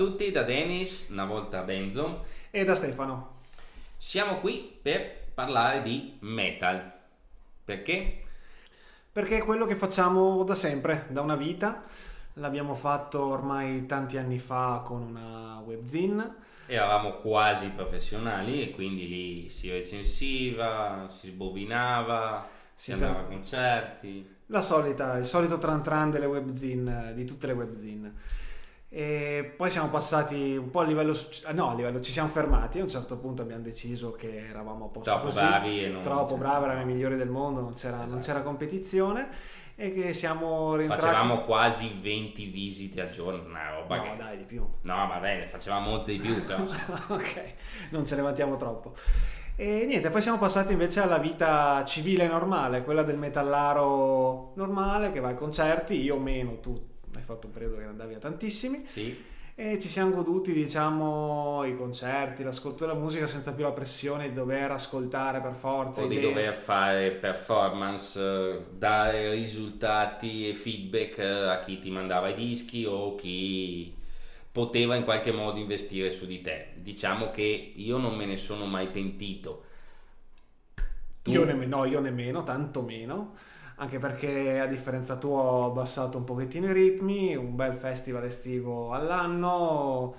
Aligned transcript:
Tutti 0.00 0.30
da 0.30 0.44
Dennis, 0.44 1.08
una 1.10 1.26
volta 1.26 1.60
Benzo. 1.60 2.24
E 2.50 2.64
da 2.64 2.74
Stefano. 2.74 3.40
Siamo 3.98 4.38
qui 4.38 4.78
per 4.80 5.26
parlare 5.34 5.82
di 5.82 6.16
metal. 6.20 6.90
Perché? 7.62 8.22
Perché 9.12 9.36
è 9.36 9.44
quello 9.44 9.66
che 9.66 9.76
facciamo 9.76 10.42
da 10.42 10.54
sempre, 10.54 11.04
da 11.10 11.20
una 11.20 11.36
vita. 11.36 11.82
L'abbiamo 12.36 12.74
fatto 12.74 13.26
ormai 13.26 13.84
tanti 13.84 14.16
anni 14.16 14.38
fa 14.38 14.80
con 14.82 15.02
una 15.02 15.58
webzine. 15.58 16.34
Eravamo 16.64 17.16
quasi 17.16 17.68
professionali 17.68 18.62
e 18.62 18.70
quindi 18.70 19.06
lì 19.06 19.48
si 19.50 19.70
recensiva, 19.70 21.08
si 21.10 21.28
sbobinava, 21.28 22.48
si, 22.72 22.92
andava 22.92 23.18
a 23.18 23.24
concerti. 23.24 24.36
La 24.46 24.62
solita, 24.62 25.18
il 25.18 25.26
solito 25.26 25.58
tran 25.58 25.82
tran 25.82 26.10
delle 26.10 26.24
webzine, 26.24 27.12
di 27.12 27.26
tutte 27.26 27.48
le 27.48 27.52
webzine. 27.52 28.48
E 28.92 29.54
poi 29.56 29.70
siamo 29.70 29.88
passati 29.88 30.56
un 30.56 30.68
po' 30.68 30.80
a 30.80 30.84
livello, 30.84 31.16
no, 31.52 31.70
a 31.70 31.74
livello 31.74 32.00
ci 32.00 32.10
siamo 32.10 32.28
fermati. 32.28 32.80
A 32.80 32.82
un 32.82 32.88
certo 32.88 33.18
punto 33.18 33.40
abbiamo 33.40 33.62
deciso 33.62 34.10
che 34.10 34.48
eravamo 34.48 34.86
a 34.86 34.88
posto 34.88 35.10
troppo 35.10 35.26
così, 35.26 35.38
bravi, 35.38 35.90
non 35.90 36.02
troppo 36.02 36.36
bravi, 36.36 36.64
eravamo 36.64 36.90
i 36.90 36.92
migliori 36.92 37.16
del 37.16 37.28
mondo, 37.28 37.60
non 37.60 37.74
c'era, 37.74 37.98
esatto. 37.98 38.10
non 38.10 38.20
c'era 38.20 38.42
competizione. 38.42 39.28
E 39.76 39.94
che 39.94 40.12
siamo 40.12 40.74
rientrati. 40.74 41.02
Facevamo 41.02 41.44
quasi 41.44 41.94
20 42.00 42.46
visite 42.46 43.00
al 43.00 43.10
giorno, 43.10 43.48
una 43.48 43.70
roba 43.70 43.96
no, 43.96 44.02
che... 44.02 44.16
dai, 44.16 44.36
di 44.38 44.44
più. 44.44 44.68
No, 44.82 45.06
va 45.06 45.18
bene, 45.20 45.46
facevamo 45.46 45.88
molte 45.88 46.12
di 46.12 46.18
più, 46.18 46.44
però. 46.44 46.64
ok, 47.14 47.52
non 47.90 48.04
ce 48.04 48.16
ne 48.16 48.22
vantiamo 48.22 48.56
troppo. 48.56 48.92
E 49.54 49.86
niente, 49.86 50.10
poi 50.10 50.20
siamo 50.20 50.36
passati 50.36 50.72
invece 50.72 51.00
alla 51.00 51.18
vita 51.18 51.84
civile 51.84 52.26
normale, 52.26 52.82
quella 52.82 53.04
del 53.04 53.18
metallaro 53.18 54.52
normale 54.56 55.12
che 55.12 55.20
va 55.20 55.28
ai 55.28 55.36
concerti, 55.36 56.02
io 56.02 56.18
meno, 56.18 56.58
tu 56.58 56.89
hai 57.16 57.22
fatto 57.22 57.46
un 57.46 57.52
periodo 57.52 57.76
che 57.76 57.82
ne 57.82 57.88
andavi 57.88 58.14
a 58.14 58.18
tantissimi. 58.18 58.86
Sì. 58.86 59.28
E 59.54 59.78
ci 59.78 59.88
siamo 59.88 60.10
goduti, 60.10 60.54
diciamo, 60.54 61.64
i 61.64 61.76
concerti, 61.76 62.42
l'ascolto 62.42 62.86
della 62.86 62.98
musica 62.98 63.26
senza 63.26 63.52
più 63.52 63.62
la 63.62 63.72
pressione 63.72 64.30
di 64.30 64.34
dover 64.34 64.70
ascoltare 64.70 65.42
per 65.42 65.54
forza. 65.54 66.02
O 66.02 66.06
di 66.06 66.18
dover 66.18 66.54
fare 66.54 67.10
performance, 67.10 68.64
dare 68.72 69.32
risultati 69.32 70.48
e 70.48 70.54
feedback 70.54 71.18
a 71.18 71.60
chi 71.60 71.78
ti 71.78 71.90
mandava 71.90 72.30
i 72.30 72.34
dischi 72.34 72.86
o 72.86 73.14
chi 73.16 73.94
poteva 74.50 74.94
in 74.94 75.04
qualche 75.04 75.30
modo 75.30 75.58
investire 75.58 76.08
su 76.08 76.24
di 76.24 76.40
te. 76.40 76.68
Diciamo 76.76 77.30
che 77.30 77.72
io 77.76 77.98
non 77.98 78.16
me 78.16 78.24
ne 78.24 78.38
sono 78.38 78.64
mai 78.64 78.88
pentito. 78.88 79.64
Tu... 81.22 81.32
Io 81.32 81.44
nemmeno, 81.44 81.76
no, 81.76 81.84
io 81.84 82.00
nemmeno, 82.00 82.44
tanto 82.44 82.80
meno 82.80 83.34
anche 83.80 83.98
perché 83.98 84.60
a 84.60 84.66
differenza 84.66 85.16
tua 85.16 85.40
ho 85.40 85.64
abbassato 85.64 86.18
un 86.18 86.24
pochettino 86.24 86.68
i 86.68 86.72
ritmi, 86.72 87.34
un 87.34 87.56
bel 87.56 87.74
festival 87.74 88.24
estivo 88.24 88.92
all'anno, 88.92 90.14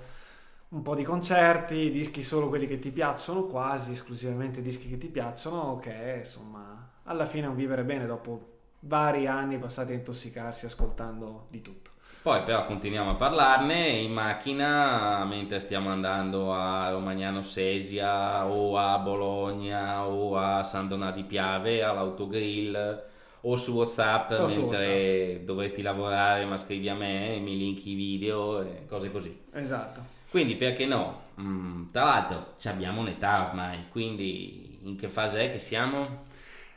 un 0.70 0.82
po' 0.82 0.96
di 0.96 1.04
concerti, 1.04 1.92
dischi 1.92 2.24
solo 2.24 2.50
quelli 2.50 2.66
che 2.66 2.80
ti 2.80 2.90
piacciono, 2.90 3.44
quasi 3.44 3.92
esclusivamente 3.92 4.64
dischi 4.64 4.90
che 4.90 4.98
ti 4.98 5.10
piacciono, 5.10 5.78
che 5.78 6.16
insomma 6.18 6.90
alla 7.04 7.28
fine 7.28 7.46
è 7.46 7.50
un 7.50 7.56
vivere 7.56 7.84
bene 7.84 8.08
dopo 8.08 8.50
vari 8.80 9.28
anni 9.28 9.60
passati 9.60 9.92
a 9.92 9.96
intossicarsi 9.96 10.66
ascoltando 10.66 11.46
di 11.52 11.62
tutto. 11.62 11.92
Poi 12.24 12.42
però 12.42 12.66
continuiamo 12.66 13.12
a 13.12 13.16
parlarne 13.16 13.90
in 13.90 14.12
macchina 14.12 15.24
mentre 15.26 15.60
stiamo 15.60 15.92
andando 15.92 16.52
a 16.52 16.90
Romagnano 16.90 17.44
Sesia 17.44 18.48
o 18.48 18.76
a 18.76 18.98
Bologna 18.98 20.08
o 20.08 20.36
a 20.36 20.64
San 20.64 20.88
Donati 20.88 21.24
Piave 21.24 21.84
all'autogrill 21.84 23.10
o 23.42 23.56
su 23.56 23.74
WhatsApp 23.74 24.32
o 24.32 24.46
mentre 24.46 24.50
su 24.50 24.62
WhatsApp. 24.62 25.46
dovresti 25.46 25.82
lavorare, 25.82 26.46
ma 26.46 26.58
scrivi 26.58 26.90
a 26.90 26.96
me 26.96 27.36
e 27.36 27.40
mi 27.40 27.58
linki 27.58 27.92
i 27.92 27.96
video 27.96 28.62
e 28.62 28.86
cose 28.88 29.12
così. 29.12 29.38
Esatto. 29.54 30.20
Quindi 30.30 30.56
perché 30.56 30.86
no? 30.86 31.30
Mm, 31.40 31.92
tra 31.92 32.04
l'altro 32.04 32.54
abbiamo 32.66 33.02
un'età 33.02 33.48
ormai, 33.48 33.88
quindi 33.90 34.80
in 34.84 34.96
che 34.96 35.10
fase 35.10 35.46
è 35.46 35.52
che 35.52 35.60
siamo? 35.60 36.26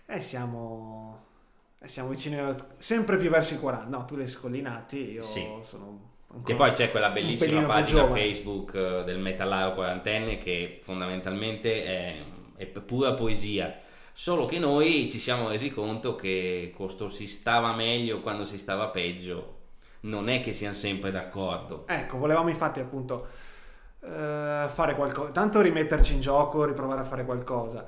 Eh, 0.06 0.20
siamo, 0.20 1.24
eh, 1.78 1.88
siamo 1.88 2.08
vicini, 2.08 2.36
sempre 2.78 3.16
più 3.16 3.30
verso 3.30 3.54
i 3.54 3.58
40. 3.58 3.96
No, 3.96 4.04
tu 4.04 4.14
hai 4.14 4.28
scollinati, 4.28 5.12
io 5.12 5.22
sì. 5.22 5.46
sono 5.62 6.12
che 6.42 6.54
poi 6.54 6.72
c'è 6.72 6.90
quella 6.90 7.10
bellissima 7.10 7.62
pagina 7.62 8.06
Facebook 8.06 8.74
eh, 8.74 9.04
del 9.04 9.18
metallaro 9.18 9.74
quarantenne 9.74 10.38
che 10.38 10.78
fondamentalmente 10.80 11.84
è, 11.84 12.16
è 12.56 12.66
pura 12.66 13.12
poesia 13.12 13.82
Solo 14.16 14.46
che 14.46 14.60
noi 14.60 15.10
ci 15.10 15.18
siamo 15.18 15.48
resi 15.48 15.70
conto 15.70 16.14
che 16.14 16.72
questo 16.74 17.08
si 17.08 17.26
stava 17.26 17.74
meglio 17.74 18.20
quando 18.20 18.44
si 18.44 18.58
stava 18.58 18.86
peggio. 18.86 19.62
Non 20.02 20.28
è 20.28 20.40
che 20.40 20.52
siamo 20.52 20.72
sempre 20.72 21.10
d'accordo. 21.10 21.84
Ecco, 21.88 22.18
volevamo 22.18 22.48
infatti 22.48 22.78
appunto 22.78 23.26
eh, 24.00 24.68
fare 24.72 24.94
qualcosa, 24.94 25.32
tanto 25.32 25.60
rimetterci 25.60 26.14
in 26.14 26.20
gioco, 26.20 26.64
riprovare 26.64 27.00
a 27.00 27.04
fare 27.04 27.24
qualcosa. 27.24 27.86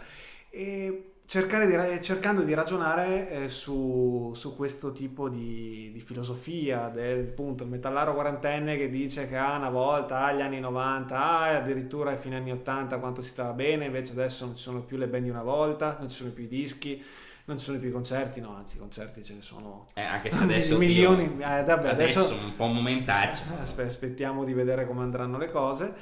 E 0.51 1.13
di, 1.27 2.03
cercando 2.03 2.43
di 2.43 2.55
ragionare 2.55 3.29
eh, 3.31 3.49
su, 3.49 4.31
su, 4.35 4.55
questo 4.55 4.93
tipo 4.93 5.29
di, 5.29 5.91
di, 5.93 6.01
filosofia 6.01 6.89
del 6.89 7.25
punto 7.25 7.65
il 7.65 7.69
metallaro 7.69 8.15
quarantenne 8.15 8.77
che 8.77 8.89
dice 8.89 9.29
che 9.29 9.37
ah, 9.37 9.57
una 9.57 9.69
volta 9.69 10.27
agli 10.27 10.41
anni 10.41 10.61
90 10.61 11.19
ah, 11.19 11.57
addirittura 11.57 12.11
ai 12.11 12.17
fine 12.17 12.37
anni 12.37 12.53
80 12.53 12.99
quanto 12.99 13.23
si 13.23 13.31
stava 13.31 13.53
bene 13.53 13.87
invece 13.87 14.13
adesso 14.13 14.45
non 14.47 14.55
ci 14.55 14.63
sono 14.63 14.83
più 14.83 14.97
le 14.97 15.09
band 15.09 15.25
di 15.25 15.31
una 15.31 15.43
volta 15.43 15.97
non 15.99 16.09
ci 16.09 16.19
sono 16.19 16.31
più 16.31 16.45
i 16.45 16.49
dischi 16.49 17.05
non 17.47 17.59
ci 17.59 17.65
sono 17.65 17.79
più 17.81 17.89
i 17.89 17.93
concerti 17.93 18.41
no 18.41 18.55
anzi 18.55 18.77
i 18.77 18.79
concerti 18.79 19.25
ce 19.25 19.35
ne 19.35 19.43
sono 19.43 19.87
eh, 19.95 20.03
anche 20.03 20.31
se 20.31 20.39
adesso 20.39 20.79
milioni 20.79 21.25
io, 21.25 21.33
eh, 21.33 21.65
vabbè, 21.65 21.89
adesso, 21.89 22.21
adesso 22.21 22.35
un 22.35 22.55
po' 22.55 22.67
momentaccio. 22.67 23.43
Aspettiamo 23.61 24.45
di 24.45 24.53
vedere 24.53 24.87
come 24.87 25.03
andranno 25.03 25.39
le 25.39 25.51
cose. 25.51 25.95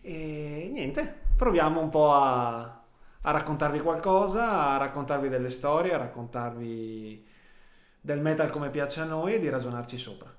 E 0.00 0.70
niente 0.72 1.20
proviamo 1.36 1.80
un 1.80 1.88
po' 1.88 2.12
a 2.12 2.81
a 3.22 3.30
raccontarvi 3.30 3.80
qualcosa, 3.80 4.72
a 4.72 4.76
raccontarvi 4.76 5.28
delle 5.28 5.50
storie, 5.50 5.94
a 5.94 5.98
raccontarvi 5.98 7.24
del 8.00 8.20
metal 8.20 8.50
come 8.50 8.70
piace 8.70 9.00
a 9.00 9.04
noi 9.04 9.34
e 9.34 9.38
di 9.38 9.48
ragionarci 9.48 9.96
sopra. 9.96 10.34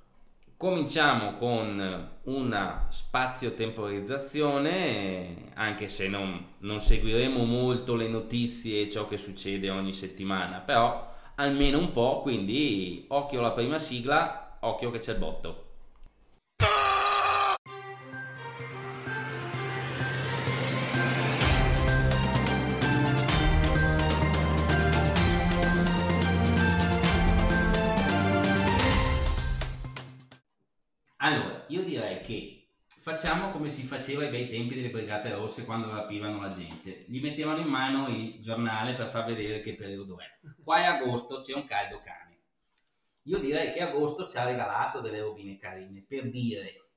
Cominciamo 0.58 1.38
con 1.38 2.10
una 2.24 2.88
spazio-temporizzazione, 2.90 5.52
anche 5.56 5.88
se 5.90 6.08
non, 6.08 6.54
non 6.60 6.80
seguiremo 6.80 7.44
molto 7.44 7.96
le 7.96 8.08
notizie 8.08 8.82
e 8.82 8.90
ciò 8.90 9.08
che 9.08 9.18
succede 9.18 9.70
ogni 9.70 9.92
settimana, 9.92 10.60
però 10.60 11.12
almeno 11.36 11.80
un 11.80 11.92
po', 11.92 12.22
quindi 12.22 13.06
occhio 13.10 13.40
alla 13.40 13.52
prima 13.52 13.78
sigla, 13.78 14.58
occhio 14.62 14.90
che 14.92 15.00
c'è 15.00 15.12
il 15.14 15.20
botto. 15.20 15.63
Allora, 31.24 31.64
io 31.70 31.84
direi 31.84 32.20
che 32.20 32.68
facciamo 33.00 33.50
come 33.50 33.70
si 33.70 33.84
faceva 33.84 34.24
ai 34.24 34.30
bei 34.30 34.50
tempi 34.50 34.76
delle 34.76 34.90
Brigate 34.90 35.34
Rosse 35.34 35.64
quando 35.64 35.90
rapivano 35.90 36.42
la 36.42 36.52
gente. 36.52 37.06
Gli 37.08 37.22
mettevano 37.22 37.60
in 37.60 37.68
mano 37.68 38.10
il 38.10 38.42
giornale 38.42 38.94
per 38.94 39.08
far 39.08 39.24
vedere 39.24 39.62
che 39.62 39.76
periodo 39.76 40.18
è. 40.20 40.26
Qua 40.62 40.80
è 40.80 40.84
agosto, 40.84 41.40
c'è 41.40 41.56
un 41.56 41.64
caldo 41.64 42.02
cane. 42.04 42.42
Io 43.24 43.40
direi 43.40 43.72
che 43.72 43.80
agosto 43.80 44.28
ci 44.28 44.38
ha 44.38 44.44
regalato 44.44 45.00
delle 45.00 45.22
robine 45.22 45.58
carine, 45.58 46.04
per 46.06 46.30
dire 46.30 46.90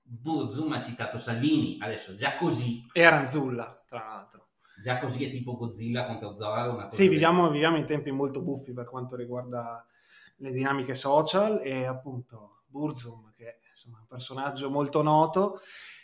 Burzum 0.00 0.72
ha 0.72 0.80
citato 0.80 1.18
Salvini, 1.18 1.76
adesso 1.82 2.14
già 2.14 2.38
così... 2.38 2.86
E 2.94 3.04
Aranzulla, 3.04 3.84
tra 3.86 3.98
l'altro. 3.98 4.48
Già 4.82 4.98
così 4.98 5.22
è 5.22 5.30
tipo 5.30 5.54
Godzilla 5.54 6.06
contro 6.06 6.32
Zoro. 6.32 6.88
Sì, 6.88 7.08
viviamo, 7.08 7.50
viviamo 7.50 7.76
in 7.76 7.84
tempi 7.84 8.10
molto 8.10 8.40
buffi 8.40 8.72
per 8.72 8.86
quanto 8.86 9.16
riguarda 9.16 9.86
le 10.36 10.50
dinamiche 10.50 10.94
social 10.94 11.60
e 11.62 11.84
appunto 11.84 12.63
Burzum 12.74 13.32
insomma, 13.70 13.98
un 14.00 14.06
personaggio 14.06 14.68
molto 14.68 15.02
noto, 15.02 15.60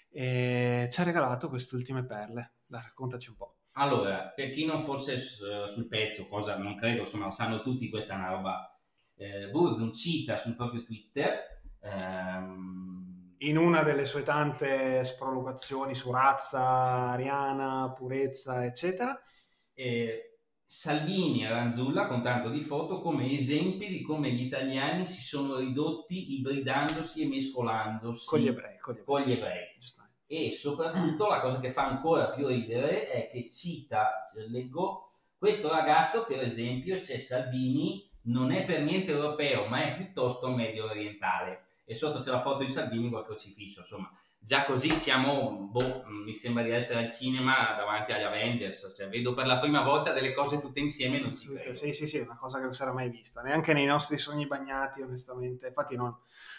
e 0.09 0.89
ci 0.91 1.01
ha 1.01 1.05
regalato 1.05 1.49
queste 1.49 1.75
ultime 1.75 2.05
perle. 2.05 2.55
Dai, 2.67 2.83
raccontaci 2.83 3.31
un 3.31 3.37
po'. 3.37 3.57
Allora, 3.73 4.33
per 4.35 4.51
chi 4.51 4.65
non 4.65 4.81
fosse 4.81 5.19
sul 5.19 5.89
pezzo, 5.89 6.29
cosa 6.29 6.57
non 6.57 6.77
credo, 6.77 7.01
insomma, 7.01 7.31
sanno 7.31 7.61
tutti, 7.63 7.89
questa 7.89 8.15
è 8.15 8.17
una 8.17 8.31
roba. 8.31 8.79
Eh, 9.17 9.49
Burzum 9.51 9.93
cita 9.93 10.37
sul 10.37 10.55
proprio 10.55 10.83
Twitter. 10.85 11.63
Ehm... 11.81 13.35
In 13.39 13.57
una 13.57 13.83
delle 13.83 14.05
sue 14.05 14.23
tante 14.23 15.03
sprolocazioni 15.05 15.95
su 15.95 16.13
razza, 16.13 17.13
ariana, 17.13 17.91
purezza, 17.93 18.65
eccetera. 18.65 19.19
Eh, 19.73 20.30
Salvini 20.73 21.45
e 21.45 21.49
Ranzulla 21.49 22.07
con 22.07 22.23
tanto 22.23 22.49
di 22.49 22.61
foto 22.61 23.01
come 23.01 23.33
esempi 23.33 23.89
di 23.89 24.03
come 24.03 24.31
gli 24.31 24.43
italiani 24.43 25.05
si 25.05 25.21
sono 25.21 25.57
ridotti 25.57 26.39
ibridandosi 26.39 27.23
e 27.23 27.27
mescolandosi 27.27 28.25
con 28.25 28.39
gli 28.39 28.47
ebrei. 28.47 28.79
Con 28.79 28.95
gli 28.95 28.99
ebrei. 28.99 29.05
Con 29.05 29.23
gli 29.23 29.33
ebrei. 29.33 29.67
E 30.29 30.53
soprattutto 30.53 31.27
la 31.27 31.41
cosa 31.41 31.59
che 31.59 31.73
fa 31.73 31.87
ancora 31.87 32.31
più 32.31 32.47
ridere 32.47 33.11
è 33.11 33.29
che 33.33 33.51
cita, 33.51 34.25
leggo, 34.49 35.11
questo 35.37 35.69
ragazzo 35.69 36.25
per 36.25 36.39
esempio 36.41 37.01
c'è 37.01 37.19
Salvini, 37.19 38.09
non 38.27 38.53
è 38.53 38.65
per 38.65 38.83
niente 38.83 39.11
europeo 39.11 39.67
ma 39.67 39.83
è 39.83 39.97
piuttosto 39.97 40.51
medio 40.51 40.85
orientale 40.85 41.65
e 41.85 41.97
sotto 41.97 42.21
c'è 42.21 42.31
la 42.31 42.39
foto 42.39 42.63
di 42.63 42.71
Salvini 42.71 43.11
col 43.11 43.25
crocifisso, 43.25 43.81
insomma. 43.81 44.09
Già 44.43 44.65
così 44.65 44.91
siamo, 44.91 45.69
boh, 45.71 46.05
mi 46.07 46.35
sembra 46.35 46.63
di 46.63 46.71
essere 46.71 47.05
al 47.05 47.11
cinema 47.11 47.75
davanti 47.77 48.13
agli 48.13 48.23
Avengers, 48.23 48.93
cioè 48.97 49.09
vedo 49.09 49.35
per 49.35 49.47
la 49.47 49.59
prima 49.59 49.83
volta 49.83 50.13
delle 50.13 50.33
cose 50.33 50.59
tutte 50.59 50.81
insieme 50.81 51.19
e 51.19 51.21
non 51.21 51.37
ci 51.37 51.47
credo. 51.53 51.75
Sì, 51.75 51.93
sì, 51.93 52.07
sì, 52.07 52.19
è 52.19 52.23
una 52.23 52.37
cosa 52.37 52.57
che 52.57 52.65
non 52.65 52.73
si 52.73 52.83
era 52.83 52.93
mai 52.93 53.11
vista, 53.11 53.43
neanche 53.43 53.73
nei 53.73 53.87
nostri 53.87 54.19
sogni 54.19 54.47
bagnati, 54.47 55.03
onestamente. 55.03 55.69
Infatti 55.69 55.95
non, 55.95 56.17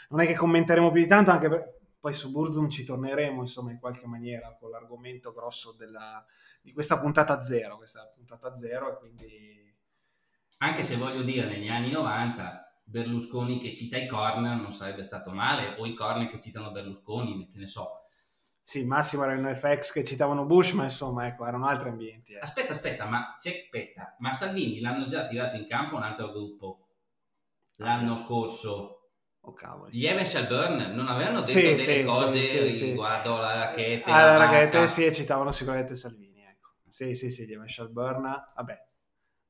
non 0.10 0.22
è 0.22 0.28
che 0.28 0.36
commenteremo 0.36 0.92
più 0.92 1.02
di 1.02 1.08
tanto, 1.08 1.32
anche 1.32 1.50
per, 1.50 1.80
poi 2.00 2.14
su 2.14 2.32
Burzum 2.32 2.70
ci 2.70 2.84
torneremo, 2.84 3.42
insomma, 3.42 3.72
in 3.72 3.80
qualche 3.80 4.08
maniera 4.08 4.56
con 4.60 4.70
l'argomento 4.70 5.34
grosso 5.34 5.74
della, 5.74 6.26
di 6.62 6.72
questa 6.74 7.00
puntata 7.00 7.44
zero, 7.44 7.78
questa 7.78 8.12
puntata 8.16 8.56
zero 8.56 8.92
e 8.92 8.98
quindi... 8.98 9.76
Anche 10.60 10.84
se 10.84 10.96
voglio 10.96 11.24
dire, 11.24 11.48
negli 11.48 11.70
anni 11.70 11.92
90 11.92 12.71
Berlusconi 12.92 13.58
che 13.58 13.74
cita 13.74 13.98
i 13.98 14.06
corn 14.06 14.44
non 14.44 14.72
sarebbe 14.74 15.02
stato 15.04 15.32
male, 15.32 15.76
o 15.80 15.86
i 15.86 15.94
corn 15.94 16.28
che 16.30 16.40
citano 16.40 16.72
Berlusconi, 16.72 17.50
che 17.50 17.58
ne 17.58 17.66
so. 17.66 18.02
Sì, 18.64 18.86
massimo 18.86 19.24
erano 19.24 19.54
FX 19.54 19.92
che 19.92 20.04
citavano 20.04 20.46
Bush, 20.46 20.74
ma 20.74 20.84
insomma, 20.84 21.26
ecco, 21.26 21.46
erano 21.46 21.66
altri 21.68 21.90
ambienti. 21.90 22.34
Eh. 22.34 22.40
Aspetta, 22.40 22.74
aspetta, 22.74 23.06
ma, 23.06 23.36
aspetta, 23.36 24.16
ma 24.20 24.32
Salvini 24.34 24.80
l'hanno 24.80 25.06
già 25.06 25.28
tirato 25.28 25.56
in 25.56 25.68
campo 25.68 25.96
un 25.96 26.04
altro 26.04 26.32
gruppo 26.32 26.88
l'anno 27.78 28.16
scorso. 28.16 28.98
Oh 29.44 29.54
cavoli. 29.54 29.98
Gli 29.98 30.06
Evans 30.06 30.30
Shelburne 30.30 30.94
non 30.94 31.08
avevano 31.08 31.40
detto 31.40 31.52
Sì, 31.52 31.62
delle 31.62 31.78
sì, 31.80 32.04
cose 32.04 32.72
sì, 32.72 32.86
riguardo 32.86 33.38
alla 33.38 33.56
racchetta. 33.56 34.14
Ah, 34.14 34.26
la 34.26 34.38
la 34.38 34.38
ragazza, 34.38 34.80
vacca. 34.80 34.88
sì, 34.88 35.14
citavano 35.14 35.52
sicuramente 35.52 35.96
Salvini, 35.96 36.42
ecco. 36.44 36.74
Sì, 36.92 37.16
sì, 37.16 37.30
sì, 37.32 37.46
di 37.46 37.58
Shelburne, 37.66 38.44
vabbè, 38.56 38.88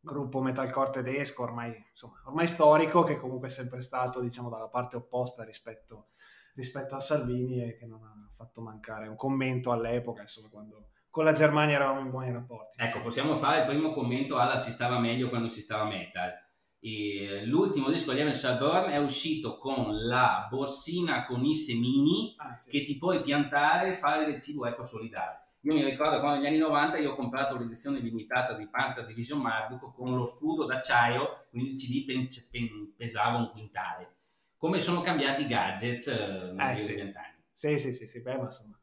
gruppo 0.02 0.42
metalcore 0.42 0.92
tedesco 0.92 1.44
ormai, 1.44 1.74
insomma, 1.92 2.22
ormai 2.26 2.48
storico 2.48 3.04
che 3.04 3.18
comunque 3.18 3.48
è 3.48 3.52
sempre 3.52 3.82
stato, 3.82 4.20
diciamo, 4.20 4.50
dalla 4.50 4.68
parte 4.68 4.96
opposta 4.96 5.44
rispetto, 5.44 6.10
rispetto 6.56 6.96
a 6.96 7.00
Salvini 7.00 7.62
e 7.64 7.78
che 7.78 7.86
non 7.86 8.04
ha 8.04 8.14
fatto 8.36 8.62
mancare 8.62 9.08
un 9.08 9.16
commento 9.16 9.72
all'epoca, 9.72 10.22
insomma, 10.22 10.50
quando 10.50 10.88
con 11.10 11.26
la 11.26 11.34
Germania 11.34 11.76
eravamo 11.76 12.00
in 12.00 12.10
buoni 12.10 12.32
rapporti. 12.32 12.82
Ecco, 12.82 13.02
possiamo 13.02 13.36
fare 13.36 13.62
il 13.62 13.68
primo 13.68 13.92
commento 13.94 14.38
alla 14.38 14.58
si 14.58 14.72
stava 14.72 14.98
meglio 14.98 15.30
quando 15.30 15.50
si 15.50 15.60
stava 15.60 15.86
metal. 15.86 16.32
E 16.80 17.46
l'ultimo 17.46 17.90
disco 17.90 18.12
di 18.12 18.22
Evan 18.22 18.34
Shelburne 18.34 18.94
è 18.94 18.98
uscito 18.98 19.58
con 19.58 19.94
la 20.08 20.48
borsina 20.50 21.26
con 21.26 21.44
i 21.44 21.54
semini 21.54 22.34
Ah, 22.38 22.56
sì. 22.56 22.72
che 22.72 22.84
ti 22.84 22.98
puoi 22.98 23.22
piantare 23.22 23.90
e 23.90 23.94
fare 23.94 24.26
del 24.26 24.42
cibo 24.42 24.66
eco 24.66 24.86
solidale. 24.86 25.41
Io 25.64 25.74
mi 25.74 25.84
ricordo 25.84 26.20
quando 26.20 26.38
negli 26.40 26.48
anni 26.48 26.58
90 26.58 26.98
io 26.98 27.12
ho 27.12 27.16
comprato 27.16 27.56
l'edizione 27.58 28.00
limitata 28.00 28.54
di 28.56 28.68
Panzer 28.68 29.06
Division 29.06 29.40
Marduko 29.40 29.92
con 29.92 30.16
lo 30.16 30.26
scudo 30.26 30.66
d'acciaio, 30.66 31.46
quindi 31.50 31.72
il 31.72 31.76
CD 31.78 32.06
pen- 32.06 32.28
pen- 32.50 32.94
pesava 32.96 33.38
un 33.38 33.52
quintale. 33.52 34.16
Come 34.58 34.80
sono 34.80 35.02
cambiati 35.02 35.44
i 35.44 35.48
gadget 35.48 36.08
eh, 36.08 36.52
nel 36.52 36.76
Eh, 36.76 36.80
sì. 36.80 36.88
di 36.88 36.94
vent'anni. 36.96 37.44
Sì, 37.54 37.78
sì, 37.78 37.94
sì, 37.94 38.08
sì, 38.08 38.22
beh, 38.22 38.38
ma 38.38 38.44
insomma, 38.46 38.80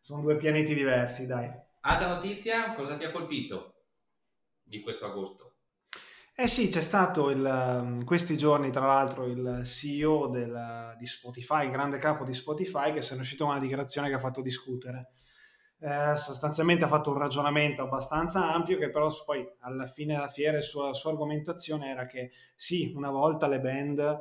sono 0.00 0.22
due 0.22 0.36
pianeti 0.36 0.74
diversi, 0.74 1.26
dai. 1.26 1.48
Altra 1.82 2.08
notizia, 2.14 2.74
cosa 2.74 2.96
ti 2.96 3.04
ha 3.04 3.10
colpito 3.12 3.74
di 4.62 4.80
questo 4.80 5.06
agosto? 5.06 5.54
Eh 6.34 6.48
sì, 6.48 6.68
c'è 6.68 6.80
stato 6.80 7.28
il, 7.30 7.44
um, 7.44 8.04
questi 8.04 8.36
giorni, 8.36 8.70
tra 8.70 8.86
l'altro, 8.86 9.26
il 9.26 9.62
CEO 9.64 10.28
del- 10.28 10.94
di 10.98 11.06
Spotify, 11.06 11.66
il 11.66 11.70
grande 11.70 11.98
capo 11.98 12.24
di 12.24 12.32
Spotify, 12.32 12.92
che 12.94 13.00
ne 13.00 13.16
è 13.16 13.20
uscito 13.20 13.44
con 13.44 13.52
una 13.54 13.62
dichiarazione 13.62 14.08
che 14.08 14.14
ha 14.14 14.18
fatto 14.18 14.40
discutere. 14.40 15.10
Eh, 15.82 16.14
sostanzialmente 16.16 16.84
ha 16.84 16.88
fatto 16.88 17.10
un 17.10 17.16
ragionamento 17.16 17.80
abbastanza 17.80 18.52
ampio 18.52 18.76
che 18.76 18.90
però 18.90 19.08
poi 19.24 19.50
alla 19.60 19.86
fine 19.86 20.12
della 20.12 20.28
fiera 20.28 20.58
la 20.58 20.92
sua 20.92 21.10
argomentazione 21.10 21.88
era 21.88 22.04
che 22.04 22.32
sì, 22.54 22.92
una 22.94 23.10
volta 23.10 23.48
le 23.48 23.60
band, 23.60 24.18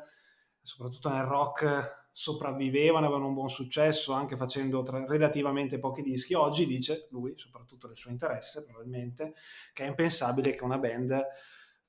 soprattutto 0.61 1.09
nel 1.09 1.25
rock, 1.25 2.07
sopravvivevano, 2.13 3.05
avevano 3.05 3.27
un 3.27 3.33
buon 3.33 3.49
successo 3.49 4.13
anche 4.13 4.37
facendo 4.37 4.83
tra- 4.83 5.05
relativamente 5.05 5.79
pochi 5.79 6.01
dischi. 6.01 6.33
Oggi 6.33 6.65
dice 6.65 7.07
lui, 7.11 7.33
soprattutto 7.35 7.87
nel 7.87 7.97
suo 7.97 8.11
interesse 8.11 8.63
probabilmente, 8.63 9.33
che 9.73 9.83
è 9.83 9.87
impensabile 9.87 10.55
che 10.55 10.63
una 10.63 10.77
band 10.77 11.25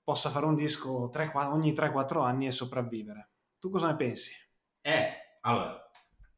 possa 0.03 0.31
fare 0.31 0.47
un 0.47 0.57
disco 0.57 1.09
tre- 1.11 1.31
ogni 1.35 1.73
3-4 1.73 2.23
anni 2.23 2.47
e 2.49 2.53
sopravvivere. 2.53 3.31
Tu 3.61 3.71
cosa 3.71 3.87
ne 3.87 3.97
pensi? 3.97 4.33
Eh, 4.81 5.39
allora, 5.43 5.91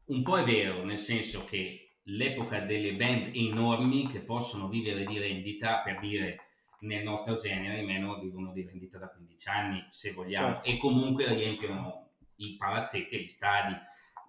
un 0.07 0.23
po' 0.23 0.39
è 0.39 0.45
vero, 0.45 0.85
nel 0.85 0.99
senso 0.99 1.45
che 1.45 1.82
l'epoca 2.05 2.61
delle 2.61 2.95
band 2.95 3.31
enormi 3.35 4.09
che 4.09 4.21
possono 4.21 4.69
vivere 4.69 5.05
di 5.05 5.19
rendita, 5.19 5.81
per 5.81 5.99
dire 6.01 6.47
nel 6.81 7.05
nostro 7.05 7.37
genere, 7.37 7.81
i 7.81 7.87
Manowar 7.87 8.21
vivono 8.21 8.53
di 8.53 8.65
rendita 8.65 8.99
da 8.99 9.09
15 9.09 9.49
anni, 9.49 9.87
se 9.91 10.13
vogliamo, 10.13 10.55
Certo. 10.55 10.67
e 10.67 10.77
comunque 10.79 11.33
riempiono 11.33 12.11
i 12.37 12.57
palazzetti 12.57 13.15
e 13.15 13.21
gli 13.21 13.29
stadi 13.29 13.75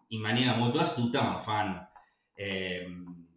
in 0.09 0.21
maniera 0.21 0.55
molto 0.55 0.79
astuta, 0.79 1.23
ma 1.23 1.31
lo 1.33 1.39
fanno. 1.39 1.89
Ehm, 2.35 3.27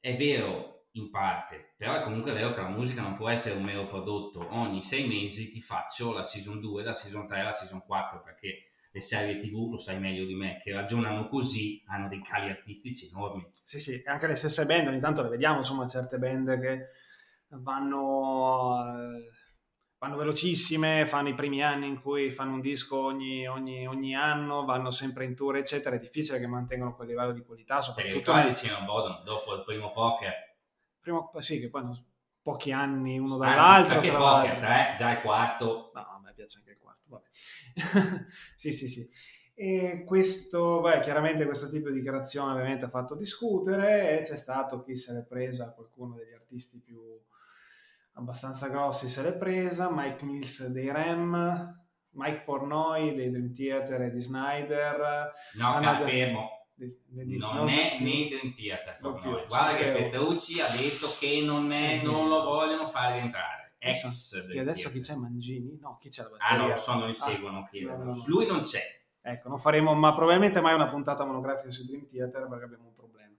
è 0.00 0.14
vero 0.16 0.88
in 0.92 1.10
parte, 1.10 1.72
però 1.76 1.94
è 1.94 2.02
comunque 2.02 2.32
vero 2.32 2.52
che 2.52 2.60
la 2.60 2.68
musica 2.68 3.00
non 3.00 3.14
può 3.14 3.30
essere 3.30 3.56
un 3.56 3.62
mero 3.62 3.86
prodotto. 3.86 4.46
Ogni 4.54 4.82
sei 4.82 5.06
mesi 5.06 5.48
ti 5.48 5.60
faccio 5.60 6.12
la 6.12 6.22
season 6.22 6.60
2, 6.60 6.82
la 6.82 6.92
season 6.92 7.26
3, 7.26 7.42
la 7.42 7.52
season 7.52 7.82
4, 7.86 8.20
perché 8.20 8.71
le 8.94 9.00
serie 9.00 9.38
tv, 9.38 9.70
lo 9.70 9.78
sai 9.78 9.98
meglio 9.98 10.24
di 10.26 10.34
me, 10.34 10.58
che 10.62 10.72
ragionano 10.72 11.26
così, 11.28 11.82
hanno 11.86 12.08
dei 12.08 12.20
cali 12.22 12.50
artistici 12.50 13.06
enormi. 13.08 13.50
Sì, 13.64 13.80
sì, 13.80 14.02
anche 14.04 14.26
le 14.26 14.36
stesse 14.36 14.66
band, 14.66 14.88
ogni 14.88 15.00
tanto 15.00 15.22
le 15.22 15.28
vediamo, 15.30 15.58
insomma, 15.58 15.86
certe 15.86 16.18
band 16.18 16.60
che 16.60 16.86
vanno, 17.48 18.84
eh, 18.84 19.30
vanno 19.98 20.16
velocissime, 20.16 21.06
fanno 21.06 21.30
i 21.30 21.34
primi 21.34 21.62
anni 21.62 21.86
in 21.86 22.00
cui 22.00 22.30
fanno 22.30 22.52
un 22.54 22.60
disco 22.60 22.98
ogni, 23.02 23.46
ogni- 23.46 23.86
ogni 23.86 24.14
anno, 24.14 24.64
vanno 24.64 24.90
sempre 24.90 25.24
in 25.24 25.34
tour, 25.34 25.56
eccetera. 25.56 25.96
È 25.96 25.98
difficile 25.98 26.38
che 26.38 26.46
mantengano 26.46 26.94
quel 26.94 27.08
livello 27.08 27.32
di 27.32 27.42
qualità, 27.42 27.76
Perché 27.76 28.10
soprattutto 28.22 28.34
nel 28.34 28.52
c'era 28.54 28.80
Bodon, 28.80 29.24
dopo 29.24 29.54
il 29.54 29.64
primo 29.64 29.90
poker, 29.92 30.34
primo, 31.00 31.30
sì, 31.38 31.60
che 31.60 31.70
poi 31.70 31.80
hanno 31.80 32.04
pochi 32.42 32.72
anni 32.72 33.18
uno 33.18 33.38
anzi, 33.40 33.56
dall'altro. 33.56 33.94
perché 34.00 34.10
tra 34.10 34.18
poker, 34.18 34.58
tre, 34.58 34.94
già 34.98 35.12
il 35.12 35.20
quarto, 35.20 35.90
No, 35.94 36.00
a 36.00 36.20
me 36.22 36.32
piace 36.34 36.58
anche 36.58 36.70
il. 36.72 36.78
sì, 38.56 38.72
sì, 38.72 38.88
sì. 38.88 39.08
E 39.54 40.04
questo, 40.06 40.80
beh, 40.80 41.00
chiaramente 41.00 41.44
questo 41.44 41.68
tipo 41.68 41.88
di 41.90 41.96
dichiarazione 41.96 42.52
ovviamente 42.52 42.86
ha 42.86 42.88
fatto 42.90 43.14
discutere 43.14 44.18
e 44.18 44.22
c'è 44.22 44.36
stato 44.36 44.82
chi 44.82 44.96
se 44.96 45.12
l'è 45.12 45.24
presa, 45.24 45.72
qualcuno 45.72 46.16
degli 46.16 46.32
artisti 46.32 46.80
più 46.80 47.00
abbastanza 48.14 48.68
grossi 48.68 49.08
se 49.08 49.22
l'è 49.22 49.36
presa, 49.36 49.90
Mike 49.90 50.24
Mills 50.24 50.66
dei 50.68 50.90
Rem, 50.90 51.80
Mike 52.10 52.42
Pornoy 52.44 53.14
dei 53.14 53.30
Dream 53.30 53.54
Theater 53.54 54.02
e 54.02 54.10
di 54.10 54.20
Snyder. 54.20 55.32
no, 55.54 55.74
Anna- 55.74 55.98
di- 56.74 56.98
di- 57.06 57.38
non 57.38 57.68
è 57.68 57.98
nei 58.00 58.28
Dream 58.28 58.54
Theater 58.54 58.98
Non. 59.00 59.20
Guarda 59.46 59.76
che. 59.76 59.92
Petrucci 59.92 60.60
ha 60.60 60.66
detto 60.66 61.06
che 61.20 61.40
non, 61.44 61.70
è, 61.72 62.02
non 62.02 62.28
lo 62.28 62.42
vogliono 62.42 62.86
fare 62.88 63.18
rientrare. 63.18 63.61
Ex 63.84 64.04
Adesso, 64.04 64.40
chi 64.40 64.46
Dream 64.46 64.60
adesso 64.68 64.90
chi 64.90 65.00
c'è? 65.00 65.14
Mangini? 65.16 65.78
No, 65.80 65.98
chi 66.00 66.08
c'è 66.08 66.22
la 66.22 66.28
Ah, 66.28 66.30
batteria? 66.38 66.56
non 66.58 66.68
lo 66.70 66.76
so, 66.76 66.94
non 66.94 67.06
li 67.06 67.10
Ah, 67.10 67.14
seguono. 67.14 67.66
credo. 67.68 67.90
no, 67.90 67.96
no, 67.96 68.04
no. 68.04 68.24
Lui 68.26 68.46
non 68.46 68.60
c'è. 68.62 68.80
Ecco, 69.20 69.48
non 69.48 69.58
faremo 69.58 69.94
ma 69.94 70.12
probabilmente 70.14 70.60
mai 70.60 70.74
una 70.74 70.88
puntata 70.88 71.24
monografica 71.24 71.70
su 71.70 71.84
Dream 71.84 72.06
Theater 72.06 72.46
perché 72.48 72.64
abbiamo 72.64 72.86
un 72.86 72.94
problema. 72.94 73.34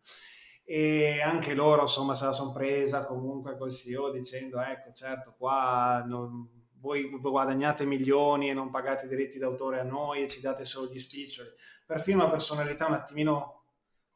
E 0.65 1.21
anche 1.21 1.53
loro, 1.53 1.81
insomma, 1.83 2.15
se 2.15 2.25
la 2.25 2.31
sono 2.33 2.51
presa 2.51 3.05
comunque 3.05 3.57
col 3.57 3.71
CEO 3.71 4.11
dicendo, 4.11 4.59
ecco, 4.61 4.91
certo, 4.93 5.33
qua 5.37 6.03
non- 6.05 6.61
voi 6.79 7.09
guadagnate 7.09 7.85
milioni 7.85 8.49
e 8.49 8.53
non 8.53 8.69
pagate 8.69 9.05
i 9.05 9.09
diritti 9.09 9.37
d'autore 9.37 9.79
a 9.79 9.83
noi 9.83 10.23
e 10.23 10.27
ci 10.27 10.41
date 10.41 10.65
solo 10.65 10.91
gli 10.91 10.99
spiccioli. 10.99 11.49
Perfino 11.85 12.21
una 12.23 12.29
personalità 12.29 12.87
un 12.87 12.93
attimino, 12.93 13.63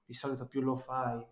di 0.03 0.13
solito 0.13 0.47
più 0.47 0.59
lo 0.61 0.75
fai, 0.75 1.25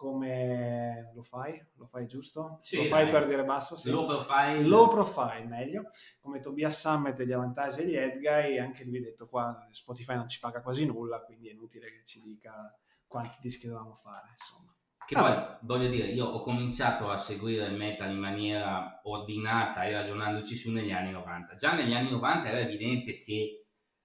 come 0.00 1.10
lo 1.14 1.22
fai? 1.22 1.62
Lo 1.76 1.84
fai 1.84 2.06
giusto? 2.06 2.56
Sì, 2.62 2.78
lo 2.78 2.84
fai 2.84 3.02
dai. 3.02 3.12
per 3.12 3.26
dire 3.26 3.44
basso? 3.44 3.76
Sì. 3.76 3.90
Low 3.90 4.06
profile. 4.06 4.62
Low 4.62 4.88
profile, 4.88 5.44
meglio, 5.44 5.90
come 6.20 6.40
Tobias 6.40 6.80
Summit 6.80 7.14
degli 7.14 7.32
Avantaggi 7.32 7.80
e 7.82 7.86
gli 7.86 7.96
Edguy, 7.96 8.56
anche 8.58 8.82
lui 8.84 8.96
ha 8.96 9.02
detto 9.02 9.28
qua 9.28 9.68
Spotify 9.70 10.14
non 10.14 10.26
ci 10.26 10.40
paga 10.40 10.62
quasi 10.62 10.86
nulla, 10.86 11.20
quindi 11.20 11.48
è 11.48 11.52
inutile 11.52 11.90
che 11.92 12.00
ci 12.02 12.22
dica 12.22 12.74
quanti 13.06 13.36
dischi 13.42 13.66
dovevamo 13.66 13.94
fare, 13.96 14.28
insomma. 14.30 14.74
Che 15.06 15.14
Ah, 15.16 15.58
poi, 15.58 15.68
voglio 15.68 15.90
dire, 15.90 16.06
io 16.06 16.24
ho 16.24 16.40
cominciato 16.40 17.10
a 17.10 17.18
seguire 17.18 17.66
il 17.66 17.76
metal 17.76 18.10
in 18.10 18.20
maniera 18.20 19.00
ordinata 19.02 19.84
e 19.84 19.92
ragionandoci 19.92 20.56
su 20.56 20.72
negli 20.72 20.92
anni 20.92 21.10
90. 21.10 21.56
Già 21.56 21.74
negli 21.74 21.92
anni 21.92 22.10
90 22.10 22.48
era 22.48 22.60
evidente 22.60 23.20
che 23.20 23.59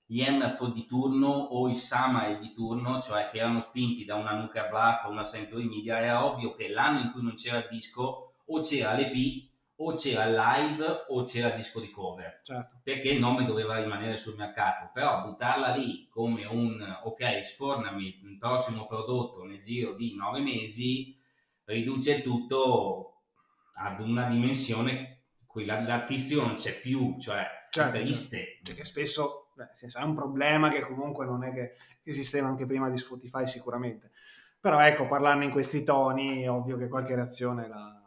gli 0.08 0.22
Hammerfall 0.22 0.72
di 0.72 0.86
turno 0.86 1.28
o 1.30 1.68
i 1.68 1.76
Samael 1.76 2.40
di 2.40 2.54
turno, 2.54 3.02
cioè 3.02 3.28
che 3.30 3.40
erano 3.40 3.60
spinti 3.60 4.06
da 4.06 4.16
una 4.16 4.34
Nuclear 4.34 4.70
Blast 4.70 5.06
o 5.06 5.10
una 5.10 5.24
Century 5.24 5.66
Media, 5.68 6.00
era 6.00 6.26
ovvio 6.26 6.54
che 6.54 6.70
l'anno 6.70 7.00
in 7.00 7.12
cui 7.12 7.24
non 7.24 7.34
c'era 7.36 7.58
il 7.58 7.68
disco 7.70 8.36
o 8.46 8.60
c'era 8.62 8.94
l'EP 8.94 9.50
o 9.78 9.94
c'era 9.96 10.26
live 10.26 11.06
o 11.10 11.24
c'era 11.24 11.50
disco 11.50 11.82
di 11.82 11.90
cover 11.92 12.40
Certo. 12.44 12.80
perché 12.82 13.10
il 13.10 13.20
nome 13.20 13.44
doveva 13.46 13.82
rimanere 13.82 14.16
sul 14.18 14.36
mercato, 14.36 14.90
però 14.94 15.24
buttarla 15.24 15.76
lì 15.76 16.08
come 16.08 16.46
un 16.46 17.00
ok, 17.04 17.44
sfornami 17.44 18.22
il 18.24 18.38
prossimo 18.38 18.86
prodotto 18.86 19.44
nel 19.44 19.60
giro 19.60 19.94
di 19.96 20.16
nove 20.16 20.40
mesi 20.40 21.18
riduce 21.66 22.22
tutto 22.22 23.22
ad 23.74 24.00
una 24.00 24.28
dimensione 24.28 25.24
cui 25.48 25.66
la- 25.66 25.82
l'artistico 25.82 26.42
non 26.42 26.56
c'è 26.56 26.80
più, 26.80 27.18
cioè 27.20 27.46
Certo, 27.70 27.98
è 27.98 28.02
triste. 28.04 28.60
Cioè 28.64 28.76
che 28.76 28.86
spesso 28.86 29.45
Beh, 29.56 29.70
senso, 29.72 30.00
è 30.00 30.04
un 30.04 30.14
problema 30.14 30.68
che 30.68 30.82
comunque 30.82 31.26
non 31.26 31.44
è 31.44 31.54
che 31.54 31.76
esisteva 32.04 32.48
anche 32.48 32.66
prima 32.66 32.90
di 32.90 32.98
Spotify 32.98 33.48
sicuramente. 33.48 34.12
Però 34.60 34.80
ecco, 34.80 35.08
parlarne 35.08 35.46
in 35.46 35.52
questi 35.52 35.84
toni, 35.84 36.42
è 36.42 36.50
ovvio 36.50 36.76
che 36.76 36.90
qualche 36.90 37.16
reazione 37.16 37.68
la... 37.70 38.04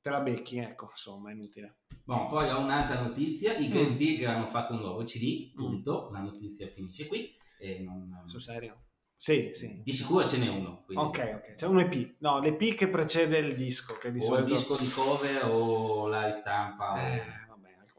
te 0.00 0.10
la 0.10 0.20
becchi, 0.20 0.58
ecco, 0.58 0.90
insomma, 0.90 1.30
è 1.30 1.32
inutile. 1.32 1.78
Bon, 2.04 2.28
poi 2.28 2.48
ho 2.50 2.60
un'altra 2.60 3.00
notizia, 3.00 3.56
i 3.56 3.68
Grave 3.68 3.94
mm. 3.94 3.96
Digger 3.96 4.28
hanno 4.28 4.46
fatto 4.46 4.74
un 4.74 4.80
nuovo 4.80 5.02
CD, 5.02 5.50
mm. 5.50 5.56
punto, 5.56 6.08
mm. 6.08 6.12
la 6.12 6.20
notizia 6.20 6.68
finisce 6.68 7.08
qui. 7.08 7.34
E 7.58 7.80
non... 7.80 8.22
Sul 8.26 8.40
serio? 8.42 8.84
Sì, 9.16 9.52
sì. 9.54 9.80
Di 9.82 9.92
sicuro 9.92 10.28
ce 10.28 10.36
n'è 10.36 10.48
uno. 10.48 10.82
Quindi. 10.84 11.02
Ok, 11.02 11.32
ok. 11.36 11.52
C'è 11.54 11.66
un 11.66 11.78
EP. 11.78 12.16
No, 12.18 12.40
l'EP 12.40 12.74
che 12.74 12.88
precede 12.88 13.38
il 13.38 13.56
disco. 13.56 13.96
Che 13.96 14.12
di 14.12 14.18
o 14.18 14.20
solito... 14.20 14.52
il 14.52 14.58
disco 14.58 14.76
di 14.76 14.88
cover 14.90 15.44
o 15.50 16.06
la 16.08 16.26
ristampa. 16.26 16.94
Eh, 16.94 17.18
vabbè, 17.18 17.32
al 17.40 17.43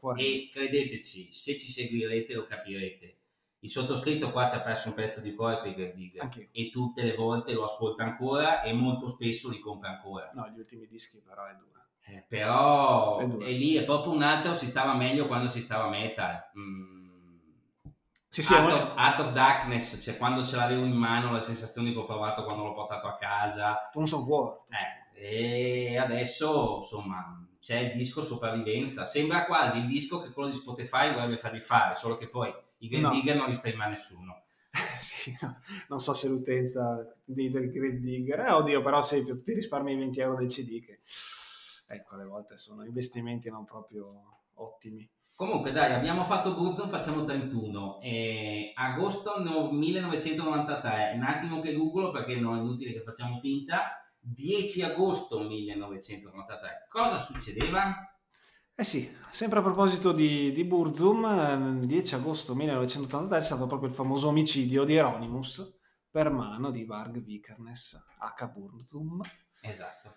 cuore. 0.06 0.22
E 0.22 0.48
credeteci, 0.52 1.32
se 1.32 1.58
ci 1.58 1.70
seguirete 1.70 2.34
lo 2.34 2.46
capirete. 2.46 3.16
Il 3.60 3.70
sottoscritto 3.70 4.30
qua 4.30 4.48
ci 4.48 4.56
ha 4.56 4.60
perso 4.60 4.88
un 4.88 4.94
pezzo 4.94 5.20
di 5.20 5.34
cuore 5.34 5.74
Grave 5.74 5.94
Digger. 5.94 6.48
E 6.52 6.70
tutte 6.70 7.02
le 7.02 7.14
volte 7.14 7.52
lo 7.52 7.64
ascolta 7.64 8.04
ancora 8.04 8.62
e 8.62 8.72
molto 8.72 9.08
spesso 9.08 9.48
li 9.48 9.58
compra 9.58 9.90
ancora. 9.90 10.30
No, 10.34 10.48
gli 10.48 10.58
ultimi 10.58 10.86
dischi 10.86 11.20
però 11.20 11.46
è 11.46 11.54
dura. 11.54 11.84
Eh, 12.08 12.24
però 12.28 13.18
è, 13.18 13.24
è, 13.24 13.50
lì 13.50 13.74
è 13.74 13.84
proprio 13.84 14.12
un 14.12 14.22
altro, 14.22 14.54
si 14.54 14.66
stava 14.66 14.94
meglio 14.94 15.26
quando 15.26 15.48
si 15.48 15.60
stava 15.60 15.88
metal. 15.88 16.50
Mm 16.56 16.96
sì, 18.28 18.42
sì, 18.42 18.52
Art, 18.52 18.70
of, 18.70 18.92
Art 18.96 19.20
of 19.20 19.32
Darkness, 19.32 19.98
cioè 19.98 20.18
quando 20.18 20.44
ce 20.44 20.56
l'avevo 20.56 20.84
in 20.84 20.92
mano 20.92 21.32
la 21.32 21.40
sensazione 21.40 21.92
che 21.92 21.98
ho 21.98 22.04
provato 22.04 22.44
quando 22.44 22.64
l'ho 22.64 22.74
portato 22.74 23.06
a 23.06 23.16
casa. 23.16 23.88
Tons 23.90 24.12
of 24.12 24.26
War. 24.26 24.60
Eh, 25.14 25.94
e 25.94 25.96
adesso, 25.96 26.80
insomma, 26.82 27.45
c'è 27.66 27.78
il 27.78 27.96
disco 27.96 28.22
Sopravvivenza. 28.22 29.04
Sembra 29.04 29.44
quasi 29.44 29.78
il 29.78 29.88
disco 29.88 30.20
che 30.20 30.30
quello 30.30 30.48
di 30.48 30.54
Spotify 30.54 31.12
vorrebbe 31.12 31.36
farvi 31.36 31.58
fare, 31.58 31.96
solo 31.96 32.16
che 32.16 32.28
poi 32.28 32.54
i 32.78 32.86
Grave 32.86 33.06
no. 33.06 33.10
Digger 33.10 33.34
non 33.34 33.48
li 33.48 33.54
sta 33.54 33.68
in 33.68 33.76
mano 33.76 33.90
nessuno. 33.90 34.44
sì, 35.00 35.36
no. 35.40 35.58
non 35.88 35.98
so 35.98 36.14
se 36.14 36.28
l'utenza 36.28 37.12
dei, 37.24 37.50
del 37.50 37.72
Grave 37.72 37.98
Digger, 37.98 38.38
eh, 38.38 38.52
oddio, 38.52 38.82
però 38.82 39.02
se 39.02 39.42
ti 39.42 39.52
risparmi 39.52 39.94
i 39.94 39.96
20 39.96 40.20
euro 40.20 40.36
del 40.36 40.46
CD 40.46 40.80
che, 40.80 41.00
ecco, 41.88 42.14
alle 42.14 42.24
volte 42.24 42.56
sono 42.56 42.84
investimenti 42.84 43.50
non 43.50 43.64
proprio 43.64 44.42
ottimi. 44.54 45.10
Comunque 45.34 45.72
dai, 45.72 45.92
abbiamo 45.92 46.22
fatto 46.22 46.54
Burzon, 46.54 46.88
facciamo 46.88 47.24
31. 47.24 47.98
Eh, 48.00 48.70
agosto 48.76 49.42
no, 49.42 49.72
1993, 49.72 51.14
un 51.16 51.22
attimo 51.24 51.58
che 51.58 51.74
googlo 51.74 52.12
perché 52.12 52.36
non 52.36 52.58
è 52.58 52.60
inutile 52.60 52.92
che 52.92 53.02
facciamo 53.02 53.36
finta. 53.38 54.05
10 54.28 54.82
agosto 54.82 55.40
1993. 55.40 56.86
Cosa 56.88 57.18
succedeva? 57.18 57.94
Eh 58.74 58.84
sì, 58.84 59.08
sempre 59.30 59.60
a 59.60 59.62
proposito 59.62 60.12
di, 60.12 60.52
di 60.52 60.64
Burzum, 60.64 61.84
10 61.84 62.14
agosto 62.16 62.54
1983 62.54 63.38
è 63.38 63.40
stato 63.40 63.66
proprio 63.66 63.88
il 63.88 63.94
famoso 63.94 64.28
omicidio 64.28 64.84
di 64.84 64.96
Eronimus 64.96 65.78
per 66.10 66.30
mano 66.30 66.70
di 66.70 66.84
Varg 66.84 67.22
Vikernes 67.22 67.96
H. 68.18 68.46
Burzum. 68.48 69.20
Esatto. 69.60 70.14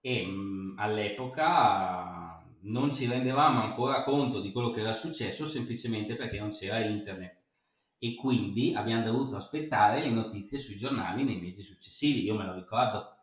E 0.00 0.24
mh, 0.24 0.74
all'epoca 0.78 2.44
non 2.62 2.92
ci 2.92 3.06
rendevamo 3.06 3.60
ancora 3.60 4.04
conto 4.04 4.40
di 4.40 4.52
quello 4.52 4.70
che 4.70 4.80
era 4.80 4.92
successo 4.92 5.46
semplicemente 5.46 6.14
perché 6.14 6.38
non 6.38 6.50
c'era 6.50 6.78
internet 6.78 7.42
e 7.98 8.14
quindi 8.14 8.74
abbiamo 8.74 9.04
dovuto 9.04 9.36
aspettare 9.36 10.02
le 10.02 10.10
notizie 10.10 10.58
sui 10.58 10.76
giornali 10.76 11.24
nei 11.24 11.40
mesi 11.40 11.62
successivi, 11.62 12.22
io 12.22 12.36
me 12.36 12.44
lo 12.44 12.54
ricordo. 12.54 13.15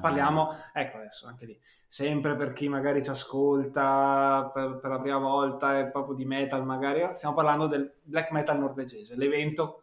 Parliamo, 0.00 0.48
ecco 0.72 0.98
adesso 0.98 1.26
anche 1.26 1.46
lì, 1.46 1.60
sempre 1.86 2.36
per 2.36 2.52
chi 2.52 2.68
magari 2.68 3.02
ci 3.02 3.10
ascolta 3.10 4.50
per, 4.52 4.78
per 4.78 4.90
la 4.90 5.00
prima 5.00 5.18
volta 5.18 5.78
è 5.78 5.86
proprio 5.88 6.14
di 6.14 6.24
metal 6.24 6.64
magari, 6.64 7.14
stiamo 7.14 7.34
parlando 7.34 7.66
del 7.66 7.94
black 8.02 8.30
metal 8.30 8.58
norvegese, 8.58 9.16
l'evento 9.16 9.82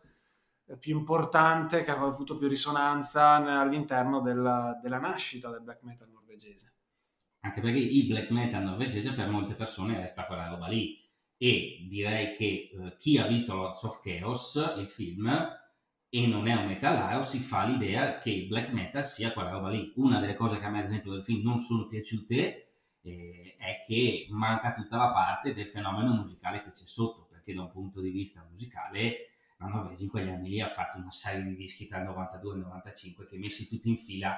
più 0.79 0.97
importante 0.97 1.83
che 1.83 1.91
aveva 1.91 2.07
avuto 2.07 2.37
più 2.37 2.47
risonanza 2.47 3.59
all'interno 3.59 4.21
della, 4.21 4.79
della 4.81 4.99
nascita 4.99 5.49
del 5.49 5.61
black 5.61 5.83
metal 5.83 6.09
norvegese. 6.09 6.71
Anche 7.41 7.61
perché 7.61 7.79
il 7.79 8.07
black 8.07 8.31
metal 8.31 8.63
norvegese 8.63 9.13
per 9.13 9.27
molte 9.29 9.53
persone 9.53 9.99
resta 9.99 10.25
quella 10.25 10.47
roba 10.47 10.67
lì. 10.67 11.01
E 11.35 11.85
direi 11.89 12.33
che 12.35 12.69
eh, 12.71 12.95
chi 12.97 13.17
ha 13.17 13.27
visto 13.27 13.53
Lords 13.53 13.83
of 13.83 13.99
Chaos, 14.01 14.75
il 14.77 14.87
film, 14.87 15.29
e 16.15 16.27
non 16.27 16.47
è 16.47 16.53
un 16.53 16.67
metallaro, 16.67 17.23
si 17.23 17.39
fa 17.39 17.63
l'idea 17.63 18.19
che 18.19 18.29
il 18.29 18.45
black 18.45 18.71
metal 18.71 19.03
sia 19.03 19.33
quella 19.33 19.49
roba 19.49 19.69
lì. 19.69 19.91
Una 19.95 20.19
delle 20.19 20.35
cose 20.35 20.59
che 20.59 20.65
a 20.65 20.69
me 20.69 20.77
ad 20.77 20.85
esempio 20.85 21.11
del 21.11 21.23
film 21.23 21.41
non 21.41 21.57
sono 21.57 21.87
piaciute 21.87 22.73
eh, 23.01 23.55
è 23.57 23.81
che 23.83 24.27
manca 24.29 24.73
tutta 24.73 24.95
la 24.95 25.09
parte 25.09 25.55
del 25.55 25.67
fenomeno 25.67 26.13
musicale 26.13 26.61
che 26.61 26.69
c'è 26.69 26.85
sotto, 26.85 27.25
perché 27.25 27.55
da 27.55 27.63
un 27.63 27.71
punto 27.71 27.99
di 27.99 28.11
vista 28.11 28.45
musicale 28.47 29.31
la 29.57 29.65
Norvegia 29.65 30.03
in 30.03 30.09
quegli 30.11 30.29
anni 30.29 30.49
lì 30.49 30.61
ha 30.61 30.67
fatto 30.67 30.99
una 30.99 31.09
serie 31.09 31.45
di 31.45 31.55
dischi 31.55 31.87
tra 31.87 31.97
il 31.97 32.05
92 32.05 32.51
e 32.51 32.57
il 32.57 32.61
95 32.61 33.25
che 33.25 33.37
messi 33.39 33.67
tutti 33.67 33.89
in 33.89 33.97
fila 33.97 34.37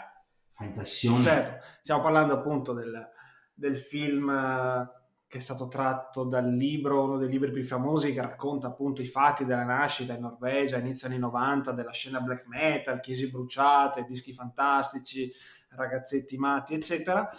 fa 0.52 0.64
impressione. 0.64 1.22
Certo, 1.22 1.66
stiamo 1.82 2.02
parlando 2.02 2.36
appunto 2.36 2.72
del, 2.72 3.06
del 3.54 3.76
film 3.76 4.30
eh, 4.30 4.90
che 5.36 5.42
è 5.42 5.44
stato 5.44 5.68
tratto 5.68 6.24
dal 6.24 6.50
libro, 6.50 7.04
uno 7.04 7.18
dei 7.18 7.28
libri 7.28 7.52
più 7.52 7.66
famosi 7.66 8.14
che 8.14 8.22
racconta 8.22 8.68
appunto 8.68 9.02
i 9.02 9.06
fatti 9.06 9.44
della 9.44 9.66
nascita 9.66 10.14
in 10.14 10.22
Norvegia, 10.22 10.78
inizio 10.78 11.10
anni 11.10 11.18
90, 11.18 11.74
della 11.74 11.92
scena 11.92 12.22
black 12.22 12.48
metal, 12.48 13.02
chiese 13.02 13.28
bruciate, 13.28 14.06
dischi 14.08 14.32
fantastici, 14.32 15.30
ragazzetti 15.72 16.38
matti, 16.38 16.74
eccetera. 16.76 17.30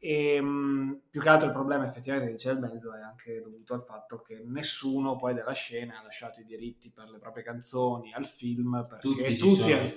E 0.00 0.40
mh, 0.40 1.00
più 1.10 1.20
che 1.20 1.28
altro 1.28 1.48
il 1.48 1.52
problema 1.52 1.84
effettivamente 1.84 2.30
che 2.30 2.36
c'è 2.36 2.52
il 2.52 2.60
mezzo 2.60 2.94
è 2.94 3.00
anche 3.00 3.40
dovuto 3.42 3.74
al 3.74 3.82
fatto 3.82 4.20
che 4.20 4.44
nessuno 4.46 5.16
poi 5.16 5.34
della 5.34 5.52
scena 5.52 5.98
ha 5.98 6.02
lasciato 6.04 6.40
i 6.40 6.44
diritti 6.44 6.92
per 6.92 7.08
le 7.10 7.18
proprie 7.18 7.42
canzoni 7.42 8.12
al 8.12 8.24
film 8.24 8.86
perché 8.88 9.08
tutti, 9.08 9.36
tutti, 9.36 9.72
hanno, 9.72 9.88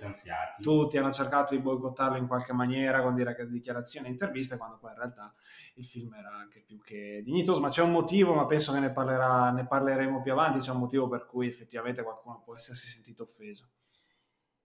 tutti 0.60 0.98
hanno 0.98 1.12
cercato 1.12 1.54
di 1.54 1.62
boicottarlo 1.62 2.18
in 2.18 2.26
qualche 2.26 2.52
maniera 2.52 3.04
con 3.04 3.14
dichiarazioni 3.14 4.08
e 4.08 4.10
interviste 4.10 4.58
quando 4.58 4.80
poi 4.80 4.90
in 4.90 4.98
realtà 4.98 5.32
il 5.76 5.86
film 5.86 6.16
era 6.16 6.32
anche 6.34 6.62
più 6.62 6.82
che 6.82 7.22
dignitoso. 7.24 7.60
Ma 7.60 7.70
c'è 7.70 7.84
un 7.84 7.92
motivo 7.92 8.34
ma 8.34 8.48
penso 8.48 8.74
che 8.74 8.80
ne, 8.80 8.92
parlerà, 8.92 9.52
ne 9.52 9.68
parleremo 9.68 10.24
più 10.24 10.32
avanti 10.32 10.58
c'è 10.58 10.72
un 10.72 10.80
motivo 10.80 11.08
per 11.08 11.28
cui 11.28 11.48
effettivamente 11.48 12.02
qualcuno 12.02 12.42
può 12.44 12.56
essersi 12.56 12.88
sentito 12.88 13.22
offeso. 13.22 13.70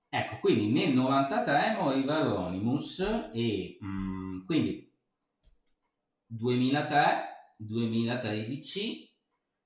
Ecco 0.09 0.39
quindi 0.39 0.73
nel 0.73 0.95
93 0.95 1.77
moriva 1.79 2.23
Ronimus 2.23 3.01
e 3.35 3.77
mh, 3.79 3.87
mm, 3.87 4.47
quindi 4.47 4.87
2003, 6.27 7.55
2013, 7.59 9.15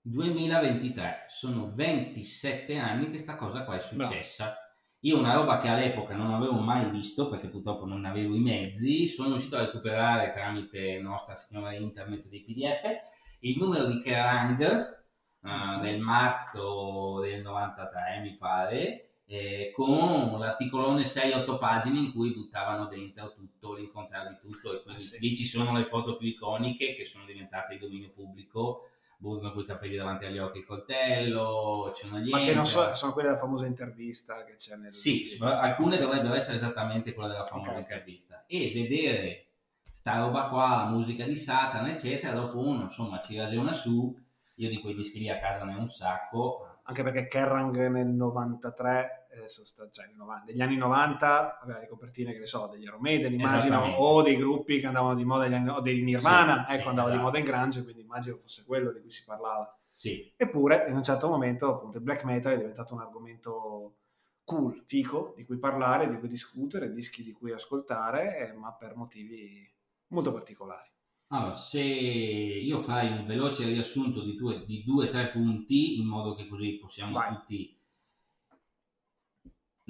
2023. 0.03 1.25
Sono 1.29 1.73
27 1.75 2.77
anni 2.79 3.11
che 3.11 3.19
sta 3.19 3.37
cosa 3.37 3.65
qua 3.65 3.77
è 3.77 3.81
successa. 3.81 4.45
No. 4.47 4.55
Io 5.03 5.19
una 5.19 5.33
roba 5.33 5.59
che 5.59 5.69
all'epoca 5.69 6.15
non 6.15 6.35
avevo 6.35 6.59
mai 6.59 6.91
visto 6.91 7.29
perché 7.29 7.49
purtroppo 7.49 7.87
non 7.87 8.05
avevo 8.05 8.35
i 8.35 8.41
mezzi, 8.41 9.09
sono 9.09 9.31
riuscito 9.31 9.57
a 9.57 9.65
recuperare 9.65 10.33
tramite 10.33 10.99
Nostra 11.01 11.35
Signora 11.35 11.75
Internet 11.75 12.27
dei 12.29 12.43
PDF 12.43 13.19
il 13.41 13.57
numero 13.57 13.87
di 13.87 14.01
Kerrang 14.01 15.03
uh, 15.41 15.81
del 15.81 16.01
marzo 16.01 17.21
del 17.21 17.41
93 17.41 18.21
mi 18.23 18.37
pare 18.37 19.10
eh, 19.33 19.71
con 19.73 20.41
l'articolone 20.41 21.05
6-8 21.05 21.57
pagine 21.57 22.01
in 22.01 22.13
cui 22.13 22.33
buttavano 22.33 22.87
dentro 22.87 23.33
tutto, 23.33 23.75
l'incontrare 23.75 24.31
di 24.31 24.39
tutto 24.41 24.75
e 24.75 24.83
quindi 24.83 25.05
ah, 25.05 25.07
sì. 25.07 25.21
lì 25.21 25.37
ci 25.37 25.47
sono 25.47 25.73
le 25.77 25.85
foto 25.85 26.17
più 26.17 26.27
iconiche 26.27 26.97
che 26.97 27.05
sono 27.05 27.25
diventate 27.25 27.75
di 27.75 27.81
dominio 27.81 28.11
pubblico 28.11 28.89
Busno 29.19 29.53
con 29.53 29.61
i 29.61 29.67
capelli 29.67 29.97
davanti 29.97 30.25
agli 30.25 30.39
occhi, 30.39 30.61
il 30.61 30.65
coltello, 30.65 31.91
c'è 31.93 32.07
una 32.07 32.23
Ma 32.31 32.39
che 32.39 32.55
non 32.55 32.65
so, 32.65 32.95
sono 32.95 33.13
quelle 33.13 33.29
della 33.29 33.39
famosa 33.39 33.67
intervista 33.67 34.45
che 34.45 34.57
c'è 34.57 34.77
nel 34.77 34.91
Sì, 34.95 35.27
film. 35.27 35.43
alcune 35.43 35.99
dovrebbero 35.99 36.33
essere 36.33 36.57
esattamente 36.57 37.13
quelle 37.13 37.29
della 37.29 37.45
famosa 37.45 37.73
okay. 37.73 37.83
intervista. 37.83 38.45
E 38.47 38.73
vedere 38.73 39.49
sta 39.93 40.17
roba 40.21 40.49
qua, 40.49 40.69
la 40.69 40.89
musica 40.89 41.27
di 41.27 41.37
Satana, 41.37 41.91
eccetera, 41.91 42.33
dopo 42.33 42.61
uno, 42.61 42.85
insomma, 42.85 43.21
ci 43.21 43.37
ragiona 43.37 43.73
su. 43.73 44.19
Io 44.55 44.69
di 44.71 44.81
quei 44.81 44.95
dischi 44.95 45.19
lì 45.19 45.29
a 45.29 45.39
casa 45.39 45.65
ne 45.65 45.75
ho 45.75 45.79
un 45.81 45.87
sacco 45.87 46.70
anche 46.91 47.05
perché 47.05 47.29
Kerrang 47.29 47.87
nel 47.89 48.09
93, 48.09 49.27
eh, 49.31 49.49
cioè 49.49 50.07
negli 50.45 50.61
anni 50.61 50.77
90 50.77 51.61
aveva 51.61 51.79
le 51.79 51.87
copertine, 51.87 52.33
che 52.33 52.41
ne 52.41 52.47
so, 52.47 52.67
degli 52.67 52.83
Iron 52.83 53.01
Maiden, 53.01 53.33
immagino, 53.33 53.81
o 53.97 54.23
dei 54.23 54.37
gruppi 54.37 54.81
che 54.81 54.87
andavano 54.87 55.15
di 55.15 55.25
moda, 55.25 55.45
anni, 55.45 55.69
o 55.71 55.81
dei 55.81 56.03
Nirvana, 56.03 56.65
sì, 56.67 56.75
ecco, 56.75 56.83
sì, 56.83 56.89
andava 56.89 57.09
esatto. 57.09 57.17
di 57.17 57.23
moda 57.23 57.39
in 57.39 57.45
Grange, 57.45 57.85
quindi 57.85 58.03
immagino 58.03 58.37
fosse 58.39 58.65
quello 58.65 58.91
di 58.93 59.01
cui 59.01 59.11
si 59.13 59.25
parlava. 59.25 59.73
Sì. 59.93 60.33
Eppure, 60.37 60.87
in 60.89 60.97
un 60.97 61.03
certo 61.05 61.29
momento, 61.29 61.77
appunto, 61.77 61.99
il 61.99 62.03
black 62.03 62.25
metal 62.25 62.55
è 62.55 62.57
diventato 62.57 62.95
un 62.95 63.01
argomento 63.01 63.99
cool, 64.43 64.83
fico, 64.85 65.35
di 65.37 65.45
cui 65.45 65.59
parlare, 65.59 66.09
di 66.09 66.19
cui 66.19 66.29
discutere, 66.29 66.93
dischi 66.93 67.23
di 67.23 67.31
cui 67.31 67.53
ascoltare, 67.53 68.49
eh, 68.49 68.53
ma 68.53 68.75
per 68.75 68.97
motivi 68.97 69.65
molto 70.09 70.33
particolari. 70.33 70.91
Allora, 71.33 71.55
se 71.55 71.81
io 71.81 72.81
farei 72.81 73.11
un 73.17 73.25
veloce 73.25 73.65
riassunto 73.65 74.23
di 74.23 74.35
due, 74.35 74.65
di 74.65 74.83
due 74.85 75.07
o 75.07 75.11
tre 75.11 75.29
punti, 75.29 76.01
in 76.01 76.07
modo 76.07 76.35
che 76.35 76.49
così 76.49 76.79
possiamo 76.79 77.13
Vai. 77.13 77.35
tutti... 77.35 77.79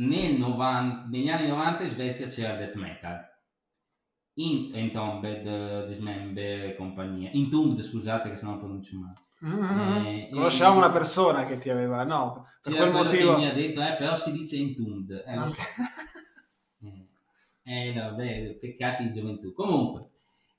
Nel 0.00 0.38
90, 0.38 1.09
negli 1.09 1.28
anni 1.28 1.49
90 1.49 1.82
in 1.82 1.88
Svezia 1.90 2.26
c'era 2.26 2.56
death 2.56 2.76
metal, 2.76 3.20
in 4.35 4.70
Entombed, 4.75 5.47
uh, 5.47 5.87
Dismember 5.87 6.64
e 6.64 6.75
compagnia, 6.75 7.30
Entombed 7.30 7.82
scusate 7.82 8.30
che 8.30 8.37
se 8.37 8.47
no 8.47 8.59
pronuncio 8.59 8.99
male. 8.99 10.28
Eh, 10.28 10.28
Conosciamo 10.30 10.78
una 10.78 10.90
persona 10.90 11.44
che 11.44 11.59
ti 11.59 11.68
aveva, 11.68 12.04
no, 12.04 12.47
per 12.62 12.76
quel 12.76 12.90
motivo... 12.92 13.37
mi 13.37 13.47
ha 13.47 13.52
detto, 13.52 13.82
eh, 13.82 13.94
però 13.97 14.14
si 14.14 14.32
dice 14.32 14.56
Intund, 14.56 15.23
eh, 15.26 15.37
lo 15.37 15.47
so. 15.47 15.61
eh, 17.64 17.92
vabbè, 17.94 18.59
peccati 18.59 19.04
di 19.04 19.12
gioventù. 19.12 19.52
Comunque, 19.52 20.11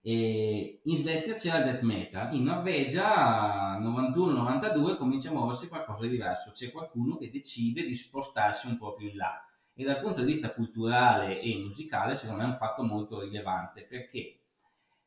eh, 0.04 0.80
in 0.84 0.96
Svezia 0.96 1.36
c'era 1.36 1.58
il 1.58 1.64
death 1.66 1.82
metal, 1.82 2.34
in 2.34 2.44
Norvegia 2.44 3.80
91-92 3.80 4.98
comincia 4.98 5.30
a 5.30 5.34
muoversi 5.34 5.68
qualcosa 5.68 6.02
di 6.02 6.10
diverso, 6.10 6.52
c'è 6.52 6.72
qualcuno 6.72 7.18
che 7.18 7.30
decide 7.30 7.84
di 7.84 7.94
spostarsi 7.94 8.68
un 8.68 8.78
po' 8.78 8.94
più 8.94 9.08
in 9.08 9.16
là 9.16 9.46
e 9.74 9.84
dal 9.84 10.02
punto 10.02 10.22
di 10.22 10.28
vista 10.28 10.54
culturale 10.54 11.40
e 11.40 11.56
musicale 11.58 12.16
secondo 12.16 12.42
me 12.42 12.48
è 12.48 12.52
un 12.52 12.58
fatto 12.58 12.84
molto 12.84 13.22
rilevante 13.22 13.84
perché 13.84 14.40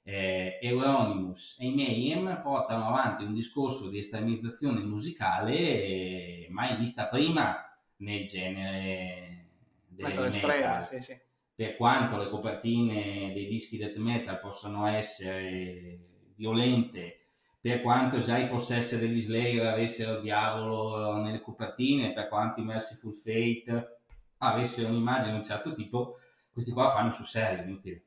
eh, 0.03 0.59
Euronymous 0.63 1.57
e 1.61 1.67
i 1.67 1.75
Mayhem 1.75 2.41
portano 2.43 2.87
avanti 2.87 3.25
un 3.25 3.33
discorso 3.33 3.89
di 3.89 3.99
estremizzazione 3.99 4.81
musicale 4.81 6.47
mai 6.51 6.77
vista 6.77 7.07
prima 7.07 7.57
nel 7.97 8.27
genere 8.27 9.49
del 9.89 10.07
metal, 10.07 10.31
metal. 10.31 10.87
Sì, 10.87 11.01
sì. 11.01 11.19
Per 11.55 11.77
quanto 11.77 12.17
le 12.17 12.29
copertine 12.29 13.33
dei 13.33 13.47
dischi 13.47 13.77
death 13.77 13.97
metal 13.97 14.41
possano 14.41 14.87
essere 14.87 16.33
violente 16.35 17.21
per 17.61 17.81
quanto 17.81 18.21
già 18.21 18.39
i 18.39 18.47
possessi 18.47 18.99
degli 18.99 19.21
Slayer 19.21 19.67
avessero 19.67 20.17
il 20.17 20.23
diavolo 20.23 21.17
nelle 21.17 21.41
copertine 21.41 22.13
per 22.13 22.29
quanto 22.29 22.61
i 22.61 22.65
Merciful 22.65 23.15
Fate 23.15 24.01
avessero 24.39 24.89
un'immagine 24.89 25.31
di 25.31 25.37
un 25.39 25.45
certo 25.45 25.75
tipo 25.75 26.19
questi 26.51 26.73
qua 26.73 26.91
fanno 26.91 27.11
sul 27.11 27.25
serio 27.25 27.65
inutile 27.65 28.05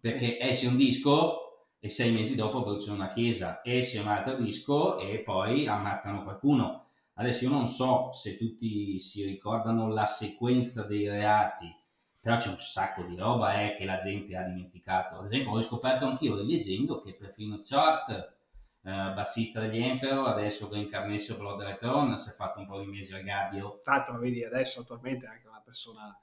perché 0.00 0.38
esce 0.38 0.66
un 0.66 0.76
disco 0.76 1.44
e 1.84 1.90
sei 1.90 2.12
mesi 2.12 2.34
dopo 2.34 2.62
bruciano 2.62 2.96
una 2.96 3.08
chiesa, 3.08 3.60
esce 3.62 3.98
un 3.98 4.08
altro 4.08 4.36
disco 4.36 4.98
e 4.98 5.20
poi 5.20 5.66
ammazzano 5.66 6.22
qualcuno. 6.22 6.86
Adesso 7.14 7.44
io 7.44 7.50
non 7.50 7.66
so 7.66 8.10
se 8.12 8.38
tutti 8.38 8.98
si 8.98 9.22
ricordano 9.22 9.88
la 9.88 10.06
sequenza 10.06 10.84
dei 10.84 11.06
reati, 11.06 11.66
però 12.24 12.36
c'è 12.36 12.48
un 12.48 12.56
sacco 12.56 13.02
di 13.02 13.16
roba 13.16 13.60
eh, 13.60 13.76
che 13.76 13.84
la 13.84 13.98
gente 13.98 14.34
ha 14.34 14.44
dimenticato. 14.44 15.16
Ad 15.16 15.26
esempio, 15.26 15.50
ho 15.50 15.60
scoperto 15.60 16.06
anch'io 16.06 16.36
leggendo 16.36 17.02
che 17.02 17.12
perfino 17.12 17.58
Chart, 17.60 18.08
eh, 18.10 19.12
bassista 19.12 19.60
degli 19.60 19.82
Emperor, 19.82 20.28
adesso 20.28 20.70
che 20.70 20.78
incarnesso 20.78 21.36
Blood 21.36 21.60
Return, 21.60 22.16
si 22.16 22.30
è 22.30 22.32
fatto 22.32 22.60
un 22.60 22.66
po' 22.66 22.80
di 22.80 22.86
mesi 22.86 23.12
al 23.12 23.24
gabbio. 23.24 23.82
Tra 23.84 23.96
l'altro, 23.96 24.18
vedi, 24.18 24.42
adesso 24.42 24.80
attualmente 24.80 25.26
è 25.26 25.28
anche 25.28 25.46
una 25.46 25.60
persona 25.62 26.18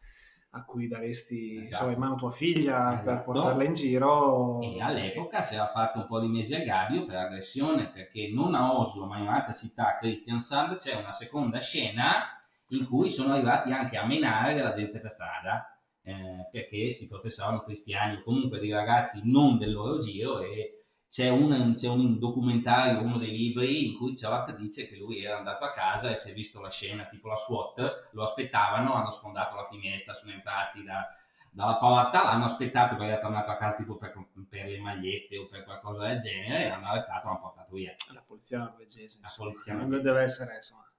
a 0.53 0.65
cui 0.65 0.87
daresti 0.87 1.57
esatto. 1.57 1.67
insomma, 1.67 1.91
in 1.91 1.99
mano 1.99 2.15
tua 2.15 2.31
figlia 2.31 2.97
esatto. 2.97 3.17
per 3.17 3.23
portarla 3.23 3.63
in 3.63 3.73
giro. 3.75 4.59
E 4.59 4.81
all'epoca 4.81 5.41
sì. 5.41 5.49
si 5.49 5.53
era 5.53 5.67
fatto 5.67 5.99
un 5.99 6.07
po' 6.07 6.19
di 6.19 6.29
mesi 6.29 6.55
a 6.55 6.63
gabbio 6.63 7.05
per 7.05 7.17
aggressione 7.17 7.91
perché 7.91 8.31
non 8.33 8.55
a 8.55 8.75
Oslo 8.75 9.05
ma 9.05 9.19
in 9.19 9.27
un'altra 9.27 9.53
città, 9.53 9.97
Kristiansand, 9.97 10.77
c'è 10.77 10.95
una 10.95 11.13
seconda 11.13 11.59
scena 11.59 12.41
in 12.69 12.87
cui 12.87 13.11
sono 13.11 13.33
arrivati 13.33 13.71
anche 13.71 13.97
a 13.97 14.05
menare 14.07 14.55
della 14.55 14.73
gente 14.73 14.99
per 14.99 15.11
strada 15.11 15.75
eh, 16.03 16.47
perché 16.51 16.89
si 16.89 17.07
professavano 17.07 17.61
cristiani 17.61 18.17
o 18.17 18.23
comunque 18.23 18.59
dei 18.59 18.71
ragazzi 18.71 19.21
non 19.23 19.57
del 19.57 19.71
loro 19.71 19.97
giro 19.97 20.41
e 20.41 20.81
c'è 21.11 21.27
un, 21.27 21.73
c'è 21.75 21.89
un, 21.89 22.17
documentario, 22.17 23.01
uno 23.01 23.17
dei 23.17 23.31
libri, 23.31 23.89
in 23.89 23.97
cui 23.97 24.17
Chort 24.17 24.55
dice 24.55 24.87
che 24.87 24.95
lui 24.95 25.21
era 25.21 25.37
andato 25.37 25.65
a 25.65 25.73
casa 25.73 26.09
e 26.09 26.15
si 26.15 26.29
è 26.29 26.33
visto 26.33 26.61
la 26.61 26.69
scena, 26.69 27.03
tipo 27.03 27.27
la 27.27 27.35
SWAT, 27.35 28.11
lo 28.13 28.23
aspettavano, 28.23 28.93
hanno 28.93 29.09
sfondato 29.09 29.55
la 29.55 29.65
finestra, 29.65 30.13
sono 30.13 30.31
entrati 30.31 30.81
da, 30.83 31.05
dalla 31.51 31.75
porta, 31.75 32.23
l'hanno 32.23 32.45
aspettato 32.45 32.95
perché 32.95 33.11
era 33.11 33.21
tornato 33.21 33.51
a 33.51 33.57
casa 33.57 33.75
tipo 33.75 33.97
per, 33.97 34.13
per, 34.47 34.67
le 34.67 34.79
magliette 34.79 35.37
o 35.37 35.47
per 35.47 35.65
qualcosa 35.65 36.07
del 36.07 36.17
genere, 36.17 36.63
e 36.63 36.69
l'hanno 36.69 36.87
arrestato 36.87 37.19
e 37.19 37.25
l'hanno 37.25 37.41
portato 37.41 37.73
via. 37.73 37.93
La 38.13 38.23
polizia 38.25 38.59
norvegese. 38.59 39.19
La 39.21 39.33
polizia 39.35 39.73
norvegese. 39.73 40.01
Deve 40.01 40.21
essere, 40.21 40.55
insomma, 40.55 40.89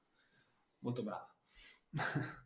molto 0.81 1.03
brava. 1.03 1.32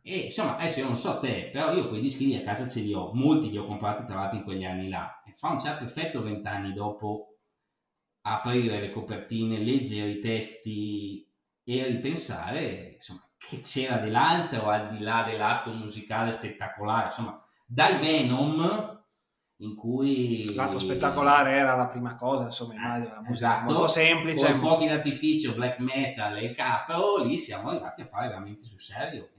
E 0.01 0.17
insomma, 0.17 0.57
adesso 0.57 0.79
io 0.79 0.85
non 0.85 0.95
so 0.95 1.19
te, 1.19 1.49
però 1.51 1.73
io 1.73 1.87
quei 1.87 2.01
dischi 2.01 2.25
lì 2.25 2.35
a 2.35 2.43
casa 2.43 2.67
ce 2.67 2.81
li 2.81 2.93
ho, 2.93 3.13
molti 3.13 3.49
li 3.49 3.57
ho 3.57 3.65
comprati 3.65 4.05
tra 4.05 4.15
l'altro 4.15 4.37
in 4.37 4.43
quegli 4.43 4.65
anni 4.65 4.89
là, 4.89 5.23
e 5.25 5.31
fa 5.31 5.49
un 5.49 5.59
certo 5.59 5.83
effetto 5.83 6.21
vent'anni 6.21 6.73
dopo 6.73 7.37
aprire 8.21 8.79
le 8.79 8.91
copertine, 8.91 9.59
leggere 9.59 10.09
i 10.09 10.19
testi 10.19 11.25
e 11.63 11.85
ripensare 11.87 12.93
insomma, 12.95 13.25
che 13.37 13.59
c'era 13.59 13.97
dell'altro 13.97 14.67
al 14.67 14.89
di 14.89 14.99
là 14.99 15.23
dell'atto 15.23 15.71
musicale 15.71 16.31
spettacolare. 16.31 17.07
Insomma, 17.07 17.41
dai 17.65 17.97
Venom 17.97 18.95
in 19.59 19.75
cui 19.75 20.53
l'atto 20.53 20.77
spettacolare 20.77 21.53
era 21.53 21.75
la 21.75 21.87
prima 21.87 22.15
cosa 22.15 22.43
insomma 22.43 22.75
immagino 22.75 23.15
la 23.15 23.21
musica 23.21 23.33
esatto. 23.33 23.71
molto 23.71 23.87
semplice 23.87 24.51
con 24.51 24.59
fuochi 24.59 24.85
d'artificio 24.85 25.55
black 25.55 25.79
metal 25.79 26.37
e 26.37 26.43
il 26.43 26.53
capo 26.53 27.23
lì 27.23 27.35
siamo 27.37 27.69
arrivati 27.69 28.01
a 28.01 28.05
fare 28.05 28.27
veramente 28.27 28.63
sul 28.65 28.79
serio 28.79 29.29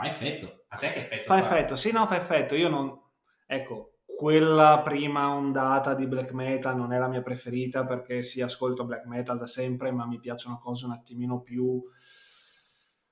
fa 0.00 0.06
effetto 0.06 0.64
a 0.68 0.76
te 0.76 0.92
che 0.92 1.00
effetto 1.00 1.24
fa, 1.24 1.38
fa? 1.38 1.44
effetto 1.44 1.76
sì 1.76 1.92
no 1.92 2.06
fa 2.06 2.16
effetto 2.16 2.54
io 2.54 2.68
non 2.68 2.98
ecco 3.46 3.90
quella 4.20 4.82
prima 4.84 5.30
ondata 5.30 5.94
di 5.94 6.06
black 6.06 6.32
metal 6.32 6.76
non 6.76 6.92
è 6.92 6.98
la 6.98 7.08
mia 7.08 7.22
preferita 7.22 7.86
perché 7.86 8.20
sì, 8.20 8.42
ascolto 8.42 8.84
black 8.84 9.06
metal 9.06 9.38
da 9.38 9.46
sempre, 9.46 9.90
ma 9.92 10.04
mi 10.04 10.20
piacciono 10.20 10.58
cose 10.58 10.84
un 10.84 10.92
attimino 10.92 11.40
più 11.40 11.82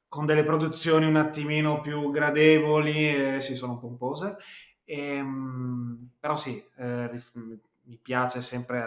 con 0.06 0.26
delle 0.26 0.44
produzioni 0.44 1.06
un 1.06 1.16
attimino 1.16 1.80
più 1.80 2.10
gradevoli 2.10 3.36
e 3.36 3.40
sì, 3.40 3.56
sono 3.56 3.78
pompose. 3.78 4.36
E, 4.84 5.14
ehm, 5.14 6.10
però 6.20 6.36
sì, 6.36 6.62
eh, 6.76 7.10
mi 7.84 7.96
piace 7.96 8.42
sempre 8.42 8.82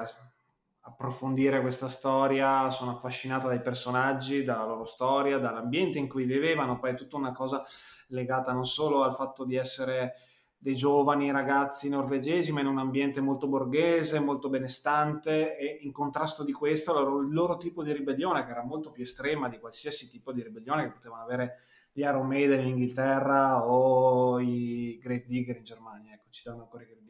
approfondire 0.91 1.61
questa 1.61 1.87
storia, 1.87 2.69
sono 2.69 2.91
affascinato 2.91 3.47
dai 3.47 3.61
personaggi, 3.61 4.43
dalla 4.43 4.65
loro 4.65 4.85
storia, 4.85 5.37
dall'ambiente 5.37 5.97
in 5.97 6.07
cui 6.07 6.25
vivevano, 6.25 6.79
poi 6.79 6.91
è 6.91 6.95
tutta 6.95 7.15
una 7.15 7.31
cosa 7.31 7.63
legata 8.07 8.51
non 8.51 8.65
solo 8.65 9.03
al 9.03 9.15
fatto 9.15 9.45
di 9.45 9.55
essere 9.55 10.15
dei 10.57 10.75
giovani 10.75 11.31
ragazzi 11.31 11.89
norvegesi, 11.89 12.51
ma 12.51 12.59
in 12.59 12.67
un 12.67 12.77
ambiente 12.77 13.19
molto 13.19 13.47
borghese, 13.47 14.19
molto 14.19 14.47
benestante 14.47 15.57
e 15.57 15.79
in 15.81 15.91
contrasto 15.91 16.43
di 16.43 16.51
questo 16.51 16.91
il 17.19 17.33
loro 17.33 17.57
tipo 17.57 17.81
di 17.81 17.91
ribellione, 17.91 18.45
che 18.45 18.51
era 18.51 18.63
molto 18.63 18.91
più 18.91 19.01
estrema 19.01 19.49
di 19.49 19.57
qualsiasi 19.57 20.07
tipo 20.07 20.31
di 20.31 20.43
ribellione 20.43 20.83
che 20.83 20.91
potevano 20.91 21.23
avere 21.23 21.61
gli 21.91 22.01
Iron 22.01 22.27
Maiden 22.27 22.59
in 22.59 22.67
Inghilterra 22.67 23.65
o 23.65 24.39
i 24.39 24.99
Grave 25.01 25.25
Digger 25.25 25.57
in 25.57 25.63
Germania, 25.63 26.13
ecco, 26.13 26.27
citando 26.29 26.61
ancora 26.61 26.83
i 26.83 26.85
Grave. 26.85 27.00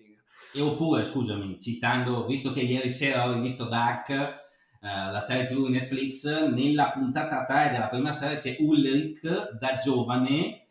E 0.53 0.61
oppure, 0.61 1.05
scusami, 1.05 1.59
citando, 1.59 2.25
visto 2.25 2.51
che 2.51 2.61
ieri 2.61 2.89
sera 2.89 3.29
ho 3.29 3.39
visto 3.39 3.65
Dark, 3.65 4.09
eh, 4.09 4.39
la 4.81 5.19
serie 5.21 5.45
TV 5.45 5.65
di 5.67 5.71
Netflix, 5.73 6.49
nella 6.49 6.91
puntata 6.91 7.45
3 7.45 7.69
della 7.71 7.87
prima 7.87 8.11
serie 8.11 8.37
c'è 8.37 8.57
Ulrich 8.59 9.57
da 9.57 9.75
giovane 9.75 10.61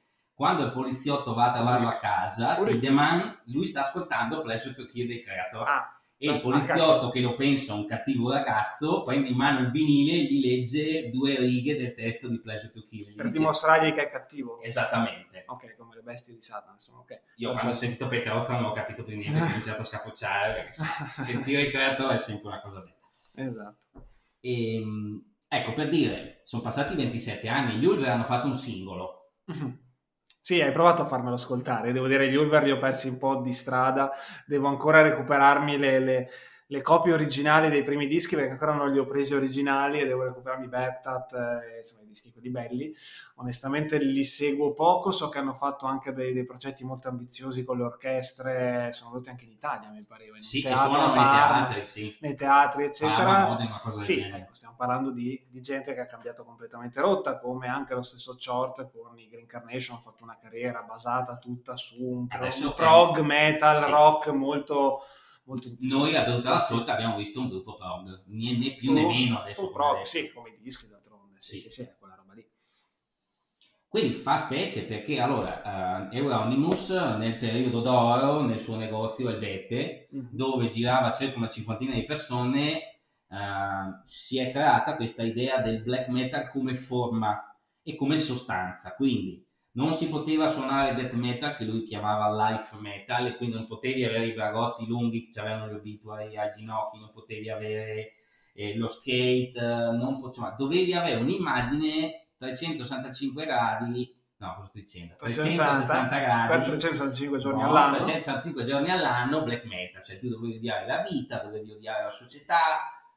quando 0.41 0.65
il 0.65 0.73
poliziotto 0.73 1.35
va 1.35 1.51
a 1.51 1.53
trovarlo 1.53 1.87
a 1.87 1.99
casa, 1.99 2.55
Tiedemann, 2.55 3.21
lui 3.49 3.67
sta 3.67 3.81
ascoltando 3.81 4.41
Pleasure 4.41 4.75
to 4.75 4.87
Kill 4.87 5.07
dei 5.07 5.23
Creator. 5.23 5.69
Ah, 5.69 6.00
e 6.23 6.31
il 6.31 6.41
poliziotto 6.41 7.09
che 7.09 7.21
lo 7.21 7.35
pensa 7.35 7.73
un 7.73 7.87
cattivo 7.87 8.31
ragazzo 8.31 9.03
prende 9.05 9.31
in 9.31 9.37
mano 9.37 9.61
il 9.61 9.71
vinile 9.71 10.13
e 10.13 10.25
gli 10.25 10.45
legge 10.45 11.09
due 11.09 11.39
righe 11.39 11.77
del 11.77 11.95
testo 11.95 12.29
di 12.29 12.39
Pleasure 12.39 12.71
to 12.73 12.85
Kill. 12.85 13.15
Per 13.15 13.25
dice... 13.25 13.39
dimostrargli 13.39 13.95
che 13.95 14.03
è 14.03 14.11
cattivo. 14.11 14.61
Esattamente. 14.61 15.45
Ok, 15.47 15.77
come 15.79 15.95
le 15.95 16.03
bestie 16.03 16.35
di 16.35 16.43
Satan. 16.43 16.75
Insomma, 16.75 16.99
okay. 16.99 17.21
Io 17.37 17.53
quando 17.53 17.71
ho 17.71 17.75
sentito 17.75 18.07
Petrozza 18.07 18.53
non 18.53 18.67
ho 18.67 18.71
capito 18.71 19.03
più 19.03 19.17
niente, 19.17 19.41
ho 19.41 19.47
cominciato 19.49 19.81
a 19.81 19.85
scapocciare, 19.85 20.69
sentire 21.25 21.63
il 21.63 21.71
creatore 21.71 22.17
è 22.17 22.19
sempre 22.19 22.49
una 22.49 22.61
cosa 22.61 22.81
bella. 22.81 23.49
Esatto. 23.49 24.09
E, 24.41 24.75
ehm, 24.75 25.25
ecco, 25.49 25.73
per 25.73 25.89
dire, 25.89 26.41
sono 26.43 26.61
passati 26.61 26.95
27 26.97 27.49
anni, 27.49 27.79
gli 27.79 27.87
Ulver 27.87 28.11
hanno 28.11 28.25
fatto 28.25 28.47
un 28.47 28.55
singolo. 28.55 29.33
Sì, 30.43 30.61
hai 30.63 30.73
provato 30.73 31.03
a 31.03 31.07
farmelo 31.07 31.35
ascoltare. 31.35 31.93
Devo 31.93 32.07
dire, 32.09 32.29
gli 32.31 32.35
Ulver 32.35 32.63
li 32.63 32.71
ho 32.71 32.79
persi 32.79 33.09
un 33.09 33.19
po' 33.19 33.37
di 33.37 33.53
strada. 33.53 34.11
Devo 34.47 34.69
ancora 34.69 35.03
recuperarmi 35.03 35.77
le, 35.77 35.99
le, 35.99 36.29
le 36.71 36.83
copie 36.83 37.13
originali 37.13 37.69
dei 37.69 37.83
primi 37.83 38.07
dischi 38.07 38.37
perché 38.37 38.53
ancora 38.53 38.73
non 38.73 38.93
li 38.93 38.99
ho 39.01 39.05
presi 39.05 39.35
originali 39.35 39.99
e 39.99 40.07
devo 40.07 40.23
recuperarmi 40.23 40.69
Bertat, 40.69 41.33
eh, 41.33 41.79
insomma 41.79 42.03
i 42.05 42.07
dischi 42.07 42.31
quelli 42.31 42.51
belli. 42.51 42.95
Onestamente 43.37 43.99
li 43.99 44.23
seguo 44.23 44.73
poco, 44.73 45.11
so 45.11 45.29
che 45.31 45.39
hanno 45.39 45.55
fatto 45.55 45.87
anche 45.87 46.13
dei, 46.13 46.33
dei 46.33 46.45
progetti 46.45 46.85
molto 46.85 47.09
ambiziosi 47.09 47.65
con 47.65 47.77
le 47.77 47.83
orchestre, 47.83 48.91
sono 48.93 49.11
venuti 49.11 49.31
anche 49.31 49.47
in 49.47 49.51
Italia 49.51 49.91
mi 49.91 50.05
pareva, 50.05 50.37
in 50.37 50.43
sì, 50.43 50.61
teatro, 50.61 51.07
nei 51.13 51.15
teatri, 51.15 51.87
sì. 51.87 52.17
nei 52.21 52.35
teatri 52.37 52.85
eccetera. 52.85 53.49
Ah, 53.49 53.99
sì, 53.99 54.21
ecco, 54.21 54.55
stiamo 54.55 54.77
parlando 54.77 55.11
di, 55.11 55.45
di, 55.51 55.61
gente 55.61 55.93
che 55.93 56.01
ha 56.01 56.07
cambiato 56.07 56.45
completamente 56.45 57.01
rotta, 57.01 57.37
come 57.37 57.67
anche 57.67 57.95
lo 57.95 58.03
stesso 58.03 58.39
Short 58.39 58.89
con 58.93 59.19
i 59.19 59.29
Green 59.29 59.47
Carnation 59.47 59.97
ha 59.97 60.01
fatto 60.01 60.23
una 60.23 60.39
carriera 60.41 60.83
basata 60.83 61.35
tutta 61.35 61.77
su 61.77 62.05
un, 62.05 62.27
pro, 62.29 62.45
un 62.45 62.75
prog 62.77 63.21
metal 63.23 63.91
rock 63.91 64.29
molto 64.29 65.01
molto 65.51 65.69
Noi 65.81 66.15
a 66.15 66.23
Bevuta 66.23 66.61
Sotto 66.61 66.93
abbiamo 66.93 67.17
visto 67.17 67.41
un 67.41 67.49
gruppo 67.49 67.75
prog, 67.75 68.23
né, 68.27 68.57
né 68.57 68.75
più 68.75 68.93
né 68.93 69.05
meno 69.05 69.41
adesso. 69.41 69.67
Un 69.67 69.73
prog, 69.73 70.03
sì, 70.03 70.31
come 70.33 70.51
i 70.51 70.61
dischi 70.61 70.87
d'altronde, 70.89 71.41
sì, 71.41 71.59
sì, 71.59 71.71
sì, 71.71 71.83
sì, 71.83 71.91
quella 71.99 72.15
roba 72.15 72.35
lì. 72.35 72.49
Quindi 73.89 74.13
fa 74.13 74.37
specie 74.37 74.85
perché 74.85 75.19
allora 75.21 76.09
uh, 76.11 76.15
Euronymous 76.15 76.91
nel 76.91 77.37
periodo 77.37 77.81
d'oro 77.81 78.43
nel 78.43 78.61
suo 78.61 78.77
negozio 78.77 79.29
Elvete, 79.29 80.09
mm-hmm. 80.15 80.27
dove 80.31 80.69
girava 80.69 81.11
circa 81.11 81.39
una 81.39 81.49
cinquantina 81.49 81.95
di 81.95 82.05
persone, 82.05 83.01
uh, 83.27 83.99
si 84.03 84.39
è 84.39 84.49
creata 84.51 84.95
questa 84.95 85.25
idea 85.25 85.61
del 85.61 85.83
black 85.83 86.07
metal 86.07 86.49
come 86.49 86.75
forma 86.77 87.45
e 87.83 87.97
come 87.97 88.19
sostanza. 88.19 88.95
Quindi 88.95 89.45
non 89.81 89.95
si 89.95 90.11
poteva 90.11 90.47
suonare 90.47 90.95
death 90.95 91.15
metal 91.15 91.57
che 91.57 91.65
lui 91.65 91.83
chiamava 91.85 92.51
life 92.51 92.77
metal 92.79 93.27
e 93.27 93.37
quindi 93.37 93.57
non 93.57 93.67
potevi 93.67 94.05
avere 94.05 94.27
i 94.27 94.35
barotti 94.35 94.87
lunghi 94.87 95.29
che 95.29 95.41
avevano 95.41 95.73
gli 95.73 95.77
obituari 95.77 96.37
ai 96.37 96.51
ginocchi, 96.51 96.99
non 96.99 97.11
potevi 97.11 97.49
avere 97.49 98.13
eh, 98.53 98.77
lo 98.77 98.87
skate, 98.87 99.59
non 99.93 100.21
po- 100.21 100.27
insomma, 100.27 100.51
dovevi 100.51 100.93
avere 100.93 101.19
un'immagine 101.19 102.29
365 102.37 103.47
gradi 103.47 104.15
no, 104.37 104.55
cosa 104.55 104.67
sto 104.67 104.79
dicendo? 104.79 105.15
360 105.17 106.19
gradi 106.19 106.49
per 106.49 106.63
365 106.63 107.39
giorni 107.39 107.63
no, 107.63 107.69
all'anno. 107.69 107.97
365 107.97 108.65
giorni 108.65 108.91
all'anno 108.91 109.43
black 109.43 109.65
metal, 109.65 110.03
cioè 110.03 110.19
tu 110.19 110.29
dovevi 110.29 110.57
odiare 110.57 110.87
la 110.87 111.07
vita, 111.09 111.39
dovevi 111.39 111.73
odiare 111.73 112.03
la 112.03 112.11
società, 112.11 112.57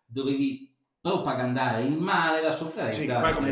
dovevi 0.06 0.73
propagandare 1.04 1.82
il 1.82 1.98
male, 1.98 2.42
la 2.42 2.54
sofferenza 2.54 3.02
sì, 3.02 3.08
la 3.08 3.34
come, 3.34 3.52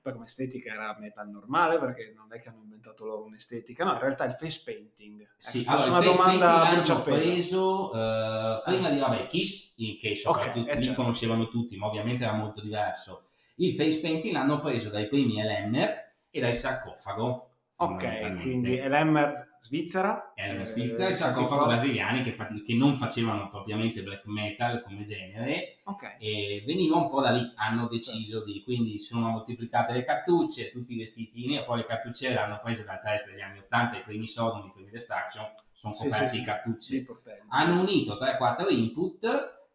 poi 0.00 0.12
come 0.12 0.24
estetica 0.24 0.72
era 0.72 0.96
metal 1.00 1.28
normale 1.28 1.80
perché 1.80 2.12
non 2.14 2.32
è 2.32 2.38
che 2.38 2.48
hanno 2.48 2.60
inventato 2.62 3.04
loro 3.04 3.24
un'estetica, 3.24 3.82
no, 3.82 3.94
in 3.94 3.98
realtà 3.98 4.24
il 4.24 4.34
face 4.34 4.62
painting. 4.64 5.28
Sì, 5.36 5.62
ecco, 5.62 5.70
allora, 5.72 5.88
una 5.88 5.98
il 5.98 6.04
face 6.04 6.16
domanda 6.16 6.46
l'hanno 6.46 7.02
preso 7.02 7.90
uh, 7.90 8.62
prima 8.62 8.88
di 8.88 9.00
vabbè, 9.00 9.26
Kiss, 9.26 9.74
che 9.98 10.14
soprattutto 10.14 10.60
okay, 10.60 10.78
eh, 10.78 10.80
certo. 10.80 11.02
conoscevano 11.02 11.48
tutti, 11.48 11.76
ma 11.76 11.88
ovviamente 11.88 12.22
era 12.22 12.34
molto 12.34 12.60
diverso. 12.60 13.24
Il 13.56 13.74
face 13.74 13.98
painting 13.98 14.32
l'hanno 14.34 14.60
preso 14.60 14.88
dai 14.88 15.08
primi 15.08 15.40
Elemmer 15.40 16.14
e 16.30 16.40
dal 16.40 16.54
sarcofago. 16.54 17.50
Ok, 17.78 18.42
quindi 18.42 18.78
Elemmer 18.78 19.51
Svizzera. 19.62 20.32
Elmer 20.34 20.66
Svizzera 20.66 21.08
e 21.08 21.14
sarcofago 21.14 21.66
brasiliani 21.66 22.24
che, 22.24 22.32
fa, 22.32 22.48
che, 22.48 22.74
non 22.74 22.96
facevano 22.96 23.48
propriamente 23.48 24.02
black 24.02 24.24
metal 24.24 24.82
come 24.82 25.04
genere 25.04 25.78
okay. 25.84 26.16
e 26.18 26.64
veniva 26.66 26.96
un 26.96 27.08
po' 27.08 27.20
da 27.20 27.30
lì, 27.30 27.48
hanno 27.54 27.86
deciso 27.86 28.38
certo. 28.38 28.50
di, 28.50 28.64
quindi 28.64 28.98
sono 28.98 29.28
moltiplicate 29.28 29.92
le 29.92 30.02
cartucce, 30.02 30.72
tutti 30.72 30.94
i 30.94 30.98
vestitini 30.98 31.58
e 31.58 31.64
poi 31.64 31.76
le 31.76 31.84
cartucce 31.84 32.30
le 32.30 32.38
hanno 32.38 32.58
prese 32.60 32.82
dal 32.82 33.00
test 33.00 33.30
degli 33.30 33.40
anni 33.40 33.60
80, 33.60 33.98
i 33.98 34.02
primi 34.02 34.26
Sodom, 34.26 34.66
i 34.66 34.72
primi 34.72 34.90
Destruction, 34.90 35.46
sono 35.70 35.94
coperti 35.94 36.28
sì, 36.28 36.38
sì, 36.38 36.42
cartucce. 36.42 37.06
Hanno 37.50 37.80
unito 37.82 38.18
3-4 38.20 38.68
input 38.68 39.24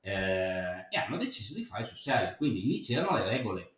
eh, 0.02 0.86
e 0.90 0.98
hanno 0.98 1.16
deciso 1.16 1.54
di 1.54 1.64
fare 1.64 1.86
sul 1.86 1.96
serio, 1.96 2.36
quindi 2.36 2.62
lì 2.62 2.82
c'erano 2.82 3.16
le 3.16 3.24
regole 3.24 3.72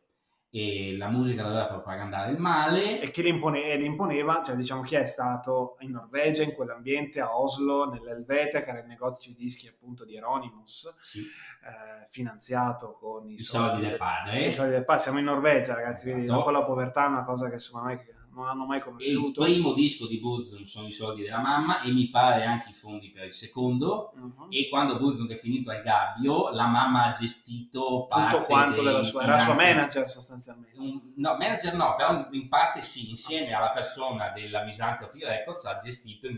e 0.51 0.95
la 0.97 1.09
musica 1.09 1.43
doveva 1.43 1.67
propagandare 1.67 2.31
il 2.31 2.39
male. 2.39 2.99
E 3.01 3.11
chi 3.11 3.21
l'impone- 3.21 3.75
l'imponeva, 3.75 4.41
cioè 4.43 4.55
diciamo 4.55 4.81
chi 4.81 4.95
è 4.95 5.05
stato 5.05 5.77
in 5.79 5.91
Norvegia, 5.91 6.43
in 6.43 6.53
quell'ambiente, 6.53 7.21
a 7.21 7.37
Oslo, 7.37 7.89
nell'Elvete, 7.89 8.63
che 8.63 8.69
era 8.69 8.79
il 8.79 8.87
negozio 8.87 9.31
di 9.31 9.43
dischi 9.43 9.67
appunto 9.67 10.05
di 10.05 10.15
Euronymous, 10.15 10.97
sì. 10.99 11.19
eh, 11.19 12.07
finanziato 12.09 12.97
con 12.99 13.29
i, 13.29 13.33
I 13.33 13.39
soldi, 13.39 13.69
soldi, 13.69 13.87
del 13.87 13.97
padre. 13.97 14.45
I 14.47 14.53
soldi 14.53 14.71
del 14.71 14.85
padre. 14.85 15.01
Siamo 15.01 15.19
in 15.19 15.25
Norvegia 15.25 15.73
ragazzi, 15.75 16.09
esatto. 16.09 16.11
quindi 16.11 16.25
dopo 16.25 16.49
la 16.49 16.63
povertà 16.63 17.05
è 17.05 17.07
una 17.07 17.23
cosa 17.23 17.49
che 17.49 17.59
secondo 17.59 17.87
me 17.87 18.03
non 18.39 18.47
hanno 18.47 18.65
mai 18.65 18.79
conosciuto. 18.79 19.45
Il 19.45 19.51
primo 19.51 19.73
disco 19.73 20.07
di 20.07 20.19
Burzum 20.19 20.63
sono 20.63 20.87
i 20.87 20.91
soldi 20.91 21.23
della 21.23 21.39
mamma 21.39 21.81
e 21.81 21.91
mi 21.91 22.09
pare 22.09 22.43
anche 22.45 22.69
i 22.69 22.73
fondi 22.73 23.11
per 23.11 23.25
il 23.25 23.33
secondo. 23.33 24.13
Uh-huh. 24.15 24.47
E 24.49 24.69
quando 24.69 24.97
Burzum 24.97 25.29
è 25.29 25.35
finito 25.35 25.69
al 25.71 25.81
gabbio, 25.81 26.51
la 26.51 26.65
mamma 26.65 27.05
ha 27.05 27.11
gestito 27.11 28.07
tutto 28.09 28.43
quanto 28.43 28.81
della 28.81 29.03
sua, 29.03 29.23
era 29.23 29.39
sua 29.39 29.53
manager 29.53 30.09
sostanzialmente. 30.09 30.77
Un, 30.79 31.13
no, 31.17 31.35
manager 31.37 31.75
no, 31.75 31.93
però 31.95 32.27
in 32.31 32.47
parte 32.47 32.81
sì, 32.81 33.09
insieme 33.09 33.51
alla 33.51 33.71
persona 33.71 34.29
della 34.29 34.63
Misanthropy 34.63 35.19
Records 35.19 35.65
ha 35.65 35.77
gestito 35.77 36.29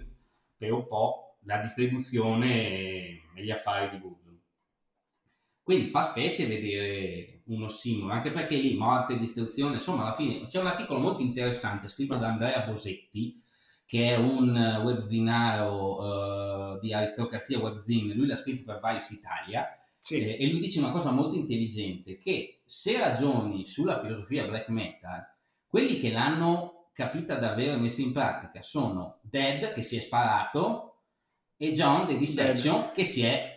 per 0.58 0.72
un 0.72 0.88
po' 0.88 1.38
la 1.44 1.58
distribuzione 1.58 2.50
e 3.36 3.44
gli 3.44 3.52
affari 3.52 3.90
di 3.90 3.98
Burzum. 3.98 4.21
Quindi 5.64 5.90
fa 5.90 6.02
specie 6.02 6.48
vedere 6.48 7.42
uno 7.46 7.68
simbolo, 7.68 8.14
anche 8.14 8.32
perché 8.32 8.56
lì 8.56 8.76
morte, 8.76 9.18
distruzione, 9.18 9.76
insomma 9.76 10.04
alla 10.04 10.14
fine 10.14 10.46
c'è 10.46 10.60
un 10.60 10.68
articolo 10.68 11.00
molto 11.00 11.22
interessante 11.22 11.88
scritto 11.88 12.16
da 12.18 12.30
Andrea 12.30 12.62
Bosetti, 12.62 13.40
che 13.86 14.14
è 14.14 14.18
un 14.18 14.82
webzinaro 14.84 16.76
uh, 16.76 16.80
di 16.80 16.94
aristocrazia 16.94 17.60
webzine, 17.60 18.14
lui 18.14 18.26
l'ha 18.26 18.36
scritto 18.36 18.64
per 18.64 18.80
Vice 18.82 19.14
Italia, 19.14 19.68
sì. 20.00 20.20
eh, 20.26 20.38
e 20.40 20.50
lui 20.50 20.62
dice 20.62 20.80
una 20.80 20.92
cosa 20.92 21.12
molto 21.12 21.36
intelligente, 21.36 22.16
che 22.16 22.62
se 22.66 22.98
ragioni 22.98 23.66
sulla 23.66 23.98
filosofia 23.98 24.48
black 24.48 24.70
metal, 24.70 25.28
quelli 25.68 26.00
che 26.00 26.10
l'hanno 26.10 26.90
capita 26.94 27.36
davvero 27.36 27.74
e 27.74 27.80
messa 27.80 28.02
in 28.02 28.12
pratica 28.12 28.62
sono 28.62 29.20
Dead, 29.22 29.74
che 29.74 29.82
si 29.82 29.98
è 29.98 30.00
sparato, 30.00 30.88
e 31.58 31.72
John 31.72 32.08
The 32.08 32.18
Dissection, 32.18 32.92
che 32.94 33.04
si 33.04 33.24
è 33.24 33.51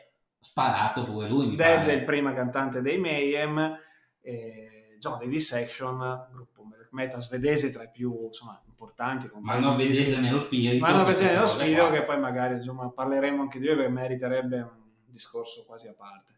sparato 0.44 1.04
pure 1.04 1.26
lui. 1.26 1.46
Mi 1.46 1.56
Dead 1.56 1.78
pare. 1.78 1.92
è 1.92 1.94
il 1.94 2.04
primo 2.04 2.34
cantante 2.34 2.82
dei 2.82 2.98
Mayhem, 2.98 3.78
e 4.20 4.98
John 5.00 5.18
The 5.18 5.26
Dissection, 5.26 6.28
gruppo 6.30 6.66
metal 6.90 7.22
svedese 7.22 7.70
tra 7.70 7.84
i 7.84 7.90
più 7.90 8.26
insomma, 8.26 8.62
importanti. 8.66 9.30
Ma 9.40 9.58
norvegese 9.58 10.18
nello 10.18 10.36
spirito. 10.36 10.84
Ma 10.84 10.92
norvegese 10.92 11.32
nello 11.32 11.46
spirito, 11.46 11.90
che 11.90 12.04
poi 12.04 12.20
magari 12.20 12.56
insomma, 12.56 12.90
parleremo 12.90 13.40
anche 13.40 13.58
di 13.58 13.66
lui 13.66 13.76
perché 13.76 13.90
meriterebbe 13.90 14.60
un 14.60 14.82
discorso 15.06 15.64
quasi 15.64 15.88
a 15.88 15.94
parte. 15.94 16.34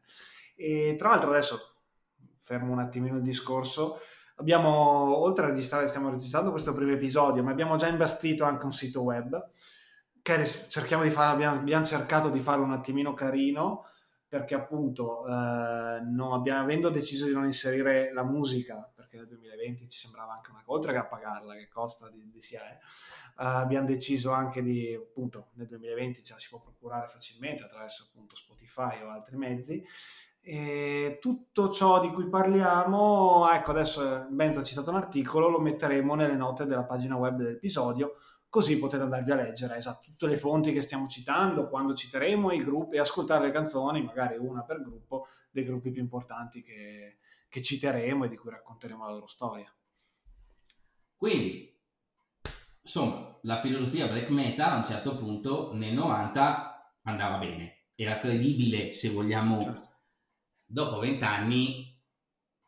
E 0.54 0.94
tra 0.96 1.10
l'altro 1.10 1.30
adesso 1.30 1.74
fermo 2.42 2.72
un 2.72 2.78
attimino 2.78 3.16
il 3.16 3.22
discorso. 3.22 3.98
Abbiamo, 4.36 5.18
oltre 5.18 5.46
a 5.46 5.48
registrare, 5.48 5.88
stiamo 5.88 6.10
registrando 6.10 6.50
questo 6.50 6.72
primo 6.74 6.92
episodio, 6.92 7.42
ma 7.42 7.50
abbiamo 7.50 7.74
già 7.76 7.88
imbastito 7.88 8.44
anche 8.44 8.66
un 8.66 8.72
sito 8.72 9.02
web 9.02 9.50
che 10.22 10.44
cerchiamo 10.68 11.02
di 11.02 11.10
fare, 11.10 11.32
abbiamo, 11.32 11.56
abbiamo 11.56 11.84
cercato 11.84 12.30
di 12.30 12.40
farlo 12.40 12.64
un 12.64 12.72
attimino 12.72 13.14
carino 13.14 13.84
perché 14.28 14.54
appunto 14.54 15.26
eh, 15.26 15.30
abbiamo, 15.30 16.60
avendo 16.60 16.90
deciso 16.90 17.26
di 17.26 17.32
non 17.32 17.44
inserire 17.44 18.12
la 18.12 18.24
musica, 18.24 18.90
perché 18.94 19.16
nel 19.18 19.28
2020 19.28 19.88
ci 19.88 19.98
sembrava 19.98 20.32
anche 20.34 20.50
una 20.50 20.62
oltre 20.66 20.92
che 20.92 20.98
a 20.98 21.06
pagarla, 21.06 21.54
che 21.54 21.68
costa 21.68 22.08
di, 22.10 22.28
di 22.30 22.42
sia, 22.42 22.60
eh, 22.68 22.78
abbiamo 23.34 23.86
deciso 23.86 24.32
anche 24.32 24.62
di, 24.62 24.94
appunto, 24.94 25.50
nel 25.54 25.68
2020 25.68 26.22
ce 26.22 26.32
la 26.32 26.38
si 26.38 26.48
può 26.48 26.60
procurare 26.60 27.06
facilmente 27.06 27.62
attraverso 27.62 28.08
appunto 28.08 28.34
Spotify 28.34 29.02
o 29.02 29.10
altri 29.10 29.36
mezzi. 29.36 29.84
E 30.40 31.18
tutto 31.20 31.70
ciò 31.70 32.00
di 32.00 32.12
cui 32.12 32.28
parliamo, 32.28 33.50
ecco 33.50 33.72
adesso 33.72 34.26
Benzo 34.30 34.60
ha 34.60 34.62
citato 34.62 34.90
un 34.90 34.96
articolo, 34.96 35.48
lo 35.48 35.58
metteremo 35.58 36.14
nelle 36.14 36.36
note 36.36 36.66
della 36.66 36.84
pagina 36.84 37.16
web 37.16 37.36
dell'episodio 37.36 38.14
così 38.56 38.78
potete 38.78 39.02
andarvi 39.02 39.32
a 39.32 39.34
leggere 39.34 39.76
esatto, 39.76 40.08
tutte 40.12 40.26
le 40.28 40.38
fonti 40.38 40.72
che 40.72 40.80
stiamo 40.80 41.08
citando, 41.08 41.68
quando 41.68 41.92
citeremo 41.92 42.52
i 42.52 42.64
gruppi 42.64 42.96
e 42.96 43.00
ascoltare 43.00 43.44
le 43.44 43.52
canzoni, 43.52 44.02
magari 44.02 44.38
una 44.38 44.62
per 44.62 44.80
gruppo, 44.80 45.26
dei 45.50 45.62
gruppi 45.62 45.90
più 45.90 46.00
importanti 46.00 46.62
che, 46.62 47.18
che 47.50 47.60
citeremo 47.60 48.24
e 48.24 48.28
di 48.30 48.36
cui 48.38 48.48
racconteremo 48.48 49.04
la 49.04 49.12
loro 49.12 49.26
storia. 49.26 49.70
Quindi, 51.14 51.78
insomma, 52.80 53.38
la 53.42 53.60
filosofia 53.60 54.08
black 54.08 54.30
metal 54.30 54.72
a 54.72 54.76
un 54.76 54.86
certo 54.86 55.18
punto 55.18 55.74
nel 55.74 55.92
90 55.92 57.00
andava 57.02 57.36
bene, 57.36 57.88
era 57.94 58.16
credibile 58.16 58.90
se 58.92 59.10
vogliamo. 59.10 59.60
Certo. 59.60 59.88
Dopo 60.64 60.98
vent'anni 60.98 61.85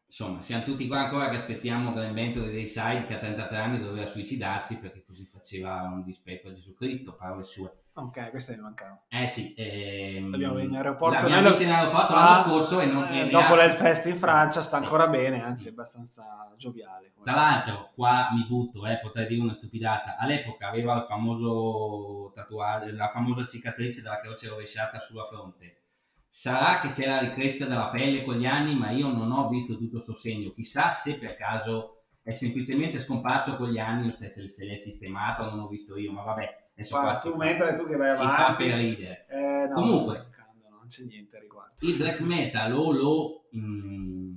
insomma, 0.08 0.40
siamo 0.40 0.64
tutti 0.64 0.86
qua 0.86 1.00
ancora 1.00 1.28
che 1.28 1.36
aspettiamo 1.36 1.92
Glenn 1.92 2.14
Benton 2.14 2.50
dei 2.50 2.66
Side 2.66 3.04
che 3.06 3.14
a 3.14 3.18
33 3.18 3.56
anni 3.56 3.78
doveva 3.78 4.06
suicidarsi 4.06 4.78
perché 4.78 5.04
così 5.04 5.26
faceva 5.26 5.82
un 5.82 6.02
dispetto 6.02 6.48
a 6.48 6.52
Gesù 6.52 6.74
Cristo, 6.74 7.14
parole 7.14 7.44
sue. 7.44 7.72
Ok, 7.92 8.30
queste 8.30 8.54
mi 8.54 8.62
mancano. 8.62 9.02
Eh 9.08 9.26
sì. 9.26 9.54
Ehm, 9.56 10.30
l'abbiamo 10.30 10.60
in 10.60 10.74
aeroporto. 10.74 11.18
L'abbiamo 11.18 11.48
visto 11.48 11.62
in 11.64 11.72
aeroporto 11.72 12.14
l'anno 12.14 12.28
ah, 12.28 12.42
scorso 12.44 12.80
e 12.80 12.86
non... 12.86 13.04
Eh, 13.04 13.26
e 13.26 13.28
dopo 13.28 13.54
l'Hellfest 13.54 14.06
in 14.06 14.16
Francia 14.16 14.62
sta 14.62 14.78
sì. 14.78 14.84
ancora 14.84 15.08
bene, 15.08 15.42
anzi 15.42 15.66
è 15.66 15.70
abbastanza 15.70 16.52
gioviale. 16.56 17.12
Tra 17.22 17.34
l'altro, 17.34 17.90
qua 17.94 18.28
mi 18.32 18.46
butto, 18.46 18.86
eh, 18.86 18.98
potrei 19.00 19.26
dire 19.26 19.42
una 19.42 19.52
stupidata, 19.52 20.16
all'epoca 20.16 20.68
aveva 20.68 20.94
il 20.94 21.06
famoso 21.08 22.30
tatuaggio, 22.34 22.94
la 22.94 23.08
famosa 23.08 23.44
cicatrice 23.44 24.00
della 24.00 24.20
croce 24.20 24.48
rovesciata 24.48 24.98
sulla 25.00 25.24
fronte 25.24 25.87
Sarà 26.28 26.80
che 26.80 26.90
c'è 26.90 27.06
la 27.06 27.20
ricrescita 27.20 27.64
della 27.64 27.88
pelle 27.88 28.22
con 28.22 28.36
gli 28.36 28.46
anni, 28.46 28.74
ma 28.76 28.90
io 28.90 29.08
non 29.08 29.32
ho 29.32 29.48
visto 29.48 29.76
tutto 29.76 30.02
questo 30.02 30.14
segno. 30.14 30.52
Chissà 30.52 30.90
se 30.90 31.18
per 31.18 31.34
caso 31.36 32.02
è 32.22 32.32
semplicemente 32.32 32.98
scomparso 32.98 33.56
con 33.56 33.70
gli 33.70 33.78
anni 33.78 34.08
o 34.08 34.12
se, 34.12 34.28
se, 34.28 34.48
se 34.48 34.64
l'è 34.66 34.76
sistemato, 34.76 35.44
non 35.48 35.60
ho 35.60 35.68
visto 35.68 35.96
io, 35.96 36.12
ma 36.12 36.22
vabbè. 36.22 36.66
Adesso 36.74 37.00
qua 37.00 37.18
tu 37.18 37.34
mentre 37.36 37.76
tu 37.76 37.86
che 37.86 37.96
vai 37.96 38.10
avanti. 38.10 38.28
Si 38.28 38.36
fa 38.36 38.52
per 38.52 38.74
ridere. 38.74 39.26
Eh, 39.28 39.66
no, 39.68 39.74
Comunque, 39.74 40.28
non 40.68 40.86
c'è 40.86 41.04
niente 41.04 41.36
a 41.36 41.40
riguardo. 41.40 41.74
Il 41.80 41.96
black 41.96 42.20
metal 42.20 42.72
o 42.74 42.92
lo 42.92 43.48
mh, 43.50 43.60
mm, 43.60 44.34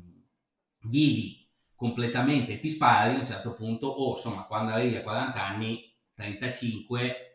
vivi 0.83 1.47
completamente, 1.75 2.59
ti 2.59 2.69
spari 2.69 3.15
a 3.15 3.19
un 3.19 3.25
certo 3.25 3.53
punto, 3.53 3.87
o 3.87 4.15
insomma, 4.15 4.43
quando 4.43 4.71
arrivi 4.71 4.95
a 4.95 5.01
40 5.01 5.43
anni, 5.43 5.93
35 6.13 7.30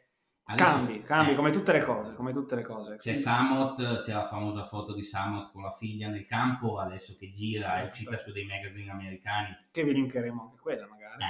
Adesso, 0.49 0.71
cambi, 0.71 1.03
cambi, 1.03 1.33
eh, 1.33 1.35
come 1.35 1.51
tutte 1.51 1.73
le 1.73 1.83
cose, 1.83 2.15
come 2.15 2.33
tutte 2.33 2.55
le 2.55 2.63
cose. 2.63 2.95
C'è 2.95 3.15
Samot, 3.15 3.99
c'è 3.99 4.13
la 4.13 4.25
famosa 4.25 4.63
foto 4.63 4.95
di 4.95 5.03
Samot 5.03 5.51
con 5.51 5.63
la 5.63 5.73
figlia 5.73 6.09
nel 6.09 6.25
campo, 6.25 6.79
adesso 6.79 7.17
che 7.19 7.31
gira, 7.31 7.81
è 7.81 7.85
uscita 7.85 8.17
su 8.17 8.31
dei 8.31 8.45
magazine 8.45 8.91
americani. 8.91 9.57
Che 9.73 9.83
vi 9.83 9.93
linkeremo 9.93 10.43
anche 10.43 10.57
quella 10.61 10.87
magari. 10.87 11.21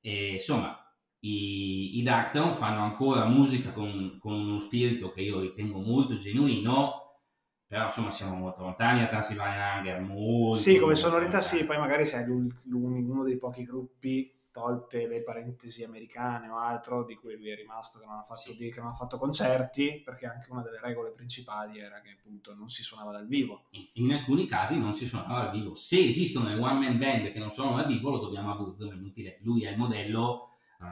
Eh, 0.00 0.10
e, 0.10 0.32
insomma, 0.34 0.74
i, 1.20 1.98
i 1.98 2.02
Darktown 2.02 2.54
fanno 2.54 2.80
ancora 2.80 3.26
musica 3.26 3.72
con, 3.72 4.16
con, 4.18 4.32
uno 4.32 4.58
spirito 4.58 5.10
che 5.10 5.20
io 5.20 5.40
ritengo 5.40 5.80
molto 5.80 6.16
genuino, 6.16 7.20
però 7.66 7.84
insomma 7.84 8.10
siamo 8.10 8.36
molto 8.36 8.62
lontani 8.62 9.00
da 9.00 9.08
Transilvanian 9.08 9.78
Hunger, 9.78 10.00
molto 10.00 10.56
Sì, 10.56 10.74
come 10.74 10.92
molto 10.92 11.00
sonorità 11.00 11.38
lontani. 11.40 11.58
sì, 11.60 11.66
poi 11.66 11.76
magari 11.76 12.06
sei 12.06 12.26
uno 12.26 13.22
dei 13.22 13.36
pochi 13.36 13.64
gruppi, 13.64 14.34
tolte 14.56 15.06
le 15.06 15.22
parentesi 15.22 15.84
americane 15.84 16.48
o 16.48 16.56
altro, 16.56 17.04
di 17.04 17.14
cui 17.14 17.36
lui 17.36 17.50
è 17.50 17.54
rimasto 17.54 17.98
che 17.98 18.06
non 18.06 18.16
ha 18.16 18.22
fatto, 18.22 18.52
Sì. 18.52 18.56
di- 18.56 18.70
che 18.70 18.80
non 18.80 18.88
ha 18.88 18.94
fatto 18.94 19.18
concerti, 19.18 20.00
perché 20.02 20.24
anche 20.26 20.50
una 20.50 20.62
delle 20.62 20.80
regole 20.80 21.10
principali 21.10 21.78
era 21.78 22.00
che 22.00 22.12
appunto 22.18 22.54
non 22.54 22.70
si 22.70 22.82
suonava 22.82 23.12
dal 23.12 23.26
vivo. 23.26 23.66
In- 23.94 24.12
alcuni 24.14 24.46
casi 24.46 24.78
non 24.78 24.94
si 24.94 25.04
suonava 25.06 25.42
dal 25.42 25.50
vivo. 25.50 25.74
Se 25.74 25.98
esistono 26.02 26.48
le 26.48 26.54
one 26.54 26.78
man 26.88 26.98
band 26.98 27.30
che 27.32 27.38
non 27.38 27.50
suonano 27.50 27.76
dal 27.76 27.86
vivo, 27.86 28.08
lo 28.10 28.18
dobbiamo 28.18 28.52
a 28.52 28.56
Burzum, 28.56 28.92
è 28.92 28.94
inutile. 28.94 29.38
Lui 29.42 29.64
è 29.64 29.70
il 29.70 29.76
modello 29.76 30.50
eh, 30.80 30.84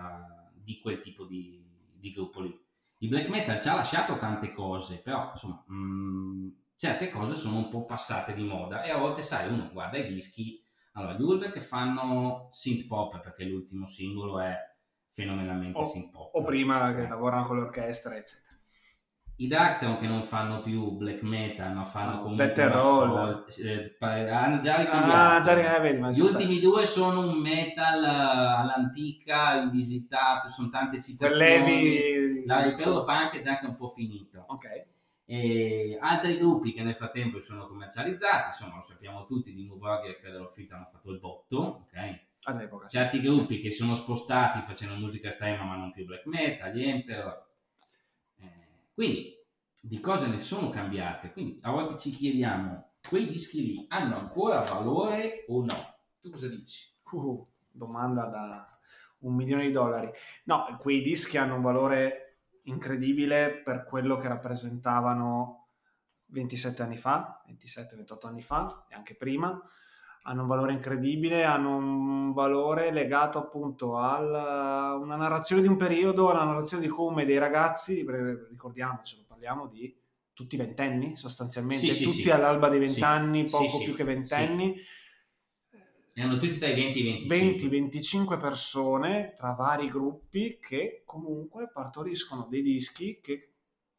di 0.62 0.78
quel 0.80 1.00
tipo 1.00 1.24
di, 1.24 1.62
di 1.94 2.12
gruppo 2.12 2.40
lì. 2.42 2.58
Il 2.98 3.08
black 3.08 3.28
metal 3.28 3.60
ci 3.60 3.68
ha 3.68 3.74
lasciato 3.74 4.18
tante 4.18 4.52
cose, 4.52 5.00
però 5.02 5.30
insomma, 5.32 5.62
mh, 5.66 6.52
certe 6.76 7.08
cose 7.10 7.34
sono 7.34 7.56
un 7.58 7.68
po' 7.68 7.84
passate 7.84 8.34
di 8.34 8.42
moda 8.44 8.82
e 8.82 8.90
a 8.90 8.96
volte, 8.98 9.22
sai, 9.22 9.50
uno 9.52 9.70
guarda 9.72 9.98
i 9.98 10.06
dischi. 10.12 10.62
Allora, 10.96 11.14
gli 11.14 11.22
Ulver 11.22 11.50
che 11.52 11.60
fanno 11.60 12.48
synth 12.50 12.86
pop, 12.86 13.20
perché 13.20 13.44
l'ultimo 13.44 13.86
singolo 13.86 14.38
è 14.40 14.54
fenomenalmente 15.10 15.78
O- 15.78 15.88
synth 15.88 16.10
pop. 16.10 16.34
O 16.34 16.44
prima 16.44 16.92
che 16.92 17.02
Eh. 17.02 17.08
lavorano 17.08 17.46
con 17.46 17.56
l'orchestra, 17.56 18.14
eccetera. 18.16 18.42
I 19.36 19.48
Darktown 19.48 19.96
che 19.98 20.06
non 20.06 20.22
fanno 20.22 20.62
più 20.62 20.92
black 20.92 21.22
metal, 21.22 21.74
ma 21.74 21.84
fanno 21.84 22.20
comunque 22.22 22.52
death 22.52 22.72
roll. 22.72 23.44
eh, 23.64 23.96
pa- 23.98 24.12
hanno 24.12 24.60
già 24.60 24.76
ricambiato. 24.76 25.12
Ah, 25.12 25.40
già 25.40 25.82
eh, 25.82 25.98
ma 25.98 26.10
Gli 26.12 26.20
ultimi 26.20 26.60
due 26.60 26.86
sono 26.86 27.18
un 27.26 27.40
metal 27.40 28.04
eh, 28.04 28.06
all'antica, 28.08 29.60
rivisitato, 29.64 30.48
sono 30.50 30.68
tante 30.68 31.02
citazioni. 31.02 31.34
Quellevi... 31.36 32.44
La- 32.46 32.64
il 32.66 32.76
periodo 32.76 33.04
punk 33.04 33.36
è 33.36 33.42
già 33.42 33.50
anche 33.50 33.66
un 33.66 33.74
po' 33.76 33.88
finito. 33.88 34.44
Ok. 34.46 34.66
E 35.26 35.96
altri 36.00 36.36
gruppi 36.36 36.72
che 36.72 36.82
nel 36.82 36.96
frattempo 36.96 37.40
sono 37.40 37.66
commercializzati, 37.66 38.48
insomma 38.48 38.76
lo 38.76 38.82
sappiamo 38.82 39.24
tutti, 39.24 39.54
di 39.54 39.64
Nuborg 39.64 40.06
e 40.06 40.18
Credo 40.18 40.48
Fit 40.50 40.70
hanno 40.72 40.88
fatto 40.92 41.10
il 41.10 41.18
botto, 41.18 41.56
ok? 41.56 42.20
All'epoca. 42.46 42.86
certi 42.86 43.20
gruppi 43.22 43.58
che 43.58 43.70
sono 43.70 43.94
spostati 43.94 44.60
facendo 44.60 44.96
musica 44.96 45.28
estrema 45.28 45.64
ma 45.64 45.76
non 45.76 45.92
più 45.92 46.04
black 46.04 46.26
metal, 46.26 46.72
gli 46.72 46.84
Emperor. 46.84 47.46
Eh, 48.36 48.50
quindi 48.92 49.34
di 49.80 50.00
cose 50.00 50.28
ne 50.28 50.38
sono 50.38 50.68
cambiate. 50.68 51.32
Quindi 51.32 51.58
a 51.62 51.70
volte 51.70 51.98
ci 51.98 52.10
chiediamo, 52.10 52.92
quei 53.08 53.26
dischi 53.28 53.64
lì 53.64 53.84
hanno 53.88 54.16
ancora 54.18 54.60
valore 54.60 55.44
o 55.48 55.64
no? 55.64 55.96
Tu 56.20 56.30
cosa 56.30 56.48
dici? 56.48 56.92
Uh, 57.10 57.46
domanda 57.70 58.24
da 58.26 58.78
un 59.20 59.34
milione 59.34 59.66
di 59.66 59.72
dollari. 59.72 60.10
No, 60.44 60.64
quei 60.80 61.02
dischi 61.02 61.36
hanno 61.36 61.56
un 61.56 61.62
valore 61.62 62.23
incredibile 62.64 63.62
per 63.64 63.84
quello 63.84 64.16
che 64.16 64.28
rappresentavano 64.28 65.68
27 66.26 66.82
anni 66.82 66.96
fa, 66.96 67.42
27-28 67.46 68.26
anni 68.26 68.42
fa 68.42 68.86
e 68.88 68.94
anche 68.94 69.14
prima. 69.16 69.60
Hanno 70.26 70.42
un 70.42 70.48
valore 70.48 70.72
incredibile, 70.72 71.44
hanno 71.44 71.76
un 71.76 72.32
valore 72.32 72.90
legato 72.90 73.38
appunto 73.38 73.98
a 73.98 74.96
una 74.96 75.16
narrazione 75.16 75.60
di 75.60 75.68
un 75.68 75.76
periodo, 75.76 76.30
alla 76.30 76.44
narrazione 76.44 76.82
di 76.82 76.88
come 76.88 77.26
dei 77.26 77.36
ragazzi, 77.36 78.06
ricordiamocelo, 78.48 79.24
parliamo 79.28 79.66
di 79.66 79.94
tutti 80.32 80.56
ventenni 80.56 81.14
sostanzialmente, 81.14 81.90
Sì, 81.90 82.04
tutti 82.04 82.22
sì. 82.22 82.30
all'alba 82.30 82.70
dei 82.70 82.78
vent'anni, 82.78 83.46
Sì, 83.46 83.54
poco 83.54 83.82
più 83.84 83.94
che 83.94 84.04
ventenni. 84.04 84.74
Ne 86.16 86.22
hanno 86.22 86.36
tutti 86.38 86.58
dai 86.58 86.74
20 86.74 86.98
ai 87.00 87.26
25. 87.26 88.38
20-25 88.38 88.40
persone 88.40 89.34
tra 89.36 89.52
vari 89.52 89.88
gruppi 89.88 90.58
che 90.60 91.02
comunque 91.04 91.70
partoriscono 91.72 92.46
dei 92.48 92.62
dischi 92.62 93.18
che 93.20 93.54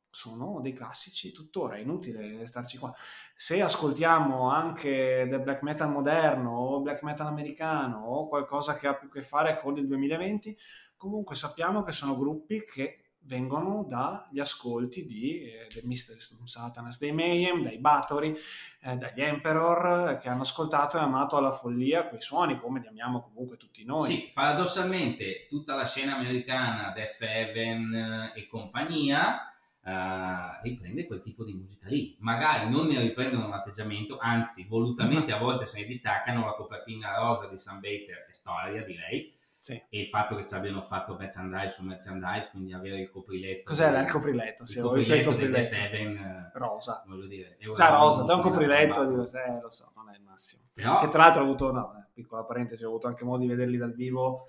sono 0.09 0.61
dei 0.61 0.71
classici 0.71 1.33
tuttora, 1.33 1.75
è 1.75 1.79
inutile 1.79 2.45
starci 2.45 2.77
qua. 2.77 2.95
Se 3.35 3.61
ascoltiamo 3.61 4.49
anche 4.49 5.27
del 5.29 5.41
black 5.41 5.61
metal 5.61 5.91
moderno 5.91 6.51
o 6.51 6.81
black 6.81 7.03
metal 7.03 7.27
americano 7.27 8.05
o 8.05 8.29
qualcosa 8.29 8.77
che 8.77 8.87
ha 8.87 8.95
più 8.95 9.09
a 9.09 9.11
che 9.11 9.21
fare 9.21 9.59
con 9.59 9.77
il 9.77 9.85
2020, 9.85 10.57
comunque 10.95 11.35
sappiamo 11.35 11.83
che 11.83 11.91
sono 11.91 12.17
gruppi 12.17 12.63
che 12.63 13.04
vengono 13.25 13.85
dagli 13.87 14.39
ascolti 14.39 15.05
di 15.05 15.41
eh, 15.41 15.67
The 15.73 15.81
Mystery 15.83 16.19
Satanas 16.43 16.97
dei 16.99 17.11
Mayhem, 17.11 17.63
dai 17.63 17.77
Bathory, 17.77 18.35
eh, 18.81 18.95
dagli 18.95 19.21
Emperor 19.21 20.09
eh, 20.09 20.17
che 20.19 20.29
hanno 20.29 20.43
ascoltato 20.43 20.97
e 20.97 21.01
amato 21.01 21.37
alla 21.37 21.51
follia 21.51 22.07
quei 22.07 22.21
suoni 22.21 22.59
come 22.59 22.79
li 22.79 22.87
amiamo 22.87 23.21
comunque 23.21 23.57
tutti 23.57 23.83
noi. 23.83 24.11
Sì, 24.11 24.31
paradossalmente 24.33 25.47
tutta 25.49 25.75
la 25.75 25.85
scena 25.85 26.15
americana, 26.15 26.91
Death 26.91 27.21
Heaven 27.21 27.93
eh, 28.35 28.39
e 28.39 28.47
compagnia, 28.47 29.51
eh, 29.83 30.61
riprende 30.63 31.05
quel 31.05 31.21
tipo 31.21 31.43
di 31.43 31.53
musica 31.53 31.87
lì. 31.89 32.15
Magari 32.19 32.69
non 32.69 32.87
ne 32.87 32.99
riprendono 33.01 33.47
un 33.47 33.53
atteggiamento, 33.53 34.17
anzi, 34.19 34.65
volutamente 34.65 35.31
a 35.33 35.37
volte 35.37 35.65
se 35.65 35.79
ne 35.79 35.85
distaccano. 35.85 36.45
La 36.45 36.53
copertina 36.53 37.15
rosa 37.15 37.47
di 37.47 37.55
Bater 37.55 38.25
è 38.29 38.33
storia, 38.33 38.83
direi. 38.83 39.33
Sì. 39.65 39.73
E 39.89 40.01
il 40.01 40.09
fatto 40.09 40.35
che 40.35 40.45
ci 40.47 40.53
abbiano 40.53 40.83
fatto 40.83 41.15
merchandise 41.15 41.69
su 41.69 41.81
merchandise, 41.81 42.49
quindi 42.51 42.71
avere 42.71 42.99
il 43.01 43.09
copriletto. 43.09 43.63
Cos'era 43.63 43.99
il 43.99 44.11
copriletto? 44.11 44.61
Il 44.61 44.67
Sì, 44.69 44.77
il 44.77 44.83
copriletto 44.83 45.29
copriletto. 45.31 45.57
Death 45.57 45.73
Heaven, 45.73 46.17
eh, 46.17 46.51
Rosa. 46.53 47.03
voglio 47.07 47.25
dire. 47.25 47.57
è 47.57 47.71
Già 47.73 47.87
una- 47.87 47.97
rosa, 47.97 48.23
già 48.25 48.35
un 48.35 48.41
copriletto, 48.41 49.05
dico, 49.05 49.21
eh, 49.23 49.59
lo 49.59 49.69
so, 49.71 49.91
non 49.95 50.11
è 50.11 50.15
il 50.17 50.21
massimo. 50.21 50.65
Però, 50.71 50.99
Che 50.99 51.07
tra 51.07 51.23
l'altro 51.23 51.41
ho 51.41 51.45
avuto, 51.45 51.71
no, 51.71 51.95
eh, 51.97 52.05
piccola 52.13 52.43
parentesi, 52.43 52.83
ho 52.83 52.89
avuto 52.89 53.07
anche 53.07 53.23
modo 53.25 53.39
di 53.39 53.47
vederli 53.47 53.77
dal 53.77 53.95
vivo 53.95 54.45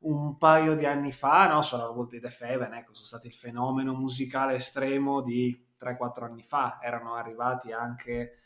un 0.00 0.36
paio 0.36 0.76
di 0.76 0.84
anni 0.84 1.12
fa, 1.12 1.48
no, 1.48 1.62
sulla 1.62 1.88
volta 1.88 2.16
di 2.16 2.20
Def 2.20 2.38
Heaven, 2.42 2.74
ecco, 2.74 2.92
sono 2.92 3.06
stati 3.06 3.26
il 3.26 3.32
fenomeno 3.34 3.94
musicale 3.94 4.56
estremo 4.56 5.22
di 5.22 5.66
3-4 5.78 6.26
anni 6.26 6.42
fa, 6.42 6.78
erano 6.82 7.14
arrivati 7.14 7.72
anche 7.72 8.40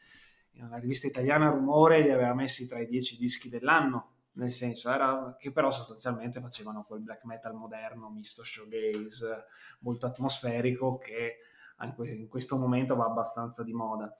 in 0.53 0.63
una 0.67 0.77
rivista 0.79 1.09
italiana 1.09 1.51
Rumore, 1.51 2.01
li 2.01 2.11
aveva 2.13 2.33
messi 2.33 2.69
tra 2.69 2.79
i 2.79 2.87
10 2.87 3.17
dischi 3.17 3.49
dell'anno, 3.49 4.12
nel 4.35 4.53
senso 4.53 4.91
era 4.91 5.37
che 5.39 5.53
però 5.53 5.71
sostanzialmente 5.71 6.41
facevano 6.41 6.85
quel 6.85 7.01
black 7.01 7.25
metal 7.25 7.55
moderno, 7.55 8.11
misto 8.11 8.43
showgaze, 8.45 9.45
molto 9.81 10.07
atmosferico, 10.07 10.99
che 10.99 11.39
in 11.99 12.29
questo 12.29 12.57
momento 12.57 12.95
va 12.95 13.07
abbastanza 13.07 13.63
di 13.63 13.73
moda. 13.73 14.15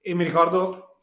E 0.00 0.14
mi 0.14 0.24
ricordo 0.24 1.02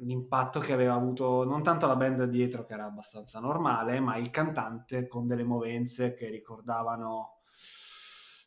l'impatto 0.00 0.60
che 0.60 0.72
aveva 0.72 0.94
avuto 0.94 1.44
non 1.44 1.62
tanto 1.62 1.86
la 1.86 1.96
band 1.96 2.24
dietro 2.24 2.64
che 2.64 2.74
era 2.74 2.84
abbastanza 2.84 3.40
normale, 3.40 4.00
ma 4.00 4.16
il 4.16 4.30
cantante 4.30 5.06
con 5.06 5.26
delle 5.26 5.44
movenze 5.44 6.14
che 6.14 6.28
ricordavano 6.28 7.40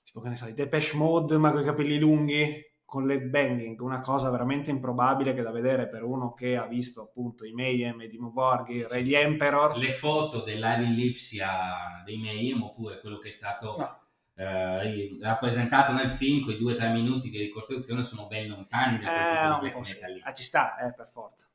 tipo 0.04 0.20
che 0.20 0.30
ne 0.30 0.36
so, 0.36 0.48
i 0.48 0.54
Depeche 0.54 0.98
Mode 0.98 1.38
ma 1.38 1.52
con 1.52 1.62
i 1.62 1.65
capelli 1.65 1.98
lunghi 1.98 2.71
con 2.92 3.06
le 3.06 3.22
banging, 3.22 3.80
una 3.80 4.02
cosa 4.02 4.30
veramente 4.30 4.70
improbabile 4.70 5.34
che 5.34 5.42
da 5.42 5.52
vedere 5.52 5.88
per 5.88 6.04
uno 6.04 6.34
che 6.34 6.58
ha 6.58 6.68
visto 6.68 7.02
appunto 7.04 7.46
i 7.46 7.54
Mayhem 7.54 8.02
e 8.02 8.10
di 8.10 8.18
Muborghi, 8.18 8.84
Ray 8.86 9.04
gli 9.04 9.14
Emperor. 9.16 9.78
le 9.78 9.92
foto 9.94 10.42
del 10.44 10.60
live 10.60 10.84
in 10.84 10.96
Lipsia 10.96 12.02
dei 12.04 12.18
Mayhem 12.18 12.62
oppure 12.62 13.00
quello 13.00 13.18
che 13.18 13.30
è 13.30 13.32
stato 13.32 13.78
No. 13.78 14.00
eh, 14.36 15.18
rappresentato 15.22 15.94
nel 15.94 16.10
film 16.10 16.42
con 16.44 16.52
i 16.52 16.58
due 16.58 16.74
o 16.74 16.76
tre 16.76 16.90
minuti 16.92 17.30
di 17.30 17.38
ricostruzione 17.38 18.04
sono 18.04 18.28
ben 18.28 18.50
lontani 18.50 19.00
da 19.00 19.58
quel 19.58 19.72
Eh, 19.74 19.84
sì. 19.86 19.94
metal 19.94 20.12
lì. 20.12 20.22
Ah, 20.26 20.34
ci 20.34 20.44
sta, 20.44 20.76
eh, 20.80 20.94
per 20.94 21.08
forza. 21.08 21.48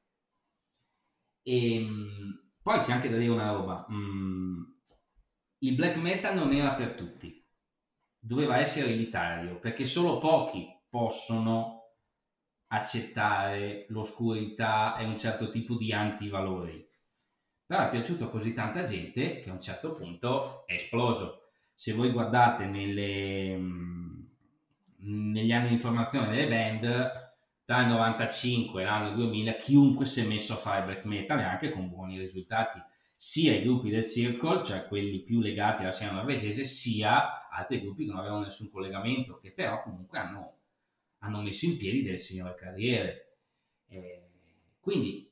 E, 1.43 1.81
mh, 1.81 2.45
poi 2.63 2.81
c'è 2.81 2.93
anche 2.93 3.11
da 3.11 3.19
dire 3.19 3.31
una 3.31 3.53
roba 3.53 3.85
mh, 3.87 4.75
il 5.59 5.75
black 5.75 5.97
metal 5.97 6.35
non 6.35 6.51
era 6.55 6.73
per 6.73 6.95
tutti 6.95 7.45
doveva 8.19 8.57
essere 8.59 8.91
elitario 8.91 9.59
perché 9.59 9.85
solo 9.85 10.17
pochi 10.19 10.73
possono 10.97 11.91
accettare 12.69 13.85
l'oscurità 13.91 14.97
e 14.97 15.05
un 15.05 15.19
certo 15.19 15.51
tipo 15.51 15.75
di 15.75 15.93
antivalori. 15.93 16.89
Però 17.67 17.85
è 17.85 17.91
piaciuto 17.91 18.31
così 18.31 18.55
tanta 18.55 18.85
gente 18.85 19.41
che 19.41 19.51
a 19.51 19.53
un 19.53 19.61
certo 19.61 19.93
punto 19.93 20.67
è 20.67 20.73
esploso. 20.73 21.51
Se 21.75 21.93
voi 21.93 22.13
guardate 22.13 22.65
nelle, 22.65 23.57
mh, 23.59 24.29
negli 25.01 25.53
anni 25.53 25.69
di 25.69 25.75
informazione 25.75 26.29
delle 26.29 26.49
band 26.49 27.35
tra 27.67 27.83
il 27.83 27.89
95 27.89 28.81
e 28.81 28.85
l'anno 28.87 29.15
2000 29.15 29.53
chiunque 29.57 30.07
si 30.07 30.23
è 30.23 30.27
messo 30.27 30.55
a 30.55 30.57
fare 30.57 30.85
black 30.85 31.05
metal 31.05 31.41
e 31.41 31.43
anche 31.43 31.71
con 31.71 31.91
buoni 31.91 32.19
risultati 32.19 32.81
sia 33.15 33.55
i 33.55 33.63
gruppi 33.63 33.91
del 33.91 34.05
circle 34.05 34.63
cioè 34.63 34.87
quelli 34.87 35.23
più 35.23 35.41
legati 35.41 35.83
alla 35.83 35.93
scena 35.93 36.13
norvegese 36.13 36.65
sia 36.65 37.49
altri 37.49 37.81
gruppi 37.81 38.05
che 38.05 38.11
non 38.11 38.21
avevano 38.21 38.43
nessun 38.43 38.71
collegamento 38.71 39.39
che 39.39 39.53
però 39.53 39.83
comunque 39.83 40.19
hanno, 40.19 40.59
hanno 41.27 41.43
messo 41.43 41.67
in 41.67 41.77
piedi 41.77 42.03
delle 42.03 42.19
signore 42.19 42.55
carriere. 42.55 43.39
Eh, 43.89 44.31
quindi 44.81 45.31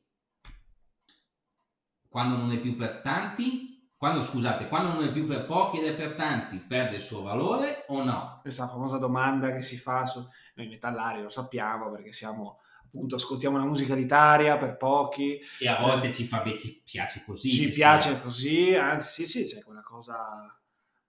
quando 2.08 2.36
non 2.36 2.52
è 2.52 2.58
più 2.58 2.76
per 2.76 3.00
tanti 3.00 3.72
quando 3.96 4.22
scusate 4.22 4.68
quando 4.68 4.92
non 4.92 5.04
è 5.04 5.12
più 5.12 5.26
per 5.26 5.46
pochi 5.46 5.78
ed 5.78 5.86
è 5.86 5.96
per 5.96 6.14
tanti 6.14 6.58
perde 6.58 6.96
il 6.96 7.00
suo 7.00 7.22
valore 7.22 7.84
o 7.88 8.04
no? 8.04 8.38
Questa 8.42 8.68
famosa 8.68 8.98
domanda 8.98 9.52
che 9.52 9.62
si 9.62 9.76
fa 9.78 10.04
su 10.06 10.24
noi 10.54 10.68
metallari, 10.68 11.22
lo 11.22 11.30
sappiamo 11.30 11.90
perché 11.90 12.12
siamo 12.12 12.60
appunto 12.84 13.16
ascoltiamo 13.16 13.56
una 13.56 13.66
musica 13.66 13.94
elitaria 13.94 14.56
per 14.56 14.76
pochi, 14.76 15.40
e 15.58 15.68
a 15.68 15.80
volte 15.80 16.12
ci 16.12 16.24
fa 16.24 16.44
ci 16.56 16.82
piace 16.84 17.24
così 17.24 17.50
ci 17.50 17.68
piace 17.70 18.10
sia. 18.10 18.20
così, 18.20 18.74
anzi 18.74 19.26
sì 19.26 19.44
sì, 19.44 19.54
c'è 19.54 19.64
quella 19.64 19.82
cosa 19.82 20.54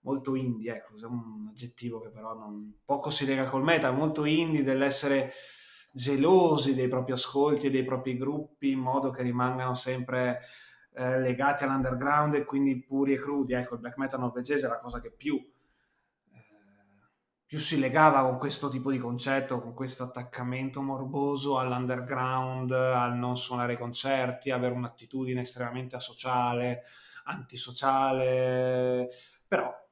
molto 0.06 0.36
indie, 0.36 0.76
ecco, 0.76 0.96
è 0.96 1.04
un 1.04 1.48
aggettivo 1.50 2.00
che 2.00 2.10
però 2.10 2.32
non, 2.32 2.78
poco 2.84 3.10
si 3.10 3.26
lega 3.26 3.48
col 3.48 3.64
metal, 3.64 3.94
molto 3.94 4.24
indie 4.24 4.62
dell'essere 4.62 5.32
gelosi 5.92 6.74
dei 6.74 6.86
propri 6.86 7.12
ascolti 7.12 7.66
e 7.66 7.70
dei 7.70 7.84
propri 7.84 8.16
gruppi 8.16 8.70
in 8.70 8.78
modo 8.78 9.10
che 9.10 9.22
rimangano 9.22 9.74
sempre 9.74 10.42
eh, 10.94 11.18
legati 11.18 11.64
all'underground 11.64 12.34
e 12.34 12.44
quindi 12.44 12.80
puri 12.80 13.14
e 13.14 13.18
crudi. 13.18 13.54
Ecco, 13.54 13.74
il 13.74 13.80
black 13.80 13.96
metal 13.96 14.20
norvegese 14.20 14.66
è 14.66 14.68
la 14.68 14.78
cosa 14.78 15.00
che 15.00 15.10
più, 15.10 15.36
eh, 15.36 16.44
più 17.44 17.58
si 17.58 17.80
legava 17.80 18.22
con 18.22 18.38
questo 18.38 18.68
tipo 18.68 18.92
di 18.92 18.98
concetto, 18.98 19.60
con 19.60 19.74
questo 19.74 20.04
attaccamento 20.04 20.82
morboso 20.82 21.58
all'underground, 21.58 22.70
al 22.70 23.16
non 23.16 23.36
suonare 23.36 23.72
i 23.72 23.78
concerti, 23.78 24.52
avere 24.52 24.74
un'attitudine 24.74 25.40
estremamente 25.40 25.96
asociale, 25.96 26.84
antisociale, 27.24 29.08
però 29.48 29.85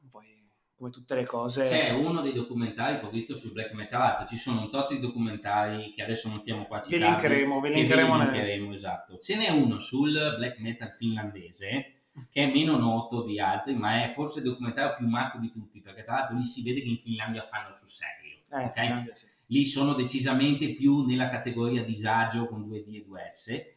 come 0.77 0.91
tutte 0.91 1.15
le 1.15 1.25
cose. 1.25 1.65
C'è 1.65 1.91
uno 1.91 2.21
dei 2.21 2.33
documentari 2.33 2.99
che 2.99 3.07
ho 3.07 3.11
visto 3.11 3.35
sul 3.35 3.53
black 3.53 3.73
metal, 3.73 4.27
ci 4.27 4.37
sono 4.37 4.63
un 4.63 4.71
tot 4.71 4.93
di 4.93 5.01
documentari 5.01 5.93
che 5.93 6.03
adesso 6.03 6.29
non 6.29 6.39
stiamo 6.39 6.67
qua 6.67 6.79
a 6.79 6.81
citare. 6.81 7.03
Ve 7.03 7.09
linkeremo, 7.09 7.61
ve 7.61 7.69
linkeremo, 7.71 8.17
ve 8.17 8.25
linkeremo 8.25 8.67
nel... 8.67 8.75
esatto. 8.75 9.19
Ce 9.19 9.37
n'è 9.37 9.51
uno 9.51 9.81
sul 9.81 10.13
black 10.37 10.59
metal 10.59 10.93
finlandese 10.93 11.95
che 12.31 12.45
è 12.45 12.47
meno 12.47 12.77
noto 12.77 13.25
di 13.25 13.41
altri, 13.41 13.75
ma 13.75 14.05
è 14.05 14.09
forse 14.09 14.39
il 14.39 14.45
documentario 14.45 14.95
più 14.95 15.07
matto 15.07 15.39
di 15.39 15.51
tutti, 15.51 15.81
perché 15.81 16.05
tra 16.05 16.15
l'altro 16.15 16.37
lì 16.37 16.45
si 16.45 16.63
vede 16.63 16.81
che 16.81 16.89
in 16.89 16.99
Finlandia 16.99 17.43
fanno 17.43 17.73
sul 17.73 17.89
serio. 17.89 18.39
Eh, 18.53 18.67
okay? 18.67 19.11
sì. 19.13 19.27
Lì 19.47 19.65
sono 19.65 19.95
decisamente 19.95 20.75
più 20.75 21.05
nella 21.05 21.29
categoria 21.29 21.85
disagio 21.85 22.47
con 22.47 22.67
2D 22.69 22.95
e 22.95 23.05
2S 23.07 23.74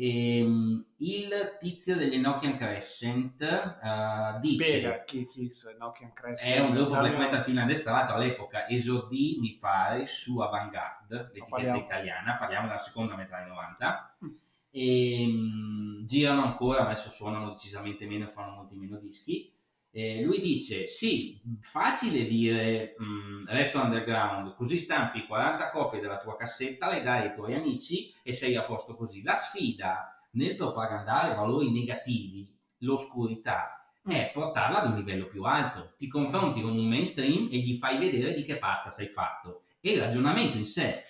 Ehm, 0.00 0.84
il 0.98 1.56
tizio 1.58 1.96
degli 1.96 2.14
Enochian 2.14 2.56
Crescent 2.56 3.40
uh, 3.40 4.38
dice 4.38 4.62
Spiega 4.62 5.02
chi, 5.02 5.26
chi 5.26 5.50
Enochian 5.74 6.12
Crescent 6.12 6.54
è 6.54 6.60
un 6.60 6.72
gruppo 6.72 6.98
black 6.98 7.16
metal 7.16 7.42
finlandese 7.42 7.82
tra 7.82 7.92
l'altro 7.94 8.14
all'epoca 8.14 8.68
esordì 8.68 9.38
mi 9.40 9.58
pare 9.58 10.06
su 10.06 10.38
Avantgarde 10.38 11.16
l'etichetta 11.16 11.50
parliamo. 11.50 11.78
italiana 11.80 12.36
parliamo 12.36 12.66
della 12.68 12.78
seconda 12.78 13.16
metà 13.16 13.38
dei 13.38 13.48
90 13.48 14.16
mm. 14.24 14.28
e 14.70 15.24
um, 15.26 16.04
girano 16.06 16.44
ancora 16.44 16.84
adesso 16.84 17.10
suonano 17.10 17.48
decisamente 17.48 18.06
meno 18.06 18.26
e 18.26 18.28
fanno 18.28 18.54
molti 18.54 18.76
meno 18.76 18.98
dischi 18.98 19.52
eh, 19.98 20.22
lui 20.22 20.40
dice 20.40 20.86
sì, 20.86 21.40
facile 21.60 22.24
dire 22.24 22.94
mh, 22.96 23.04
mm, 23.04 23.46
resto 23.48 23.80
underground, 23.80 24.54
così 24.54 24.78
stampi 24.78 25.26
40 25.26 25.70
copie 25.70 25.98
della 25.98 26.18
tua 26.18 26.36
cassetta, 26.36 26.88
le 26.88 27.02
dai 27.02 27.22
ai 27.22 27.34
tuoi 27.34 27.54
amici 27.54 28.14
e 28.22 28.32
sei 28.32 28.54
a 28.54 28.62
posto 28.62 28.94
così. 28.94 29.24
La 29.24 29.34
sfida 29.34 30.16
nel 30.32 30.54
propagandare 30.54 31.34
valori 31.34 31.72
negativi, 31.72 32.48
l'oscurità, 32.78 33.90
mm. 34.08 34.12
è 34.12 34.30
portarla 34.32 34.82
ad 34.82 34.90
un 34.90 34.96
livello 34.98 35.26
più 35.26 35.42
alto. 35.42 35.94
Ti 35.96 36.06
confronti 36.06 36.60
con 36.60 36.78
un 36.78 36.86
mainstream 36.86 37.48
e 37.50 37.56
gli 37.58 37.76
fai 37.76 37.98
vedere 37.98 38.34
di 38.34 38.44
che 38.44 38.58
pasta 38.58 38.90
sei 38.90 39.08
fatto. 39.08 39.64
E 39.80 39.94
il 39.94 40.00
ragionamento 40.00 40.56
in 40.56 40.66
sé 40.66 41.02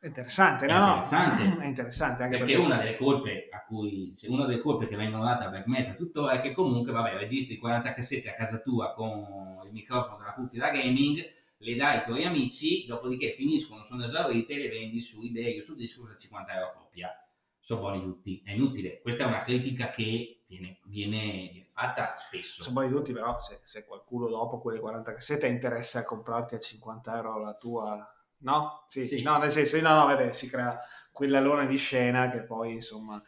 è 0.00 0.06
interessante, 0.06 0.66
no? 0.66 0.74
È 0.74 0.88
interessante, 0.88 1.42
no? 1.42 1.58
è 1.62 1.66
interessante 1.66 2.22
anche 2.22 2.38
perché, 2.38 2.52
perché, 2.52 2.66
una 2.66 2.76
delle 2.78 2.96
colpe 2.96 3.48
a 3.50 3.64
cui, 3.64 4.12
una 4.28 4.46
delle 4.46 4.60
colpe 4.60 4.86
che 4.86 4.94
vengono 4.94 5.24
date 5.24 5.44
a 5.44 5.48
black 5.48 5.66
metal 5.66 5.96
tuttora 5.96 6.34
è 6.34 6.40
che 6.40 6.52
comunque, 6.52 6.92
vabbè, 6.92 7.16
registri 7.16 7.56
40 7.56 7.92
cassette 7.94 8.30
a 8.30 8.34
casa 8.34 8.58
tua 8.58 8.92
con 8.94 9.60
il 9.66 9.72
microfono 9.72 10.18
della 10.18 10.34
cuffia 10.34 10.60
da 10.60 10.70
gaming, 10.70 11.18
le 11.56 11.74
dai 11.74 11.96
ai 11.96 12.04
tuoi 12.04 12.24
amici, 12.24 12.86
dopodiché 12.86 13.30
finiscono, 13.30 13.82
sono 13.82 14.04
esaurite 14.04 14.52
e 14.52 14.58
le 14.58 14.68
vendi 14.68 15.00
su 15.00 15.20
eBay 15.20 15.58
o 15.58 15.62
su 15.62 15.74
Discord 15.74 16.12
a 16.12 16.16
50 16.16 16.52
euro 16.52 16.66
a 16.66 16.72
coppia. 16.74 17.28
Sono 17.58 17.80
buoni 17.80 18.00
tutti, 18.00 18.40
è 18.44 18.52
inutile. 18.52 19.00
Questa 19.00 19.24
è 19.24 19.26
una 19.26 19.42
critica 19.42 19.90
che 19.90 20.44
viene, 20.46 20.78
viene, 20.84 21.48
viene 21.50 21.66
fatta 21.72 22.14
spesso. 22.18 22.62
Sono 22.62 22.74
buoni 22.74 22.94
tutti, 22.94 23.12
però 23.12 23.36
se, 23.40 23.58
se 23.64 23.84
qualcuno 23.84 24.28
dopo 24.28 24.60
quelle 24.60 24.78
40 24.78 25.12
cassette 25.12 25.48
interessa 25.48 25.98
a 25.98 26.04
comprarti 26.04 26.54
a 26.54 26.58
50 26.60 27.16
euro 27.16 27.40
la 27.40 27.54
tua 27.54 28.12
no? 28.38 28.84
Sì, 28.88 29.04
sì. 29.04 29.22
no, 29.22 29.38
nel 29.38 29.50
senso, 29.50 29.80
no, 29.80 29.94
no, 29.94 30.06
vabbè, 30.06 30.32
si 30.32 30.48
crea 30.48 30.78
quell'alone 31.12 31.66
di 31.66 31.76
scena 31.76 32.30
che 32.30 32.42
poi, 32.42 32.74
insomma... 32.74 33.22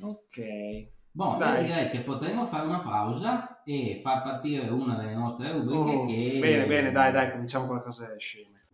Ok. 0.00 0.94
Boh, 1.10 1.38
io 1.38 1.56
direi 1.62 1.88
che 1.88 2.00
potremmo 2.00 2.44
fare 2.44 2.66
una 2.66 2.80
pausa 2.80 3.62
e 3.64 3.98
far 4.02 4.22
partire 4.22 4.68
una 4.68 4.96
delle 4.96 5.14
nostre 5.14 5.50
rubriche 5.50 5.96
oh, 5.96 6.06
che... 6.06 6.38
Bene, 6.40 6.66
bene, 6.66 6.92
dai, 6.92 7.10
dai, 7.10 7.30
cominciamo 7.30 7.66
con 7.66 7.76
le 7.76 7.82
cose 7.82 8.14
sceme. 8.18 8.68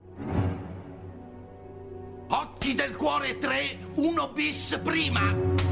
Occhi 2.28 2.74
del 2.74 2.96
cuore 2.96 3.38
3, 3.38 3.78
1 3.94 4.28
bis 4.32 4.80
prima! 4.82 5.71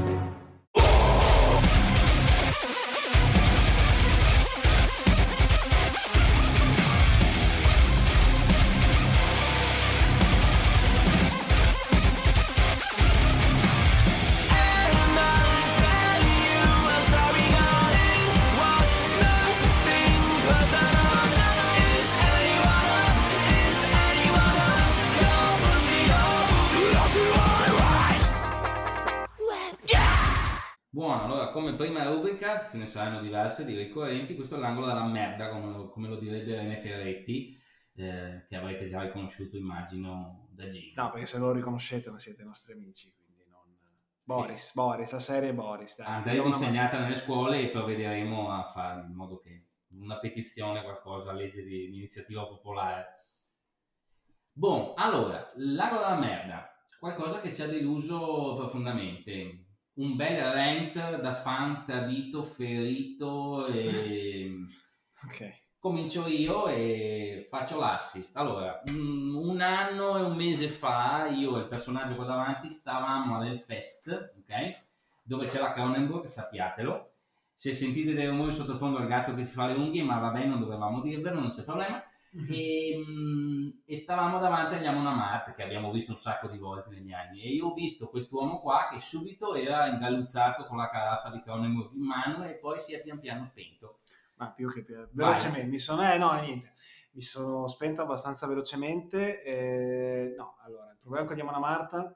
Saranno 33.01 33.21
diverse 33.21 33.65
di 33.65 33.75
ricorrenti, 33.75 34.35
questo 34.35 34.55
è 34.55 34.59
l'angolo 34.59 34.85
della 34.85 35.05
merda, 35.05 35.49
come 35.49 35.71
lo, 35.71 35.89
come 35.89 36.07
lo 36.07 36.17
direbbe 36.17 36.55
Rene 36.55 36.79
Ferretti, 36.79 37.59
eh, 37.95 38.45
che 38.47 38.55
avrete 38.55 38.87
già 38.87 39.01
riconosciuto, 39.01 39.57
immagino, 39.57 40.47
da 40.51 40.67
Gino. 40.67 41.01
No, 41.01 41.09
perché 41.09 41.25
se 41.25 41.39
lo 41.39 41.51
riconoscete 41.51 42.09
non 42.09 42.19
siete 42.19 42.43
nostri 42.43 42.73
amici, 42.73 43.11
quindi 43.15 43.43
non... 43.49 43.75
Boris, 44.23 44.67
sì. 44.67 44.71
Boris, 44.75 45.11
la 45.11 45.19
serie 45.19 45.53
Boris. 45.53 45.97
Dai, 45.97 46.07
Andremo 46.07 46.45
insegnata 46.45 46.99
nelle 46.99 47.15
scuole 47.15 47.61
e 47.61 47.69
provvederemo 47.69 48.51
a 48.51 48.63
fare 48.65 49.01
in 49.01 49.13
modo 49.13 49.39
che 49.39 49.65
una 49.93 50.19
petizione, 50.19 50.83
qualcosa, 50.83 51.33
legge 51.33 51.63
di, 51.63 51.89
di 51.89 51.97
iniziativa 51.97 52.45
popolare. 52.45 53.07
Bon, 54.53 54.93
allora, 54.95 55.51
l'angolo 55.55 56.01
della 56.01 56.19
merda, 56.19 56.69
qualcosa 56.99 57.39
che 57.39 57.51
ci 57.51 57.63
ha 57.63 57.67
deluso 57.67 58.55
profondamente 58.57 59.60
un 59.93 60.15
bel 60.15 60.51
rent 60.51 61.19
da 61.19 61.33
fan 61.33 61.83
tradito, 61.85 62.43
ferito 62.43 63.67
e... 63.67 64.65
ok. 65.25 65.59
Comincio 65.79 66.27
io 66.27 66.67
e 66.67 67.43
faccio 67.49 67.79
l'assist. 67.79 68.37
Allora, 68.37 68.81
un, 68.89 69.33
un, 69.33 69.61
anno 69.61 70.15
e 70.15 70.21
un 70.21 70.35
mese 70.35 70.69
fa, 70.69 71.27
io 71.27 71.57
e 71.57 71.61
il 71.61 71.67
personaggio 71.67 72.13
qua 72.13 72.25
davanti 72.25 72.69
stavamo 72.69 73.35
all'Elfest, 73.35 74.35
ok? 74.37 74.79
Dove 75.23 75.47
c'è 75.47 75.59
la 75.59 75.73
Cronenberg, 75.73 76.25
sappiatelo. 76.25 77.13
Se 77.55 77.73
sentite 77.73 78.13
dei 78.13 78.27
rumori 78.27 78.53
sottofondo 78.53 78.99
al 78.99 79.07
gatto 79.07 79.33
che 79.33 79.43
si 79.43 79.53
fa 79.53 79.65
le 79.65 79.73
unghie, 79.73 80.03
ma 80.03 80.19
va 80.19 80.29
bene, 80.29 80.47
non 80.47 80.59
dovevamo 80.59 81.01
dirvelo, 81.01 81.39
non 81.39 81.49
c'è 81.49 81.63
problema. 81.63 82.03
E, 82.33 82.95
mm, 82.97 83.69
e, 83.85 83.97
stavamo 83.97 84.39
davanti 84.39 84.75
agli 84.75 84.85
Amonamart 84.85 85.51
che 85.51 85.63
abbiamo 85.63 85.91
visto 85.91 86.11
un 86.11 86.17
sacco 86.17 86.47
di 86.47 86.57
volte 86.57 86.89
negli 86.89 87.11
anni. 87.11 87.41
E 87.41 87.49
io 87.49 87.67
ho 87.67 87.73
visto 87.73 88.09
quest'uomo 88.09 88.59
qua 88.59 88.87
che 88.89 88.99
subito 88.99 89.53
era 89.53 89.87
ingalluzzato 89.87 90.65
con 90.65 90.77
la 90.77 90.89
caraffa 90.89 91.29
di 91.29 91.41
Cronenberg 91.41 91.93
in 91.93 92.05
mano 92.05 92.45
e 92.45 92.55
poi 92.55 92.79
si 92.79 92.93
è 92.93 93.01
pian 93.01 93.19
piano 93.19 93.43
spento. 93.43 93.99
Ma 94.35 94.49
più 94.51 94.71
che 94.71 94.83
più 94.83 94.95
velocemente 95.11 95.67
mi 95.67 95.79
sono 95.79 96.01
eh 96.09 96.17
no 96.17 96.33
niente 96.39 96.73
mi 97.11 97.21
sono 97.21 97.67
spento 97.67 98.01
abbastanza 98.01 98.47
velocemente 98.47 99.43
eh, 99.43 100.33
no 100.35 100.55
allora 100.63 100.89
il 100.91 100.97
problema 100.99 101.27
con 101.27 101.35
gli 101.35 101.41
Amonamart 101.41 102.15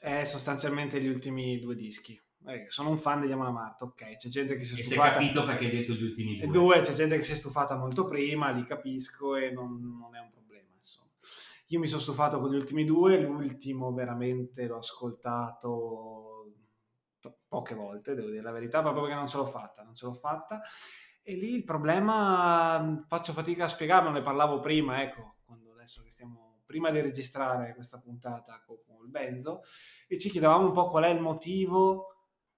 è 0.00 0.24
sostanzialmente 0.24 1.00
gli 1.00 1.08
ultimi 1.08 1.58
due 1.60 1.76
dischi 1.76 2.20
eh, 2.44 2.66
sono 2.68 2.90
un 2.90 2.96
fan 2.96 3.20
degli 3.20 3.32
Amon 3.32 3.46
Amarth, 3.46 3.82
ok, 3.82 4.16
c'è 4.16 4.28
gente 4.28 4.56
che 4.56 4.64
si 4.64 4.80
è 4.80 4.84
stufata... 4.84 5.08
E 5.08 5.12
si 5.12 5.16
è 5.16 5.20
capito 5.20 5.44
perché 5.44 5.64
hai 5.64 5.70
detto 5.70 5.92
gli 5.92 6.02
ultimi 6.02 6.38
due. 6.38 6.46
Due, 6.48 6.80
c'è 6.82 6.92
gente 6.92 7.16
che 7.16 7.24
si 7.24 7.32
è 7.32 7.36
stufata 7.36 7.76
molto 7.76 8.06
prima, 8.06 8.50
li 8.50 8.64
capisco 8.64 9.36
e 9.36 9.50
non, 9.50 9.96
non 9.98 10.14
è 10.14 10.20
un 10.20 10.30
problema, 10.30 10.68
insomma. 10.76 11.10
Io 11.68 11.78
mi 11.78 11.86
sono 11.86 12.00
stufato 12.00 12.38
con 12.40 12.50
gli 12.50 12.56
ultimi 12.56 12.84
due, 12.84 13.18
l'ultimo 13.18 13.92
veramente 13.92 14.66
l'ho 14.66 14.78
ascoltato 14.78 16.52
poche 17.48 17.74
volte, 17.74 18.14
devo 18.14 18.30
dire 18.30 18.42
la 18.42 18.52
verità, 18.52 18.82
proprio 18.82 19.02
perché 19.02 19.16
non 19.16 19.28
ce 19.28 19.36
l'ho 19.38 19.46
fatta, 19.46 19.82
non 19.82 19.94
ce 19.94 20.06
l'ho 20.06 20.14
fatta. 20.14 20.60
E 21.22 21.34
lì 21.34 21.54
il 21.54 21.64
problema, 21.64 23.04
faccio 23.08 23.32
fatica 23.32 23.64
a 23.64 23.68
spiegarlo, 23.68 24.10
ne 24.10 24.22
parlavo 24.22 24.60
prima, 24.60 25.02
ecco, 25.02 25.38
quando 25.44 25.72
adesso 25.72 26.04
che 26.04 26.10
stiamo, 26.10 26.62
prima 26.64 26.90
di 26.90 27.00
registrare 27.00 27.74
questa 27.74 27.98
puntata 27.98 28.62
con 28.64 28.76
il 29.04 29.10
Benzo, 29.10 29.62
e 30.06 30.18
ci 30.18 30.30
chiedevamo 30.30 30.66
un 30.66 30.72
po' 30.72 30.88
qual 30.88 31.04
è 31.04 31.08
il 31.08 31.20
motivo 31.20 32.15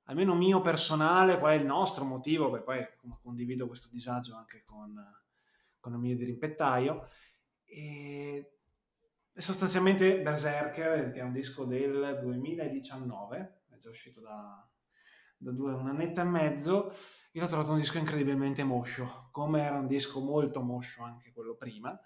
almeno 0.08 0.34
mio 0.34 0.60
personale, 0.60 1.38
qual 1.38 1.52
è 1.52 1.60
il 1.60 1.66
nostro 1.66 2.04
motivo, 2.04 2.50
perché 2.50 2.64
poi 2.64 3.18
condivido 3.22 3.66
questo 3.66 3.88
disagio 3.90 4.36
anche 4.36 4.64
con, 4.64 4.94
con 5.78 5.92
il 5.92 5.98
mio 5.98 6.16
dirimpettaio. 6.16 7.08
E 7.64 8.54
sostanzialmente 9.34 10.20
Berserker, 10.20 11.10
che 11.12 11.20
è 11.20 11.22
un 11.22 11.32
disco 11.32 11.64
del 11.64 12.18
2019, 12.22 13.62
è 13.68 13.76
già 13.76 13.90
uscito 13.90 14.20
da, 14.20 14.66
da 15.36 15.52
due, 15.52 15.72
un 15.74 15.88
annetto 15.88 16.20
e 16.20 16.24
mezzo, 16.24 16.92
io 17.32 17.42
l'ho 17.42 17.46
trovato 17.46 17.72
un 17.72 17.78
disco 17.78 17.98
incredibilmente 17.98 18.64
moscio, 18.64 19.28
come 19.30 19.62
era 19.62 19.78
un 19.78 19.86
disco 19.86 20.20
molto 20.20 20.62
moscio 20.62 21.02
anche 21.02 21.32
quello 21.32 21.54
prima, 21.54 21.98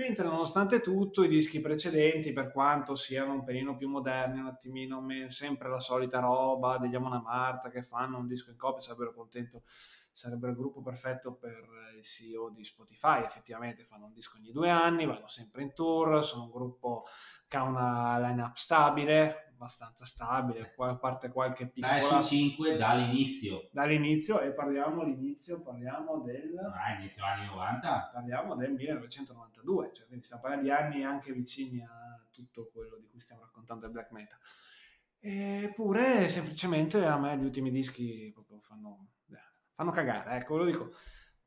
Mentre 0.00 0.24
nonostante 0.24 0.80
tutto 0.80 1.22
i 1.22 1.28
dischi 1.28 1.60
precedenti, 1.60 2.32
per 2.32 2.50
quanto 2.50 2.94
siano 2.94 3.34
un 3.34 3.44
pelino 3.44 3.76
più 3.76 3.86
moderni, 3.86 4.40
un 4.40 4.46
attimino 4.46 5.04
sempre 5.28 5.68
la 5.68 5.78
solita 5.78 6.20
roba 6.20 6.78
degli 6.78 6.94
Amona 6.94 7.20
Marta 7.20 7.68
che 7.68 7.82
fanno 7.82 8.16
un 8.16 8.26
disco 8.26 8.48
in 8.48 8.56
coppia, 8.56 8.80
sarebbero 8.80 9.12
contento, 9.12 9.64
sarebbero 10.10 10.52
il 10.52 10.56
gruppo 10.56 10.80
perfetto 10.80 11.34
per 11.34 11.68
il 11.98 12.02
CEO 12.02 12.48
di 12.48 12.64
Spotify, 12.64 13.22
effettivamente 13.22 13.84
fanno 13.84 14.06
un 14.06 14.14
disco 14.14 14.38
ogni 14.38 14.52
due 14.52 14.70
anni, 14.70 15.04
vanno 15.04 15.28
sempre 15.28 15.64
in 15.64 15.74
tour, 15.74 16.24
sono 16.24 16.44
un 16.44 16.50
gruppo 16.50 17.04
che 17.46 17.58
ha 17.58 17.62
una 17.62 18.18
line-up 18.20 18.56
stabile, 18.56 19.49
abbastanza 19.60 20.06
stabile, 20.06 20.72
a 20.78 20.96
parte 20.96 21.28
qualche 21.28 21.70
3 21.70 21.72
piccola 21.72 22.22
su 22.22 22.34
5 22.34 22.76
dall'inizio. 22.76 23.68
dall'inizio 23.72 24.40
e 24.40 24.52
parliamo 24.52 25.02
all'inizio, 25.02 25.60
parliamo 25.60 26.20
del 26.20 26.58
Ah, 26.72 26.94
inizio 26.98 27.22
anni 27.26 27.44
90. 27.44 28.10
parliamo 28.10 28.54
del 28.56 28.72
1992, 28.72 29.90
cioè 29.92 30.06
quindi 30.06 30.24
stiamo 30.24 30.42
parlando 30.42 30.66
di 30.66 30.72
anni 30.72 31.04
anche 31.04 31.32
vicini 31.32 31.82
a 31.82 32.18
tutto 32.30 32.70
quello 32.72 32.96
di 32.96 33.06
cui 33.08 33.20
stiamo 33.20 33.42
raccontando 33.42 33.82
del 33.82 33.92
black 33.92 34.10
metal. 34.12 34.38
Eppure 35.22 36.28
semplicemente 36.30 37.04
a 37.04 37.18
me 37.18 37.36
gli 37.36 37.44
ultimi 37.44 37.70
dischi 37.70 38.30
proprio 38.32 38.60
fanno, 38.60 39.08
eh, 39.30 39.36
fanno 39.74 39.90
cagare, 39.90 40.38
ecco, 40.38 40.54
ve 40.54 40.60
lo 40.60 40.64
dico 40.64 40.94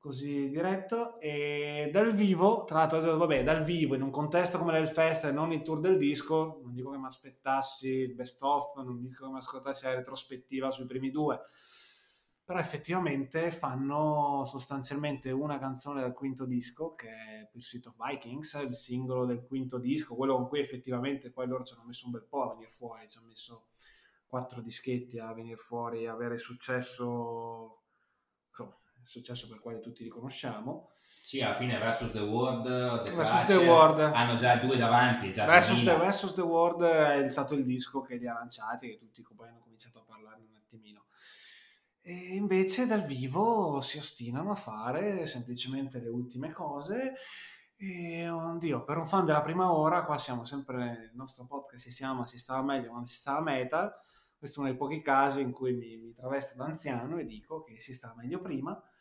così 0.03 0.49
diretto. 0.49 1.17
E 1.21 1.89
dal 1.89 2.11
vivo, 2.11 2.65
tra 2.65 2.79
l'altro, 2.79 3.15
vabbè, 3.15 3.41
dal 3.41 3.63
vivo, 3.63 3.95
in 3.95 4.01
un 4.01 4.11
contesto 4.11 4.57
come 4.57 4.73
l'Hellfest 4.73 5.23
e 5.23 5.31
non 5.31 5.53
il 5.53 5.61
tour 5.61 5.79
del 5.79 5.97
disco, 5.97 6.59
non 6.61 6.73
dico 6.73 6.91
che 6.91 6.97
mi 6.97 7.05
aspettassi 7.05 7.87
il 7.87 8.13
best 8.13 8.43
of, 8.43 8.75
non 8.75 8.99
dico 8.99 9.25
che 9.25 9.31
mi 9.31 9.37
aspettassi 9.37 9.85
la 9.85 9.93
retrospettiva 9.93 10.71
sui 10.71 10.85
primi 10.85 11.09
due, 11.09 11.39
però 12.43 12.59
effettivamente 12.59 13.49
fanno 13.49 14.43
sostanzialmente 14.43 15.31
una 15.31 15.57
canzone 15.57 16.01
dal 16.01 16.13
quinto 16.13 16.43
disco 16.43 16.95
che 16.95 17.07
è 17.07 17.49
Pursuit 17.49 17.87
of 17.87 17.95
Vikings, 17.97 18.61
il 18.61 18.75
singolo 18.75 19.23
del 19.23 19.45
quinto 19.45 19.77
disco, 19.77 20.15
quello 20.15 20.35
con 20.35 20.49
cui 20.49 20.59
effettivamente 20.59 21.31
poi 21.31 21.47
loro 21.47 21.63
ci 21.63 21.75
hanno 21.75 21.85
messo 21.85 22.07
un 22.07 22.11
bel 22.11 22.25
po' 22.27 22.43
a 22.43 22.49
venire 22.49 22.71
fuori, 22.71 23.07
ci 23.07 23.19
hanno 23.19 23.27
messo 23.27 23.67
quattro 24.27 24.59
dischetti 24.59 25.17
a 25.17 25.31
venire 25.31 25.55
fuori, 25.55 26.07
a 26.07 26.11
avere 26.11 26.37
successo, 26.37 27.82
successo 29.05 29.47
per 29.47 29.57
il 29.57 29.61
quale 29.61 29.79
tutti 29.79 30.03
li 30.03 30.09
conosciamo. 30.09 30.91
Sì, 31.25 31.39
alla 31.41 31.53
fine 31.53 31.77
Versus 31.77 32.11
the 32.11 32.19
World, 32.19 33.03
The 33.05 33.13
Versus 33.13 33.45
the 33.45 33.55
World. 33.55 33.99
hanno 33.99 34.35
già 34.35 34.57
due 34.57 34.75
davanti, 34.75 35.31
già 35.31 35.45
Versus 35.45 35.77
the, 35.77 35.85
2000. 35.85 36.05
Versus 36.05 36.33
the 36.33 36.41
World 36.41 36.83
è 36.83 37.29
stato 37.29 37.53
il 37.53 37.63
disco 37.63 38.01
che 38.01 38.17
li 38.17 38.27
ha 38.27 38.33
lanciati, 38.33 38.89
che 38.89 38.97
tutti 38.97 39.23
poi 39.33 39.47
hanno 39.47 39.61
cominciato 39.61 39.99
a 39.99 40.03
parlarne 40.05 40.45
un 40.49 40.55
attimino. 40.55 41.05
E 42.01 42.11
invece 42.35 42.85
dal 42.85 43.05
vivo 43.05 43.79
si 43.79 43.97
ostinano 43.97 44.51
a 44.51 44.55
fare 44.55 45.25
semplicemente 45.25 46.01
le 46.01 46.09
ultime 46.09 46.51
cose. 46.51 47.13
E 47.77 48.27
oddio, 48.27 48.83
per 48.83 48.97
un 48.97 49.07
fan 49.07 49.23
della 49.23 49.41
prima 49.41 49.71
ora, 49.71 50.03
qua 50.03 50.17
siamo 50.17 50.43
sempre 50.43 50.75
nel 50.75 51.11
nostro 51.13 51.45
podcast, 51.45 51.87
si 51.87 51.95
chiama 51.95 52.27
Si 52.27 52.37
stava 52.37 52.61
meglio 52.61 52.89
quando 52.89 53.07
si 53.07 53.15
stava 53.15 53.39
metal. 53.39 53.89
Questo 54.37 54.59
è 54.59 54.63
uno 54.63 54.71
dei 54.71 54.77
pochi 54.77 55.01
casi 55.01 55.39
in 55.39 55.53
cui 55.53 55.71
mi, 55.71 55.95
mi 55.95 56.13
travesto 56.13 56.57
da 56.57 56.65
anziano 56.65 57.17
e 57.17 57.25
dico 57.25 57.63
che 57.63 57.79
si 57.79 57.93
stava 57.93 58.15
meglio 58.15 58.41
prima 58.41 58.77
e 58.77 58.92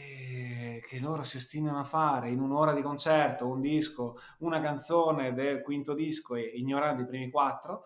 che 0.00 0.98
loro 1.00 1.22
si 1.22 1.36
ostinano 1.36 1.78
a 1.78 1.84
fare 1.84 2.28
in 2.30 2.40
un'ora 2.40 2.72
di 2.72 2.82
concerto 2.82 3.46
un 3.48 3.60
disco, 3.60 4.16
una 4.38 4.60
canzone 4.60 5.32
del 5.34 5.62
quinto 5.62 5.94
disco 5.94 6.34
e 6.34 6.42
ignorando 6.56 7.02
i 7.02 7.06
primi 7.06 7.30
quattro, 7.30 7.84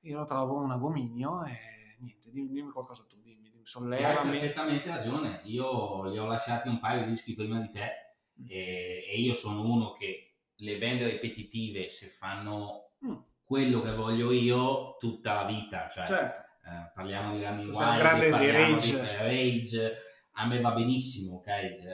io 0.00 0.18
lo 0.18 0.24
trovo 0.24 0.56
un 0.56 0.70
abominio 0.70 1.44
e 1.44 1.96
niente, 2.00 2.30
dimmi, 2.30 2.50
dimmi 2.50 2.70
qualcosa 2.70 3.04
tu, 3.08 3.16
dimmi, 3.22 3.48
dimmi 3.48 3.60
Hai 3.60 3.64
sollevami. 3.64 4.30
perfettamente 4.30 4.88
ragione, 4.88 5.40
io 5.44 6.04
li 6.10 6.18
ho 6.18 6.26
lasciati 6.26 6.68
un 6.68 6.78
paio 6.78 7.04
di 7.04 7.10
dischi 7.10 7.34
prima 7.34 7.58
di 7.60 7.70
te 7.70 8.04
Mm. 8.38 8.50
e, 8.50 9.06
e 9.10 9.18
io 9.18 9.32
sono 9.32 9.62
uno 9.62 9.92
che 9.94 10.34
le 10.56 10.76
band 10.76 11.00
ripetitive 11.00 11.88
se 11.88 12.06
fanno 12.08 12.90
Mm, 13.04 13.14
quello 13.44 13.80
che 13.80 13.94
voglio 13.94 14.30
io 14.32 14.96
tutta 14.98 15.32
la 15.34 15.44
vita, 15.44 15.88
cioè 15.88 16.06
certo, 16.06 16.40
eh, 16.66 16.90
parliamo 16.94 17.34
di 17.36 17.44
un 17.44 17.58
Wild, 17.60 17.98
grande 17.98 18.24
di 18.26 18.30
parliamo 18.30 18.74
Rage. 18.74 19.00
di 19.00 19.06
Rage, 19.16 19.94
a 20.36 20.46
me 20.46 20.60
va 20.60 20.72
benissimo, 20.72 21.36
ok? 21.36 21.46
Eh, 21.46 21.84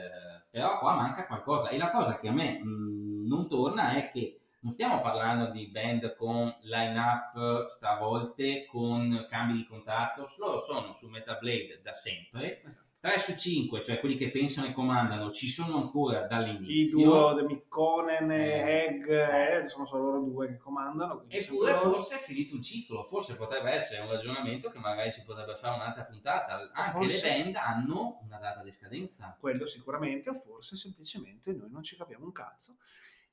però 0.49 0.79
qua 0.79 0.95
manca 0.95 1.25
qualcosa 1.25 1.69
e 1.69 1.77
la 1.77 1.89
cosa 1.89 2.17
che 2.19 2.27
a 2.27 2.31
me 2.31 2.59
mh, 2.59 3.25
non 3.27 3.47
torna 3.49 3.93
è 3.93 4.09
che 4.09 4.39
non 4.59 4.71
stiamo 4.71 5.01
parlando 5.01 5.51
di 5.51 5.67
band 5.67 6.15
con 6.15 6.53
line-up 6.61 7.67
stravolte, 7.67 8.65
con 8.65 9.25
cambi 9.27 9.57
di 9.57 9.65
contatto, 9.65 10.23
loro 10.37 10.57
sono 10.57 10.93
su 10.93 11.09
Metal 11.09 11.37
Blade 11.37 11.81
da 11.83 11.91
sempre, 11.91 12.61
esatto. 12.63 12.91
3 13.03 13.17
su 13.19 13.35
5, 13.35 13.83
cioè 13.83 13.99
quelli 13.99 14.15
che 14.15 14.31
pensano 14.31 14.65
e 14.67 14.71
comandano, 14.71 15.29
ci 15.29 15.49
sono 15.49 15.75
ancora 15.75 16.23
I 16.23 16.27
dall'inizio. 16.29 17.03
duo 17.03 17.33
di 17.35 17.43
Mikkonen 17.53 18.31
Eh. 18.31 18.85
Egg 18.85 19.05
eh, 19.09 19.65
sono 19.65 19.85
solo 19.85 20.03
loro 20.03 20.19
due 20.21 20.47
che 20.47 20.57
comandano. 20.57 21.25
Eppure 21.27 21.73
loro. 21.73 21.95
forse 21.95 22.15
è 22.15 22.19
finito 22.19 22.55
un 22.55 22.61
ciclo, 22.61 23.03
forse 23.03 23.35
potrebbe 23.35 23.71
essere 23.71 24.03
un 24.03 24.09
ragionamento 24.09 24.69
che 24.69 24.79
magari 24.79 25.11
si 25.11 25.21
potrebbe 25.25 25.57
fare 25.57 25.75
un'altra 25.75 26.05
puntata. 26.05 26.71
Anche 26.73 26.91
Forse- 26.91 27.27
le 27.27 27.43
band 27.43 27.55
hanno 27.57 28.19
una 28.23 28.37
data 28.37 28.63
di 28.63 28.71
scadenza. 28.71 29.35
quello 29.37 29.65
sicuramente, 29.65 30.29
o 30.29 30.33
forse 30.35 30.77
semplicemente 30.77 31.51
noi 31.51 31.69
non 31.69 31.83
ci 31.83 31.97
capiamo 31.97 32.23
un 32.23 32.31
cazzo. 32.31 32.77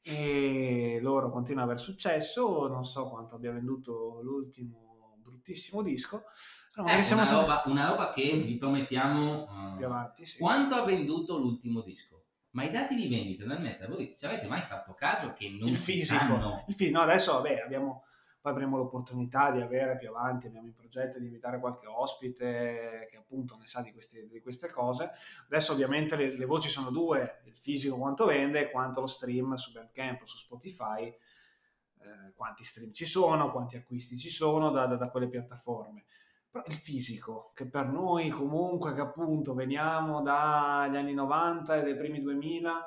E 0.02 0.98
loro 1.00 1.30
continuano 1.30 1.70
ad 1.70 1.76
aver 1.76 1.84
successo, 1.84 2.66
non 2.66 2.84
so 2.84 3.08
quanto 3.08 3.36
abbia 3.36 3.52
venduto 3.52 4.18
l'ultimo 4.20 5.16
bruttissimo 5.22 5.80
disco, 5.82 6.24
Ecco, 6.72 7.02
siamo 7.04 7.22
una, 7.22 7.30
sempre 7.30 7.46
roba, 7.46 7.62
una 7.66 7.88
roba 7.88 8.12
che 8.12 8.32
vi 8.44 8.56
promettiamo. 8.56 9.72
eh, 9.74 9.76
più 9.76 9.86
avanti. 9.86 10.24
Sì. 10.24 10.38
quanto 10.38 10.74
ha 10.74 10.84
venduto 10.84 11.38
l'ultimo 11.38 11.80
disco? 11.82 12.24
Ma 12.52 12.64
i 12.64 12.70
dati 12.70 12.94
di 12.96 13.08
vendita 13.08 13.44
del 13.44 13.60
metal, 13.60 13.88
voi 13.88 14.14
ci 14.18 14.26
avete 14.26 14.46
mai 14.46 14.62
fatto 14.62 14.92
caso 14.94 15.32
che 15.34 15.48
non 15.50 15.68
il 15.68 15.78
si 15.78 15.92
fisico, 15.92 16.18
sanno? 16.18 16.64
il 16.66 16.74
fisico. 16.74 16.98
No, 16.98 17.04
adesso 17.04 17.32
vabbè, 17.34 17.60
abbiamo, 17.64 18.02
poi 18.40 18.50
avremo 18.52 18.76
l'opportunità 18.76 19.52
di 19.52 19.60
avere 19.60 19.96
più 19.96 20.08
avanti, 20.08 20.48
abbiamo 20.48 20.66
in 20.66 20.74
progetto 20.74 21.18
di 21.20 21.26
invitare 21.26 21.60
qualche 21.60 21.86
ospite 21.86 23.06
che 23.10 23.16
appunto 23.16 23.56
ne 23.56 23.66
sa 23.66 23.82
di 23.82 23.92
queste, 23.92 24.26
di 24.26 24.40
queste 24.40 24.68
cose. 24.68 25.10
Adesso 25.46 25.72
ovviamente 25.72 26.16
le, 26.16 26.36
le 26.36 26.44
voci 26.44 26.68
sono 26.68 26.90
due, 26.90 27.40
il 27.44 27.56
fisico 27.56 27.96
quanto 27.96 28.26
vende 28.26 28.62
e 28.62 28.70
quanto 28.72 29.00
lo 29.00 29.06
stream 29.06 29.54
su 29.54 29.70
Bandcamp 29.72 30.22
o 30.22 30.26
su 30.26 30.36
Spotify, 30.38 31.04
eh, 31.06 32.32
quanti 32.34 32.64
stream 32.64 32.92
ci 32.92 33.04
sono, 33.04 33.52
quanti 33.52 33.76
acquisti 33.76 34.16
ci 34.18 34.28
sono 34.30 34.70
da, 34.70 34.86
da- 34.86 34.96
da 34.96 35.08
quelle 35.08 35.28
piattaforme. 35.28 36.04
Però 36.50 36.64
il 36.66 36.74
fisico, 36.74 37.52
che 37.54 37.68
per 37.68 37.86
noi 37.86 38.28
comunque, 38.28 38.92
che 38.92 39.00
appunto 39.00 39.54
veniamo 39.54 40.20
dagli 40.20 40.96
anni 40.96 41.14
90 41.14 41.76
e 41.76 41.82
dai 41.82 41.96
primi 41.96 42.20
2000, 42.20 42.84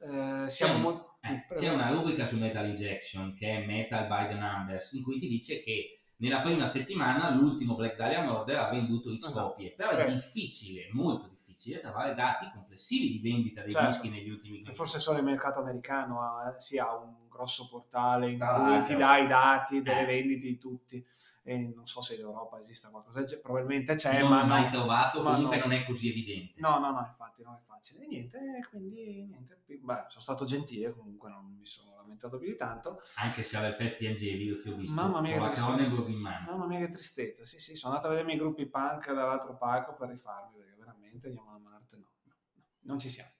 eh, 0.00 0.48
siamo 0.48 0.74
un- 0.74 0.80
molto... 0.80 1.18
Eh, 1.20 1.54
c'è 1.54 1.70
una 1.70 1.90
rubrica 1.90 2.24
su 2.26 2.36
Metal 2.38 2.66
Injection 2.68 3.34
che 3.34 3.62
è 3.62 3.66
Metal 3.66 4.06
by 4.06 4.28
the 4.28 4.34
Numbers 4.34 4.92
in 4.92 5.02
cui 5.02 5.18
ti 5.18 5.28
dice 5.28 5.62
che 5.62 6.00
nella 6.16 6.40
prima 6.40 6.66
settimana 6.66 7.30
l'ultimo 7.34 7.74
Black 7.74 7.96
Dahlia 7.96 8.22
Murder 8.22 8.56
ha 8.56 8.70
venduto 8.70 9.10
X 9.16 9.26
Esatto. 9.26 9.48
copie 9.48 9.72
però 9.74 9.90
è 9.90 9.94
Certo. 9.96 10.12
difficile, 10.12 10.88
molto 10.92 11.28
difficile 11.28 11.80
trovare 11.80 12.14
dati 12.14 12.48
complessivi 12.52 13.10
di 13.10 13.18
vendita 13.20 13.62
dei 13.62 13.70
Certo. 13.72 13.86
dischi 13.88 14.08
negli 14.10 14.30
ultimi 14.30 14.60
mesi 14.60 14.74
Forse 14.76 14.98
solo 15.00 15.18
il 15.18 15.24
mercato 15.24 15.58
americano 15.60 16.20
ha, 16.22 16.54
sì, 16.58 16.78
ha 16.78 16.94
un 16.96 17.28
grosso 17.28 17.68
portale 17.68 18.30
in 18.30 18.38
Tra 18.38 18.54
cui 18.60 18.82
ti 18.84 18.96
dà 18.96 19.18
i 19.18 19.26
dati 19.26 19.82
delle 19.82 20.02
Eh. 20.02 20.06
vendite 20.06 20.46
di 20.46 20.58
tutti. 20.58 21.04
E 21.48 21.56
non 21.74 21.86
so 21.86 22.02
se 22.02 22.16
in 22.16 22.20
Europa 22.20 22.60
esista 22.60 22.90
qualcosa, 22.90 23.24
probabilmente 23.40 23.94
c'è, 23.94 24.20
non 24.20 24.28
ma 24.28 24.42
ho 24.42 24.46
mai 24.46 24.64
no. 24.64 24.70
trovato, 24.70 25.22
ma 25.22 25.32
comunque 25.32 25.56
no. 25.56 25.62
non 25.62 25.72
è 25.72 25.86
così 25.86 26.10
evidente 26.10 26.60
No, 26.60 26.78
no, 26.78 26.90
no, 26.90 27.06
infatti 27.08 27.42
non 27.42 27.54
è 27.54 27.58
facile. 27.64 28.04
E 28.04 28.06
niente, 28.06 28.38
quindi 28.68 29.24
niente. 29.24 29.62
Beh, 29.66 30.04
sono 30.08 30.20
stato 30.20 30.44
gentile, 30.44 30.92
comunque 30.92 31.30
non 31.30 31.56
mi 31.56 31.64
sono 31.64 31.96
lamentato 31.96 32.36
più 32.36 32.48
di 32.48 32.56
tanto. 32.56 33.00
anche 33.14 33.42
se 33.42 33.56
all'Fest 33.56 33.96
piangevi, 33.96 34.44
io 34.44 34.60
ti 34.60 34.68
ho 34.68 34.76
visto 34.76 34.94
Mamma 34.94 35.22
mia, 35.22 35.40
che 35.40 35.46
tristezza. 35.46 35.82
In 35.82 36.18
mano 36.20 36.50
Mamma 36.50 36.66
mia 36.66 36.80
che 36.80 36.90
tristezza, 36.90 37.46
sì 37.46 37.58
sì, 37.58 37.74
sono 37.74 37.94
andato 37.94 38.12
a 38.12 38.14
vedere 38.14 38.34
i 38.34 38.38
gruppi 38.38 38.66
punk 38.66 39.06
dall'altro 39.06 39.56
palco 39.56 39.94
per 39.94 40.10
rifarmi, 40.10 40.54
perché 40.54 40.74
veramente 40.76 41.28
andiamo 41.28 41.54
a 41.54 41.58
Marte, 41.58 41.96
no, 41.96 42.10
no, 42.24 42.34
no, 42.56 42.62
non 42.80 42.98
ci 42.98 43.08
siamo. 43.08 43.30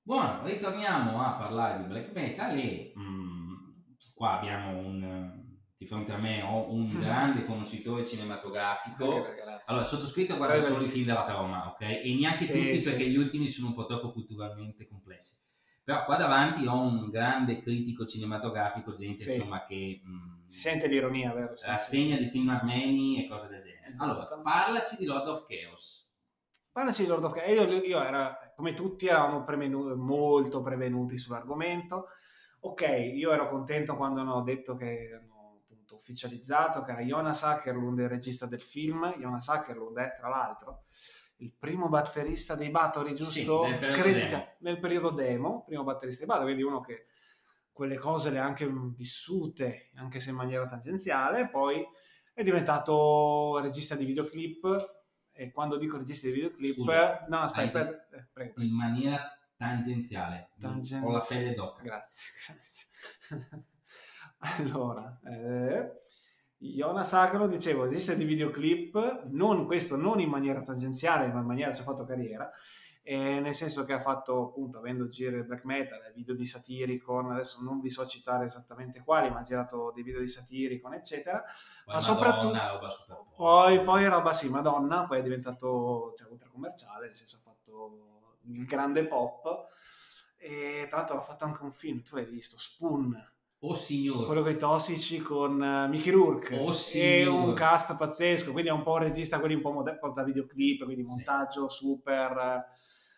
Buono, 0.00 0.42
ritorniamo 0.46 1.22
a 1.22 1.32
parlare 1.32 1.82
di 1.82 1.84
black 1.84 2.14
metal 2.14 2.58
e 2.58 2.94
mm, 2.98 3.54
qua 4.14 4.38
abbiamo 4.38 4.78
un 4.78 5.43
di 5.76 5.86
fronte 5.86 6.12
a 6.12 6.16
me 6.18 6.40
ho 6.42 6.72
un 6.72 6.86
Mhm. 6.88 7.00
grande 7.00 7.44
conoscitore 7.44 8.04
cinematografico 8.06 9.22
Grazie. 9.22 9.62
Allora, 9.66 9.84
sottoscritto 9.84 10.36
guarda 10.36 10.60
solo 10.60 10.84
i 10.84 10.88
film 10.88 11.04
della 11.06 11.24
Troma, 11.24 11.68
ok? 11.68 11.80
E 11.80 12.16
neanche 12.18 12.44
Sì, 12.44 12.52
tutti 12.52 12.80
sì, 12.80 12.88
perché 12.90 13.04
sì. 13.04 13.12
gli 13.12 13.16
ultimi 13.16 13.48
sono 13.48 13.68
un 13.68 13.74
po' 13.74 13.86
troppo 13.86 14.12
culturalmente 14.12 14.86
complessi. 14.86 15.42
Però 15.82 16.04
qua 16.04 16.16
davanti 16.16 16.66
ho 16.66 16.80
un 16.80 17.10
grande 17.10 17.60
critico 17.60 18.06
cinematografico, 18.06 18.94
gente 18.94 19.30
insomma 19.30 19.64
che 19.66 20.00
mh, 20.02 20.46
Si 20.46 20.58
sente 20.60 20.86
l'ironia, 20.88 21.32
vero? 21.34 21.54
Rassegna 21.62 22.16
di 22.16 22.28
film 22.28 22.48
armeni 22.48 23.24
e 23.24 23.28
cose 23.28 23.48
del 23.48 23.60
genere. 23.60 23.88
Esatto. 23.90 24.10
Allora, 24.10 24.40
parlaci 24.42 24.96
di 24.96 25.04
Lord 25.04 25.28
of 25.28 25.46
Chaos. 25.46 26.08
Parlaci 26.72 27.02
di 27.02 27.08
Lord 27.08 27.24
of 27.24 27.34
Chaos. 27.34 27.50
Io, 27.50 27.64
io 27.82 28.02
era, 28.02 28.52
come 28.56 28.72
tutti, 28.72 29.06
eravamo 29.06 29.44
prevenu- 29.44 29.94
molto 29.94 30.62
prevenuti 30.62 31.18
sull'argomento. 31.18 32.06
Ok, 32.60 32.80
io 33.14 33.30
ero 33.32 33.48
contento 33.50 33.94
quando 33.96 34.20
hanno 34.20 34.40
detto 34.42 34.74
che 34.76 35.08
appunto 35.94 35.96
ufficializzato 35.96 36.82
che 36.82 36.92
era 36.92 37.00
Jonas 37.00 37.42
Ackerlund 37.42 37.98
il 37.98 38.08
regista 38.08 38.46
del 38.46 38.60
film. 38.60 39.14
Jonas 39.18 39.48
Ackerlund 39.48 39.96
è, 39.98 40.12
tra 40.16 40.28
l'altro, 40.28 40.84
il 41.36 41.54
primo 41.58 41.88
batterista 41.88 42.54
dei 42.54 42.70
Bathory, 42.70 43.14
giusto? 43.14 43.66
nel 43.66 43.78
periodo 43.78 44.00
Credita- 44.02 44.54
nel 44.60 44.78
periodo 44.78 45.10
demo, 45.10 45.64
primo 45.64 45.84
batterista 45.84 46.24
dei 46.24 46.28
Bathory, 46.28 46.52
quindi 46.52 46.70
uno 46.70 46.80
che 46.80 47.06
quelle 47.72 47.96
cose 47.96 48.30
le 48.30 48.38
ha 48.38 48.44
anche 48.44 48.68
vissute, 48.94 49.90
anche 49.96 50.20
se 50.20 50.30
in 50.30 50.36
maniera 50.36 50.64
tangenziale, 50.66 51.48
poi 51.48 51.84
è 52.32 52.42
diventato 52.42 53.58
regista 53.60 53.94
di 53.96 54.04
videoclip 54.04 55.02
e 55.32 55.50
quando 55.50 55.76
dico 55.76 55.96
regista 55.98 56.28
di 56.28 56.32
videoclip... 56.34 56.76
Scusa, 56.76 57.24
no, 57.28 57.38
aspetta, 57.38 57.84
per- 57.84 58.08
eh, 58.12 58.28
prego. 58.32 58.62
In 58.62 58.74
maniera 58.76 59.28
tangenziale. 59.56 60.50
Tangenziale. 60.58 61.04
Ho 61.04 61.10
la 61.10 61.24
pelle 61.26 61.54
d'oca. 61.54 61.82
Grazie, 61.82 62.30
grazie. 62.46 63.64
Allora, 64.58 65.20
eh, 65.24 66.02
Iona 66.58 67.04
Sacro, 67.04 67.46
dicevo, 67.46 67.84
regista 67.84 68.14
di 68.14 68.24
videoclip, 68.24 69.24
non 69.30 69.66
questo 69.66 69.96
non 69.96 70.20
in 70.20 70.28
maniera 70.28 70.62
tangenziale, 70.62 71.32
ma 71.32 71.40
in 71.40 71.46
maniera 71.46 71.72
ci 71.72 71.80
ha 71.80 71.84
fatto 71.84 72.04
carriera, 72.04 72.50
eh, 73.02 73.40
nel 73.40 73.54
senso 73.54 73.84
che 73.84 73.92
ha 73.92 74.00
fatto, 74.00 74.48
appunto, 74.48 74.78
avendo 74.78 75.08
giro 75.08 75.36
il 75.36 75.44
black 75.44 75.64
metal, 75.64 76.00
video 76.14 76.34
di 76.34 76.46
Satiricon, 76.46 77.32
adesso 77.32 77.62
non 77.62 77.80
vi 77.80 77.90
so 77.90 78.06
citare 78.06 78.46
esattamente 78.46 79.02
quali, 79.02 79.30
ma 79.30 79.40
ha 79.40 79.42
girato 79.42 79.92
dei 79.94 80.02
video 80.02 80.20
di 80.20 80.28
Satiricon, 80.28 80.94
eccetera. 80.94 81.42
Poi 81.84 81.94
Ma 81.94 82.00
Madonna, 82.00 82.00
soprattutto-. 82.00 83.32
Poi, 83.36 83.80
poi 83.82 84.08
roba 84.08 84.32
sì, 84.32 84.48
Madonna, 84.48 85.06
poi 85.06 85.18
è 85.18 85.22
diventato 85.22 86.14
cioè, 86.16 86.30
ultra 86.30 86.48
commerciale, 86.48 87.06
nel 87.06 87.16
senso 87.16 87.36
ha 87.36 87.40
fatto 87.40 88.38
il 88.42 88.64
grande 88.64 89.06
pop. 89.06 89.68
E 90.36 90.86
tra 90.88 90.98
l'altro 90.98 91.18
ha 91.18 91.22
fatto 91.22 91.44
anche 91.44 91.62
un 91.62 91.72
film, 91.72 92.02
tu 92.02 92.16
l'hai 92.16 92.26
visto, 92.26 92.58
Spoon, 92.58 93.14
Oh 93.66 93.74
signore. 93.74 94.26
quello 94.26 94.42
con 94.42 94.50
i 94.50 94.56
tossici 94.58 95.18
con 95.20 95.62
eh, 95.62 95.88
Mickey 95.88 96.10
Rourke 96.12 96.58
Oh, 96.58 96.70
e 96.70 96.74
signore. 96.74 97.46
un 97.48 97.54
cast 97.54 97.96
pazzesco, 97.96 98.52
quindi 98.52 98.68
è 98.68 98.72
un 98.72 98.82
po' 98.82 98.92
un 98.92 98.98
regista 98.98 99.38
quelli 99.40 99.54
un 99.54 99.62
po' 99.62 99.72
moder- 99.72 99.98
da 100.12 100.22
videoclip, 100.22 100.84
quindi 100.84 101.02
Sì. 101.04 101.08
montaggio 101.08 101.68
super, 101.70 102.66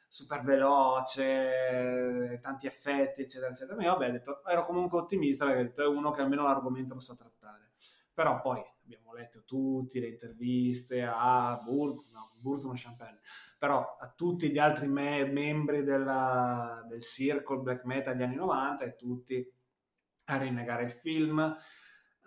super 0.07 0.43
veloce, 0.45 2.39
tanti 2.41 2.67
effetti, 2.67 3.23
eccetera, 3.23 3.51
eccetera. 3.51 3.77
Ma 3.77 3.89
vabbè, 3.93 4.11
detto, 4.13 4.45
ero 4.47 4.65
comunque 4.67 4.99
ottimista 5.01 5.45
perché 5.47 5.61
ho 5.61 5.65
detto 5.65 5.83
è 5.83 5.87
uno 5.89 6.13
che 6.13 6.21
almeno 6.23 6.45
l'argomento 6.45 6.95
lo 6.95 7.01
sa 7.01 7.15
trattare. 7.17 7.71
Però 8.15 8.41
poi 8.41 8.63
abbiamo 8.85 9.13
letto 9.15 9.43
tutti 9.45 9.99
le 10.01 10.09
interviste 10.09 11.03
a 11.03 11.61
Burz, 11.63 12.09
no, 12.13 12.31
e 12.73 12.77
Champagne, 12.77 13.19
però 13.59 13.97
a 13.99 14.09
tutti 14.15 14.51
gli 14.51 14.59
altri 14.59 14.87
me- 14.87 15.25
membri 15.27 15.83
della- 15.83 16.85
del 16.89 17.03
circle 17.03 17.59
black 17.59 17.85
metal 17.85 18.15
degli 18.15 18.23
anni 18.27 18.37
90 18.37 18.85
e 18.85 18.95
tutti 18.95 19.53
a 20.27 20.37
rinnegare 20.37 20.85
il 20.85 20.91
film, 20.91 21.57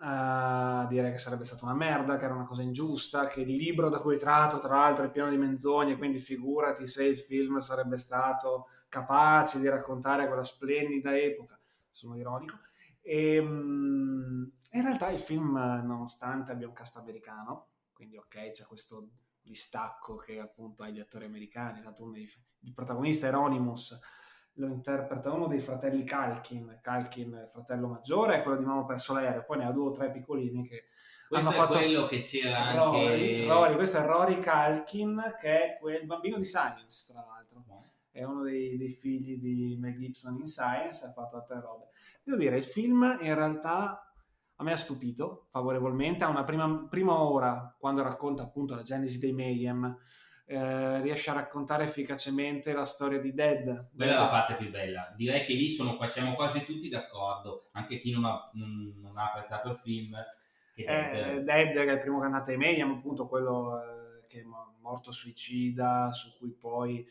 a 0.02 0.86
dire 0.88 1.10
che 1.10 1.18
sarebbe 1.18 1.44
stata 1.44 1.64
una 1.64 1.74
merda, 1.74 2.16
che 2.16 2.24
era 2.24 2.34
una 2.34 2.46
cosa 2.46 2.62
ingiusta, 2.62 3.26
che 3.26 3.42
il 3.42 3.54
libro 3.54 3.88
da 3.88 3.98
cui 3.98 4.16
è 4.16 4.18
tratto, 4.18 4.58
tra 4.58 4.76
l'altro, 4.76 5.04
è 5.04 5.10
pieno 5.10 5.28
di 5.28 5.36
menzogne, 5.36 5.96
quindi 5.96 6.18
figurati 6.18 6.86
se 6.86 7.04
il 7.04 7.18
film 7.18 7.58
sarebbe 7.58 7.98
stato 7.98 8.68
capace 8.88 9.60
di 9.60 9.68
raccontare 9.68 10.26
quella 10.26 10.44
splendida 10.44 11.16
epoca. 11.16 11.58
Sono 11.90 12.16
ironico. 12.16 12.58
E, 13.02 13.40
mm, 13.40 14.44
in 14.72 14.82
realtà 14.82 15.10
il 15.10 15.18
film, 15.18 15.52
nonostante 15.52 16.52
abbia 16.52 16.66
un 16.66 16.72
cast 16.72 16.96
americano, 16.96 17.68
quindi 17.92 18.16
ok, 18.16 18.52
c'è 18.52 18.64
questo 18.64 19.10
distacco 19.42 20.16
che 20.16 20.38
appunto 20.38 20.82
ha 20.82 20.88
gli 20.88 21.00
attori 21.00 21.24
americani, 21.24 21.80
il 21.80 22.74
protagonista 22.74 23.26
Eronimus 23.26 23.98
lo 24.54 24.66
interpreta 24.66 25.32
uno 25.32 25.46
dei 25.46 25.60
fratelli 25.60 26.04
è 27.38 27.42
il 27.42 27.48
fratello 27.48 27.88
maggiore 27.88 28.36
è 28.36 28.42
quello 28.42 28.58
di 28.58 28.64
Mamma 28.64 28.84
perso 28.84 29.14
l'aereo, 29.14 29.44
poi 29.44 29.58
ne 29.58 29.66
ha 29.66 29.70
due 29.70 29.88
o 29.88 29.92
tre 29.92 30.10
piccolini 30.10 30.66
che 30.66 30.84
Questo 31.28 31.48
hanno 31.48 31.56
è 31.56 31.60
fatto 31.60 31.78
quello 31.78 32.06
che 32.06 32.20
c'era 32.20 32.74
Rory, 32.74 33.06
anche... 33.06 33.46
Rory, 33.46 33.74
questo 33.74 33.98
è 33.98 34.04
Rory 34.04 34.38
Kalkin 34.40 35.36
che 35.40 35.62
è 35.62 35.78
quel 35.78 36.04
bambino 36.06 36.36
di 36.36 36.44
Science 36.44 37.12
tra 37.12 37.24
l'altro 37.24 37.40
è 38.12 38.24
uno 38.24 38.42
dei, 38.42 38.76
dei 38.76 38.88
figli 38.88 39.38
di 39.38 39.76
Mel 39.78 39.96
Gibson 39.96 40.36
in 40.36 40.46
Science, 40.46 41.04
ha 41.04 41.12
fatto 41.12 41.36
altre 41.36 41.60
robe. 41.60 41.86
Devo 42.22 42.36
dire, 42.36 42.56
il 42.56 42.64
film 42.64 43.18
in 43.20 43.34
realtà 43.34 44.12
a 44.56 44.62
me 44.64 44.72
ha 44.72 44.76
stupito 44.76 45.46
favorevolmente. 45.48 46.24
Ha 46.24 46.28
una 46.28 46.44
prima, 46.44 46.86
prima 46.88 47.20
ora, 47.20 47.74
quando 47.78 48.02
racconta 48.02 48.42
appunto 48.42 48.74
la 48.74 48.82
genesi 48.82 49.18
dei 49.18 49.32
Mayhem, 49.32 49.96
eh, 50.50 51.00
riesce 51.00 51.30
a 51.30 51.34
raccontare 51.34 51.84
efficacemente 51.84 52.72
la 52.72 52.84
storia 52.84 53.20
di 53.20 53.32
Dead. 53.32 53.90
Quella 53.94 54.12
è 54.12 54.16
la 54.16 54.28
parte 54.28 54.54
più 54.56 54.68
bella. 54.68 55.12
Direi 55.16 55.44
che 55.44 55.52
lì 55.54 55.68
sono, 55.68 55.96
siamo 56.08 56.34
quasi 56.34 56.64
tutti 56.64 56.88
d'accordo, 56.88 57.68
anche 57.72 58.00
chi 58.00 58.10
non 58.10 58.24
ha, 58.24 58.50
non- 58.54 58.94
non 59.00 59.16
ha 59.16 59.26
apprezzato 59.26 59.68
il 59.68 59.74
film. 59.76 60.16
Che 60.74 60.82
Eh, 60.82 61.42
Dead, 61.42 61.72
che 61.72 61.84
è 61.84 61.92
il 61.92 62.00
primo 62.00 62.18
cantante 62.18 62.50
dei 62.50 62.58
Mayhem, 62.58 62.90
appunto 62.90 63.28
quello 63.28 63.78
eh, 63.80 64.26
che 64.26 64.40
è 64.40 64.42
mo- 64.42 64.74
morto 64.80 65.12
suicida, 65.12 66.12
su 66.12 66.36
cui 66.36 66.50
poi 66.50 67.06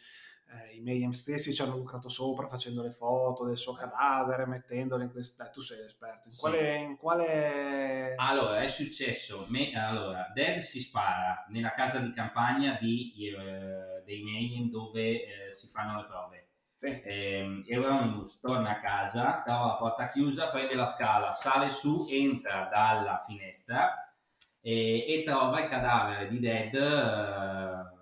eh, 0.52 0.76
i 0.76 0.82
Mayhem 0.82 1.12
stessi 1.12 1.54
ci 1.54 1.62
hanno 1.62 1.78
lucrato 1.78 2.10
sopra 2.10 2.48
facendo 2.48 2.82
le 2.82 2.92
foto 2.92 3.46
del 3.46 3.58
suo 3.58 3.74
cadavere, 3.74 4.46
mettendole 4.48 5.04
in 5.04 5.12
questo... 5.12 5.44
Dai, 5.44 5.52
tu 5.52 5.62
sei 5.62 5.80
l'esperto. 5.80 6.28
In 6.28 6.34
Sì. 6.34 6.40
quale... 6.40 6.76
In 6.76 6.98
quale... 6.98 8.16
Allora, 8.16 8.60
è 8.62 8.68
successo, 8.68 9.46
me- 9.50 9.72
allora, 9.74 10.32
Dead 10.34 10.58
si 10.58 10.80
spara 10.82 11.46
nella 11.50 11.72
casa 11.72 12.00
di 12.00 12.12
campagna 12.14 12.78
di, 12.80 13.14
eh, 13.28 14.02
dei 14.04 14.24
Mayhem 14.24 14.70
dove 14.70 15.48
eh, 15.48 15.54
si 15.54 15.68
fanno 15.68 16.00
le 16.00 16.06
prove. 16.08 16.48
Sì. 16.72 17.02
Ehm, 17.04 17.64
Euronymous 17.68 18.40
torna 18.40 18.70
a 18.70 18.80
casa, 18.80 19.42
trova 19.46 19.66
la 19.66 19.76
porta 19.76 20.10
chiusa, 20.10 20.48
prende 20.50 20.76
la 20.76 20.86
scala, 20.86 21.34
sale 21.34 21.70
su, 21.70 22.08
entra 22.10 22.70
dalla 22.72 23.22
finestra 23.28 24.14
e, 24.62 25.06
e 25.06 25.24
trova 25.26 25.62
il 25.62 25.68
cadavere 25.70 26.30
di 26.30 26.40
Dead 26.40 26.74
eh, 26.74 27.99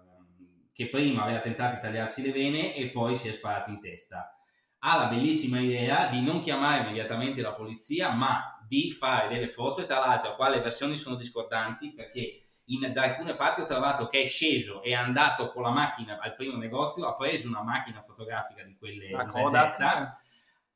che 0.77 0.89
prima 0.89 1.23
aveva 1.23 1.39
tentato 1.39 1.73
di 1.73 1.81
tagliarsi 1.81 2.21
le 2.21 2.31
vene 2.31 2.75
e 2.75 2.89
poi 2.91 3.15
si 3.15 3.27
è 3.27 3.31
sparato 3.31 3.71
in 3.71 3.81
testa. 3.81 4.31
Ha 4.77 4.95
la 4.95 5.07
bellissima 5.07 5.57
idea 5.59 6.05
di 6.05 6.21
non 6.21 6.39
chiamare 6.39 6.83
immediatamente 6.83 7.41
la 7.41 7.53
polizia, 7.53 8.11
ma 8.11 8.63
di 8.67 8.91
fare 8.91 9.27
delle 9.27 9.49
foto 9.49 9.81
e 9.81 9.87
tra 9.87 9.97
l'altro 9.97 10.35
qua 10.35 10.49
le 10.49 10.59
versioni 10.61 10.95
sono 10.95 11.15
discordanti 11.15 11.93
perché 11.95 12.41
in- 12.65 12.91
da 12.93 13.01
alcune 13.01 13.33
parti 13.35 13.61
ho 13.61 13.65
trovato 13.65 14.07
che 14.07 14.21
è 14.21 14.27
sceso 14.27 14.83
e 14.83 14.89
è 14.89 14.93
andato 14.93 15.51
con 15.51 15.63
la 15.63 15.71
macchina 15.71 16.19
al 16.19 16.35
primo 16.35 16.57
negozio, 16.57 17.07
ha 17.07 17.15
preso 17.15 17.47
una 17.47 17.63
macchina 17.63 18.03
fotografica 18.03 18.61
di 18.61 18.77
quelle 18.77 19.09
La 19.09 19.25
Kodak. 19.25 20.09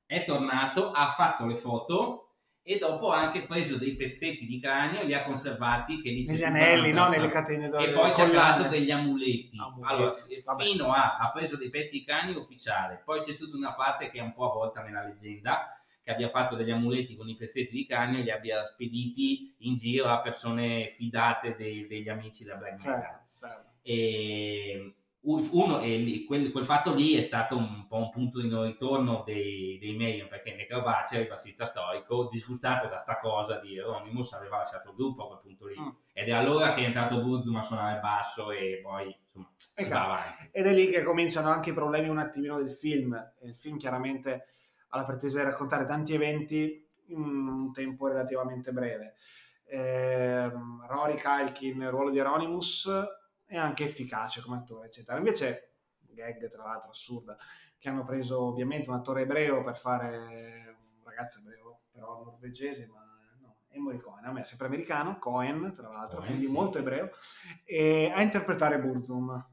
è 0.07 0.25
tornato, 0.25 0.89
ha 0.89 1.11
fatto 1.11 1.45
le 1.45 1.55
foto 1.55 2.30
e 2.63 2.77
dopo 2.77 3.11
ha 3.11 3.19
anche 3.21 3.45
preso 3.47 3.77
dei 3.77 3.95
pezzetti 3.95 4.45
di 4.45 4.59
cranio 4.59 5.01
e 5.01 5.05
li 5.05 5.13
ha 5.13 5.23
conservati 5.23 5.99
che 6.01 6.23
c'è 6.25 6.31
Negli 6.33 6.43
anelli, 6.43 6.91
no? 6.91 7.07
Nelle 7.09 7.27
catene 7.29 7.69
d'oro. 7.69 7.83
e 7.83 7.89
poi 7.89 8.13
ci 8.13 8.21
ha 8.21 8.29
creato 8.29 8.67
degli 8.67 8.91
amuletti. 8.91 9.57
Amuletti, 9.57 9.93
Allora, 9.93 10.11
f- 10.13 10.43
vabbè. 10.43 10.63
fino 10.63 10.91
a 10.93 11.17
ha 11.17 11.31
preso 11.31 11.57
dei 11.57 11.69
pezzi 11.69 11.99
di 11.99 12.03
cranio 12.05 12.39
ufficiale, 12.39 13.01
poi 13.03 13.19
c'è 13.19 13.35
tutta 13.37 13.57
una 13.57 13.73
parte 13.73 14.09
che 14.11 14.19
è 14.19 14.21
un 14.21 14.33
po' 14.33 14.49
avvolta 14.49 14.81
nella 14.83 15.03
leggenda 15.03 15.75
che 16.03 16.11
abbia 16.11 16.29
fatto 16.29 16.55
degli 16.55 16.71
amuletti 16.71 17.15
con 17.15 17.29
i 17.29 17.35
pezzetti 17.35 17.75
di 17.75 17.85
cranio 17.85 18.19
e 18.19 18.23
li 18.23 18.31
abbia 18.31 18.63
spediti 18.65 19.53
in 19.59 19.77
giro 19.77 20.05
a 20.07 20.19
persone 20.21 20.89
fidate 20.95 21.55
dei- 21.55 21.87
degli 21.87 22.09
amici 22.09 22.43
da 22.43 22.55
Black 22.55 22.83
Metal. 22.83 23.01
Certo, 23.01 23.19
certo. 23.39 23.69
E 23.83 24.93
uno, 25.23 25.81
e 25.81 25.97
lì- 25.97 26.25
quel, 26.25 26.51
quel 26.51 26.65
fatto 26.65 26.95
lì 26.95 27.13
è 27.13 27.21
stato 27.21 27.55
un 27.55 27.85
po' 27.87 27.97
un 27.97 28.09
punto 28.09 28.41
di 28.41 28.47
non 28.47 28.65
ritorno 28.65 29.21
dei, 29.25 29.77
dei 29.79 29.95
Mayhem 29.95 30.27
perché 30.27 30.55
Necrobacia, 30.55 31.19
il 31.19 31.27
bassista 31.27 31.65
storico, 31.65 32.27
disgustato 32.31 32.87
da 32.87 32.97
sta 32.97 33.19
cosa 33.19 33.59
di 33.59 33.77
Euronymous, 33.77 34.33
aveva 34.33 34.57
lasciato 34.57 34.89
il 34.89 34.95
gruppo 34.95 35.23
a 35.23 35.27
quel 35.27 35.39
punto 35.41 35.67
lì. 35.67 35.79
Mm. 35.79 35.89
Ed 36.13 36.27
è 36.27 36.31
allora 36.31 36.73
che 36.73 36.81
è 36.81 36.85
entrato 36.85 37.21
Burzum 37.21 37.55
a 37.57 37.61
suonare 37.61 37.95
il 37.95 38.01
basso 38.01 38.51
e 38.51 38.79
poi 38.81 39.15
insomma 39.23 39.51
si 39.57 39.81
Ecco. 39.81 39.89
va 39.93 40.03
avanti. 40.05 40.49
Ed 40.51 40.65
è 40.65 40.73
lì 40.73 40.87
che 40.89 41.03
cominciano 41.03 41.49
anche 41.49 41.69
i 41.69 41.73
problemi 41.73 42.09
un 42.09 42.17
attimino 42.17 42.57
del 42.57 42.71
film. 42.71 43.33
Il 43.43 43.55
film 43.55 43.77
chiaramente 43.77 44.45
ha 44.89 44.97
la 44.97 45.05
pretesa 45.05 45.39
di 45.39 45.45
raccontare 45.45 45.85
tanti 45.85 46.13
eventi 46.13 46.83
in 47.07 47.19
un 47.19 47.71
tempo 47.71 48.07
relativamente 48.07 48.71
breve. 48.71 49.15
Ehm, 49.65 50.85
Rory 50.87 51.15
Kalkin, 51.15 51.81
il 51.81 51.89
ruolo 51.89 52.09
di 52.09 52.17
Eronimus, 52.17 52.89
è 53.51 53.57
anche 53.57 53.83
efficace 53.83 54.41
come 54.41 54.55
attore, 54.55 54.87
eccetera. 54.87 55.17
Invece, 55.17 55.73
gag 55.99 56.49
tra 56.49 56.63
l'altro 56.63 56.91
assurda, 56.91 57.35
che 57.77 57.89
hanno 57.89 58.05
preso 58.05 58.41
ovviamente 58.43 58.89
un 58.89 58.95
attore 58.95 59.23
ebreo 59.23 59.61
per 59.61 59.77
fare 59.77 60.77
un 60.97 61.03
ragazzo 61.03 61.39
ebreo, 61.39 61.81
però 61.91 62.23
norvegese, 62.23 62.87
ma 62.87 63.05
no, 63.41 63.57
Emory 63.67 63.97
Cohen, 63.97 64.23
a 64.23 64.31
me 64.31 64.41
è 64.41 64.45
sempre 64.45 64.67
americano, 64.67 65.19
Cohen 65.19 65.73
tra 65.75 65.89
l'altro, 65.89 66.19
Cohen, 66.19 66.29
quindi 66.29 66.45
sì. 66.45 66.51
molto 66.53 66.77
ebreo, 66.77 67.09
e 67.65 68.09
a 68.15 68.21
interpretare 68.21 68.79
Burzum. 68.79 69.49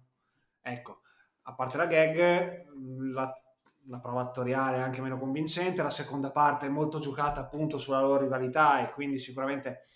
Ecco, 0.61 1.01
a 1.43 1.55
parte 1.55 1.77
la 1.77 1.87
gag, 1.87 2.67
la, 3.13 3.43
la 3.87 3.99
prova 3.99 4.21
attoriale 4.21 4.77
è 4.77 4.81
anche 4.81 5.01
meno 5.01 5.19
convincente, 5.19 5.83
la 5.83 5.91
seconda 5.91 6.31
parte 6.31 6.67
è 6.67 6.71
molto 6.71 7.01
giocata 7.01 7.41
appunto 7.41 7.79
sulla 7.79 8.01
loro 8.01 8.23
rivalità 8.23 8.81
e 8.81 8.93
quindi 8.93 9.19
sicuramente 9.19 9.87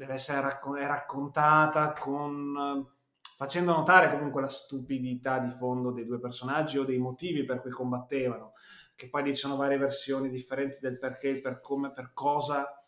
deve 0.00 0.14
essere 0.14 0.40
racco- 0.40 0.74
raccontata 0.74 1.92
con 1.92 2.88
facendo 3.36 3.74
notare 3.74 4.10
comunque 4.10 4.40
la 4.40 4.48
stupidità 4.48 5.38
di 5.38 5.50
fondo 5.50 5.92
dei 5.92 6.06
due 6.06 6.18
personaggi 6.18 6.78
o 6.78 6.84
dei 6.84 6.96
motivi 6.96 7.44
per 7.44 7.60
cui 7.60 7.70
combattevano, 7.70 8.54
che 8.94 9.10
poi 9.10 9.26
ci 9.26 9.34
sono 9.34 9.56
varie 9.56 9.76
versioni 9.76 10.30
differenti 10.30 10.78
del 10.80 10.98
perché, 10.98 11.38
per 11.40 11.60
come, 11.60 11.92
per 11.92 12.12
cosa 12.14 12.82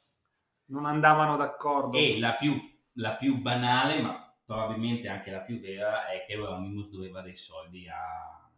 non 0.66 0.86
andavano 0.86 1.36
d'accordo. 1.36 1.98
E 1.98 2.18
la 2.18 2.34
più, 2.34 2.58
la 2.94 3.14
più 3.16 3.42
banale, 3.42 4.00
ma 4.00 4.34
probabilmente 4.44 5.08
anche 5.08 5.30
la 5.30 5.40
più 5.40 5.60
vera, 5.60 6.08
è 6.08 6.24
che 6.26 6.32
Euronymous 6.32 6.88
doveva 6.88 7.20
dei 7.20 7.36
soldi 7.36 7.88
a, 7.88 8.50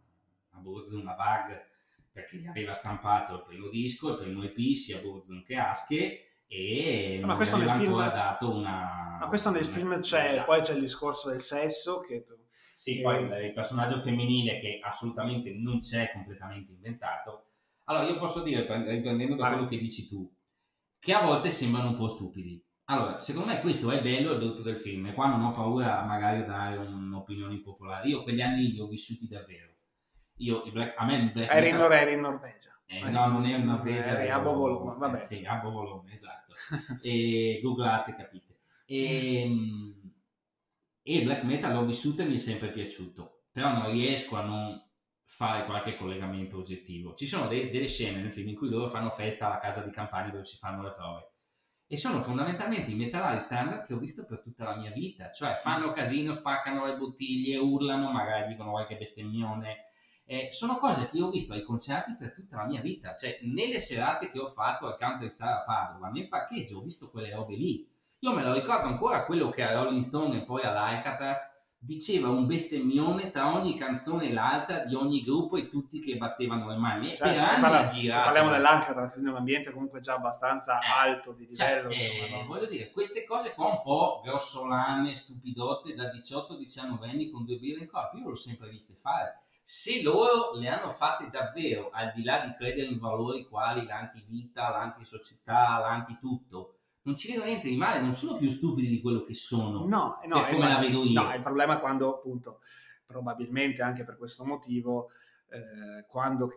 a 0.51 0.57
Burzum, 0.59 1.05
a 1.09 1.15
Vag, 1.15 1.65
perché 2.09 2.37
gli 2.37 2.47
aveva 2.47 2.73
stampato 2.73 3.35
il 3.35 3.43
primo 3.43 3.67
disco, 3.67 4.11
il 4.11 4.17
primo 4.17 4.43
EP, 4.43 4.75
sia 4.75 4.99
Burzum 4.99 5.43
che 5.43 5.57
Aske, 5.57 6.34
e 6.47 7.19
Ma 7.23 7.35
questo 7.35 7.57
nel 7.57 7.69
film- 7.69 7.93
ancora 7.93 8.09
dato 8.09 8.53
una... 8.53 9.17
Ma 9.19 9.27
questo 9.27 9.49
nel 9.49 9.63
una- 9.63 9.71
film 9.71 9.99
c'è, 10.01 10.43
poi 10.45 10.61
c'è 10.61 10.73
il 10.73 10.81
discorso 10.81 11.29
del 11.29 11.39
sesso 11.39 11.99
che 12.01 12.23
tu- 12.23 12.35
Sì, 12.75 12.99
Eh. 12.99 13.01
poi 13.01 13.23
il, 13.23 13.45
il 13.45 13.53
personaggio 13.53 13.97
femminile 13.99 14.59
che 14.59 14.79
assolutamente 14.83 15.51
non 15.53 15.79
c'è 15.79 16.11
completamente 16.11 16.71
inventato. 16.73 17.51
Allora, 17.85 18.05
io 18.07 18.15
posso 18.15 18.41
dire, 18.41 18.65
prend- 18.65 18.87
riprendendo 18.87 19.35
da 19.35 19.43
Vai. 19.43 19.51
quello 19.53 19.67
che 19.67 19.77
dici 19.77 20.07
tu, 20.07 20.29
che 20.99 21.13
a 21.13 21.21
volte 21.21 21.51
sembrano 21.51 21.89
un 21.89 21.95
po' 21.95 22.07
stupidi. 22.07 22.61
Allora, 22.85 23.19
secondo 23.19 23.51
me 23.51 23.61
questo 23.61 23.89
è 23.91 24.01
bello 24.01 24.33
e 24.33 24.37
brutto 24.37 24.61
del 24.61 24.77
film, 24.77 25.07
e 25.07 25.13
qua 25.13 25.27
non 25.27 25.41
ho 25.43 25.51
paura 25.51 26.03
magari 26.03 26.41
di 26.41 26.45
dare 26.45 26.77
un'opinione 26.77 27.53
impopolare. 27.53 28.07
Io 28.09 28.21
quegli 28.23 28.41
anni 28.41 28.71
li 28.71 28.79
ho 28.79 28.87
vissuti 28.87 29.27
davvero. 29.27 29.73
Io, 30.39 30.61
Black, 30.71 30.93
a 30.97 31.05
me 31.05 31.15
il 31.15 31.31
Black 31.31 31.51
eri 31.51 31.71
Metal- 31.71 32.11
in 32.13 32.19
Norvegia. 32.21 32.74
Eh, 32.87 33.09
no, 33.09 33.27
non 33.27 33.45
ero 33.45 33.59
in 33.59 33.65
Norvegia. 33.65 34.19
Eri 34.19 34.29
a 34.29 34.35
ero- 34.35 34.41
Bovolone, 34.41 34.97
vabbè. 34.97 35.15
eh, 35.15 35.17
sì, 35.17 35.45
a 35.45 35.55
Bovolone, 35.57 36.13
esatto. 36.13 36.53
e 37.01 37.59
googlate, 37.61 38.15
capite. 38.15 38.59
E, 38.85 39.45
mm, 39.47 39.91
e 41.03 41.17
il 41.17 41.23
black 41.23 41.43
metal 41.43 41.73
l'ho 41.73 41.85
vissuto 41.85 42.21
e 42.21 42.25
mi 42.25 42.33
è 42.33 42.37
sempre 42.37 42.69
piaciuto, 42.71 43.43
però 43.51 43.71
non 43.71 43.91
riesco 43.91 44.35
a 44.37 44.41
non 44.43 44.83
fare 45.23 45.65
qualche 45.65 45.95
collegamento 45.95 46.57
oggettivo. 46.57 47.13
Ci 47.15 47.25
sono 47.25 47.47
de- 47.47 47.69
delle 47.69 47.87
scene 47.87 48.21
nel 48.21 48.31
film 48.31 48.49
in 48.49 48.55
cui 48.55 48.69
loro 48.69 48.87
fanno 48.87 49.09
festa 49.09 49.45
alla 49.47 49.59
casa 49.59 49.81
di 49.81 49.91
campagna 49.91 50.31
dove 50.31 50.45
si 50.45 50.57
fanno 50.57 50.83
le 50.83 50.93
prove. 50.93 51.29
E 51.87 51.97
sono 51.97 52.19
fondamentalmente 52.21 52.89
i 52.91 52.95
metallari 52.95 53.39
standard 53.39 53.85
che 53.85 53.93
ho 53.93 53.99
visto 53.99 54.25
per 54.25 54.41
tutta 54.41 54.63
la 54.63 54.75
mia 54.75 54.91
vita, 54.91 55.31
cioè 55.31 55.55
fanno 55.55 55.91
casino, 55.91 56.31
spaccano 56.31 56.85
le 56.85 56.97
bottiglie, 56.97 57.57
urlano, 57.57 58.11
magari 58.11 58.47
dicono 58.47 58.71
qualche 58.71 58.97
bestemmione, 58.97 59.84
eh, 60.25 60.49
sono 60.51 60.77
cose 60.77 61.05
che 61.05 61.17
io 61.17 61.27
ho 61.27 61.29
visto 61.29 61.53
ai 61.53 61.63
concerti 61.63 62.15
per 62.17 62.31
tutta 62.31 62.57
la 62.57 62.65
mia 62.65 62.81
vita, 62.81 63.15
cioè 63.15 63.39
nelle 63.43 63.79
serate 63.79 64.29
che 64.29 64.39
ho 64.39 64.47
fatto 64.47 64.87
al 64.87 64.97
Country 64.97 65.29
Star 65.29 65.49
a 65.59 65.63
Padova, 65.63 66.09
nel 66.09 66.27
parcheggio 66.27 66.77
ho 66.79 66.81
visto 66.81 67.09
quelle 67.09 67.31
robe 67.33 67.55
lì. 67.55 67.87
Io 68.19 68.33
me 68.33 68.43
lo 68.43 68.53
ricordo 68.53 68.87
ancora 68.87 69.23
quello 69.25 69.49
che 69.49 69.61
a 69.63 69.73
Rolling 69.73 70.01
Stone 70.01 70.37
e 70.37 70.43
poi 70.43 70.63
all'Alcatraz 70.63 71.53
diceva 71.77 72.29
un 72.29 72.47
bestemmione 72.47 73.29
tra 73.29 73.53
ogni 73.53 73.77
canzone 73.77 74.29
e 74.29 74.33
l'altra 74.33 74.85
di 74.85 74.95
ogni 74.95 75.21
gruppo 75.21 75.55
e 75.57 75.67
tutti 75.69 75.99
che 75.99 76.17
battevano 76.17 76.67
le 76.67 76.77
mani. 76.77 77.11
E 77.11 77.15
Cioè, 77.15 77.29
per 77.29 77.37
anni 77.43 77.61
parla- 77.61 77.85
girato. 77.85 78.23
Parliamo 78.23 78.49
dell'Alcatraz, 78.49 79.11
quindi 79.11 79.29
un 79.29 79.35
ambiente 79.35 79.71
comunque 79.71 79.99
già 79.99 80.15
abbastanza 80.15 80.79
Eh, 80.79 80.85
alto 80.91 81.33
di 81.33 81.47
Cioè, 81.53 81.75
livello. 81.83 81.89
eh, 81.89 81.95
insomma, 82.23 82.41
no? 82.41 82.47
voglio 82.47 82.65
dire, 82.65 82.89
queste 82.91 83.23
cose 83.25 83.53
qua 83.53 83.67
un 83.67 83.81
po' 83.83 84.21
grossolane, 84.23 85.13
stupidotte 85.13 85.93
da 85.93 86.05
18-19 86.11 87.07
anni 87.07 87.29
con 87.29 87.45
due 87.45 87.57
birre 87.57 87.81
in 87.81 87.87
corpo, 87.91 88.17
io 88.17 88.29
l'ho 88.29 88.35
sempre 88.35 88.67
viste 88.69 88.95
fare. 88.95 89.41
Se 89.67 90.03
loro 90.03 90.53
le 90.59 90.67
hanno 90.67 90.91
fatte 90.91 91.27
davvero, 91.31 91.89
al 91.89 92.11
di 92.13 92.23
là 92.23 92.37
di 92.45 92.53
credere 92.53 92.87
in 92.87 92.99
valori 92.99 93.47
quali 93.47 93.83
l'antivita, 93.83 94.69
l'antisocietà, 94.69 95.79
l'antitutto, 95.79 96.81
non 97.01 97.17
ci 97.17 97.31
vedo 97.31 97.45
niente 97.45 97.67
di 97.67 97.75
male, 97.75 97.99
non 97.99 98.13
sono 98.13 98.37
più 98.37 98.47
stupidi 98.47 98.87
di 98.87 99.01
quello 99.01 99.23
che 99.23 99.33
sono. 99.33 99.87
No, 99.87 100.19
no, 100.27 100.43
per 100.43 100.53
come 100.53 100.67
la 100.67 100.77
vedo 100.77 101.03
io. 101.03 101.19
No, 101.19 101.33
il 101.33 101.41
problema 101.41 101.77
è 101.77 101.79
quando, 101.79 102.13
appunto, 102.13 102.59
probabilmente 103.07 103.81
anche 103.81 104.03
per 104.03 104.17
questo 104.17 104.45
motivo, 104.45 105.09
eh, 105.49 106.05
quando 106.05 106.51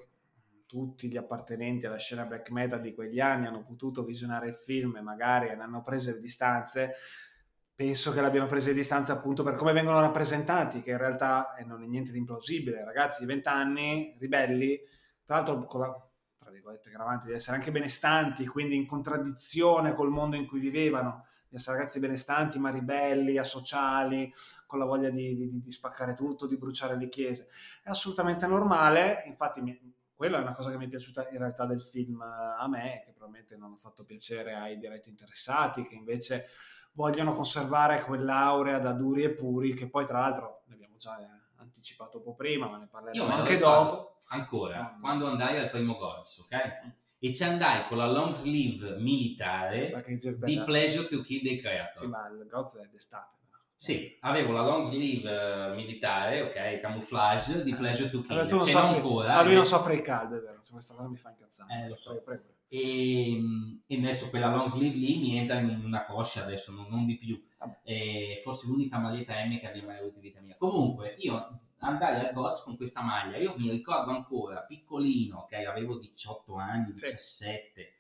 tutti 0.67 1.09
gli 1.09 1.17
appartenenti 1.17 1.87
alla 1.87 1.97
scena 1.97 2.27
black 2.27 2.51
metal 2.51 2.83
di 2.83 2.93
quegli 2.93 3.21
anni 3.21 3.47
hanno 3.47 3.65
potuto 3.65 4.05
visionare 4.05 4.49
il 4.49 4.57
film 4.57 4.97
e 4.97 5.01
magari 5.01 5.49
ne 5.49 5.63
hanno 5.63 5.83
preso 5.83 6.11
le 6.11 6.21
distanze, 6.21 6.93
penso 7.79 8.11
che 8.11 8.21
l'abbiano 8.21 8.49
preso 8.49 8.67
le 8.67 8.75
distanze 8.75 9.13
appunto 9.13 9.45
per 9.45 9.55
come 9.55 9.73
vengono 9.73 10.01
rappresentati, 10.01 10.83
che 10.83 10.91
in 10.91 10.99
realtà 10.99 11.55
eh, 11.55 11.63
non 11.63 11.81
è 11.85 11.87
niente 11.87 12.11
di 12.11 12.19
implausibile. 12.19 12.83
Ragazzi 12.83 13.21
di 13.21 13.27
20 13.27 13.49
anni, 13.49 14.17
ribelli, 14.19 14.81
tra 15.25 15.37
l'altro 15.37 15.65
con 15.65 15.81
la 15.83 16.09
tra 16.37 16.51
virgolette 16.51 16.89
aggravante 16.89 17.29
di 17.29 17.35
essere 17.35 17.57
anche 17.57 17.71
benestanti, 17.71 18.49
quindi 18.49 18.75
in 18.75 18.85
contraddizione 18.85 19.95
col 19.95 20.11
mondo 20.11 20.35
in 20.35 20.49
cui 20.49 20.59
vivevano, 20.59 21.27
di 21.49 21.55
essere 21.55 21.77
ragazzi 21.77 22.01
benestanti 22.01 22.59
ma 22.59 22.71
ribelli, 22.71 23.39
asociali, 23.39 24.33
con 24.67 24.81
la 24.81 24.85
voglia 24.85 25.11
di, 25.11 25.37
di- 25.37 25.63
di 25.63 25.71
spaccare 25.71 26.15
tutto, 26.15 26.49
di 26.49 26.57
bruciare 26.57 26.97
le 26.97 27.09
chiese. 27.09 27.47
È 27.81 27.91
assolutamente 27.91 28.49
normale, 28.49 29.23
infatti 29.27 29.61
mi- 29.61 29.95
quella 30.17 30.39
è 30.39 30.41
una 30.41 30.53
cosa 30.53 30.71
che 30.71 30.79
mi 30.79 30.87
è 30.87 30.89
piaciuta 30.89 31.29
in 31.29 31.39
realtà 31.39 31.65
del 31.65 31.81
film 31.81 32.23
eh, 32.23 32.57
a 32.59 32.67
me, 32.67 33.03
che 33.05 33.13
probabilmente 33.13 33.57
non 33.57 33.75
ha 33.75 33.77
fatto 33.77 34.05
piacere 34.05 34.55
ai 34.55 34.79
diretti 34.79 35.11
interessati, 35.11 35.85
che 35.85 35.95
invece 35.95 36.47
vogliono 36.99 37.33
conservare 37.33 38.03
quell'aurea 38.03 38.81
da 38.81 38.91
duri 38.91 39.23
e 39.23 39.31
puri, 39.31 39.73
che 39.73 39.89
poi 39.89 40.05
tra 40.05 40.19
l'altro 40.19 40.63
ne 40.67 40.75
abbiamo 40.75 40.97
già 40.97 41.17
eh, 41.21 41.29
anticipato 41.59 42.17
un 42.17 42.25
po' 42.25 42.35
prima, 42.35 42.67
ma 42.69 42.77
ne 42.79 42.89
parleremo 42.91 43.29
anche 43.33 43.57
dopo. 43.57 44.17
ancora 44.31 44.95
Mm. 44.97 45.01
quando 45.01 45.29
andai 45.29 45.59
al 45.61 45.71
primo 45.71 45.95
Gods, 45.97 46.39
ok? 46.39 46.97
E 47.21 47.33
ci 47.33 47.45
andai 47.45 47.87
con 47.87 47.99
la 47.99 48.07
long 48.11 48.33
sleeve 48.33 48.97
militare 48.99 49.93
di 50.39 50.61
Pleasure 50.65 51.07
to 51.07 51.23
Kill 51.23 51.43
the 51.43 51.59
Creator. 51.61 52.03
Sì, 52.03 52.07
ma 52.09 52.27
il 52.29 52.47
Goz 52.51 52.77
è 52.77 52.87
d'estate. 52.91 53.37
no? 53.49 53.59
Sì, 53.77 54.17
avevo 54.23 54.51
la 54.53 54.63
long 54.63 54.85
sleeve 54.85 55.71
eh, 55.71 55.75
militare, 55.77 56.43
ok, 56.43 56.79
camouflage 56.79 57.63
di 57.63 57.75
Pleasure 57.75 58.09
to 58.11 58.21
Kill. 58.23 58.31
Allora, 58.33 58.47
tu 58.47 58.57
non 58.57 58.67
soffri, 58.67 58.97
ancora. 58.97 59.27
ma 59.29 59.35
lui 59.35 59.43
non 59.45 59.53
invece- 59.53 59.69
soffre 59.69 59.95
il 59.95 60.03
caldo, 60.03 60.37
è 60.37 60.41
vero? 60.41 60.63
Questa 60.69 60.95
cosa 60.95 61.09
mi 61.09 61.17
fa 61.17 61.31
incazzare. 61.31 61.85
Eh, 61.85 61.89
lo 61.89 61.95
so. 61.97 62.11
Prego, 62.11 62.25
prego. 62.25 62.57
E, 62.71 63.33
e 63.87 63.97
adesso 63.97 64.29
quella 64.29 64.51
long 64.55 64.69
sleeve 64.71 64.97
lì 64.97 65.19
mi 65.19 65.39
entra 65.39 65.59
in 65.59 65.83
una 65.85 66.05
coscia 66.05 66.43
adesso, 66.43 66.71
non, 66.73 66.87
non 66.89 67.07
di 67.07 67.17
più. 67.17 67.43
Vabbè. 67.59 67.79
E 67.83 68.41
forse 68.43 68.67
l'unica 68.67 68.99
maglietta 68.99 69.35
M 69.45 69.59
che 69.59 69.69
abbia 69.69 69.85
mai 69.85 69.99
avuto 69.99 70.17
in 70.17 70.21
vita 70.21 70.41
mia. 70.41 70.57
Comunque, 70.57 71.15
io 71.19 71.57
andai 71.79 72.27
al 72.27 72.33
Goz 72.33 72.63
con 72.63 72.77
questa 72.77 73.03
maglia. 73.03 73.37
Io 73.39 73.55
mi 73.57 73.71
ricordo 73.71 74.11
ancora, 74.11 74.63
piccolino, 74.63 75.39
ok, 75.41 75.53
avevo 75.67 75.99
18 75.99 76.55
anni, 76.57 76.93
Sì. 76.97 77.05
17. 77.11 77.93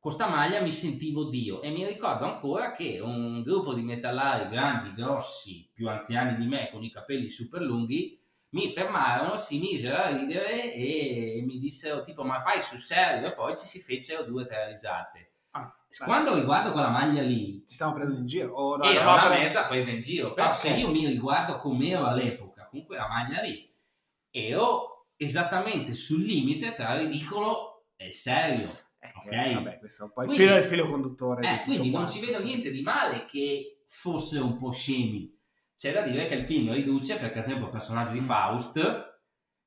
Con 0.00 0.12
sta 0.12 0.28
maglia 0.28 0.60
mi 0.60 0.70
sentivo 0.70 1.28
Dio 1.28 1.60
e 1.60 1.70
mi 1.70 1.84
ricordo 1.84 2.24
ancora 2.24 2.72
che 2.74 3.00
un 3.00 3.42
gruppo 3.42 3.74
di 3.74 3.82
metallari 3.82 4.48
grandi, 4.48 4.94
grossi, 4.94 5.68
più 5.72 5.88
anziani 5.88 6.36
di 6.36 6.46
me, 6.46 6.70
con 6.70 6.84
i 6.84 6.90
capelli 6.90 7.28
super 7.28 7.60
lunghi, 7.62 8.17
mi 8.50 8.70
fermarono, 8.70 9.36
si 9.36 9.58
misero 9.58 9.96
a 9.96 10.08
ridere 10.08 10.72
e 10.72 11.42
mi 11.46 11.58
dissero 11.58 12.02
tipo 12.02 12.24
ma 12.24 12.40
fai 12.40 12.62
sul 12.62 12.78
serio? 12.78 13.26
E 13.28 13.34
poi 13.34 13.56
ci 13.56 13.66
si 13.66 13.80
fecero 13.80 14.22
due 14.24 14.42
o 14.44 14.46
tre 14.46 14.68
risate. 14.68 15.32
Ah, 15.50 15.74
Quando 16.04 16.34
riguardo 16.34 16.72
quella 16.72 16.88
maglia 16.90 17.22
lì, 17.22 17.64
ti 17.64 17.74
stiamo 17.74 17.92
prendendo 17.94 18.20
in 18.20 18.26
giro? 18.26 18.54
O 18.54 18.76
no, 18.76 18.84
era 18.84 19.04
no, 19.04 19.12
una 19.12 19.28
mezza 19.28 19.66
presa 19.66 19.90
in 19.90 20.00
giro, 20.00 20.32
però 20.34 20.48
Ok. 20.48 20.54
se 20.54 20.70
io 20.70 20.90
mi 20.90 21.06
riguardo 21.06 21.58
come 21.58 21.88
ero 21.88 22.06
all'epoca, 22.06 22.66
con 22.70 22.84
quella 22.84 23.08
maglia 23.08 23.40
lì, 23.42 23.70
ero 24.30 25.06
esattamente 25.16 25.94
sul 25.94 26.22
limite 26.22 26.74
tra 26.74 26.96
ridicolo 26.96 27.86
e 27.96 28.12
serio. 28.12 28.68
Eh, 29.00 29.12
Ok. 29.14 29.54
Vabbè, 29.54 29.78
questo 29.78 30.02
è 30.02 30.06
un 30.06 30.12
po' 30.12 30.22
il 30.22 30.26
Quindi- 30.28 30.44
filo, 30.46 30.56
il 30.58 30.64
filo 30.64 30.88
conduttore. 30.90 31.40
di 31.40 31.46
Eh, 31.46 31.50
tutto 31.50 31.64
quindi 31.64 31.90
non 31.90 32.02
quanto, 32.04 32.12
ci 32.12 32.20
vedo 32.26 32.38
sì. 32.38 32.44
niente 32.44 32.70
di 32.70 32.80
male 32.82 33.26
che 33.26 33.82
fossero 33.88 34.44
un 34.44 34.56
po' 34.58 34.70
scemi. 34.72 35.37
C'è 35.78 35.92
da 35.92 36.02
dire 36.02 36.26
che 36.26 36.34
il 36.34 36.44
film 36.44 36.72
riduce 36.72 37.16
perché, 37.18 37.38
ad 37.38 37.44
esempio, 37.44 37.66
il 37.66 37.70
personaggio 37.70 38.10
di 38.10 38.18
Mm. 38.18 38.24
Faust, 38.24 39.20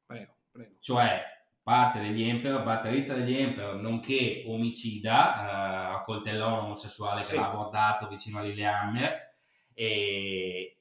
Prego, 0.05 0.35
prego. 0.51 0.75
cioè 0.81 1.23
parte 1.63 2.01
degli 2.01 2.21
Emperor, 2.23 2.63
batterista 2.63 3.13
degli 3.13 3.33
Emperor, 3.33 3.75
nonché 3.75 4.43
omicida, 4.45 5.91
eh, 5.91 5.93
accoltellò 5.95 6.57
un 6.57 6.65
omosessuale 6.65 7.23
Sì. 7.23 7.35
che 7.35 7.39
l'ha 7.39 7.47
abordato 7.47 8.09
vicino 8.09 8.39
a 8.39 8.41
Lillehammer, 8.41 9.35
e 9.73 10.79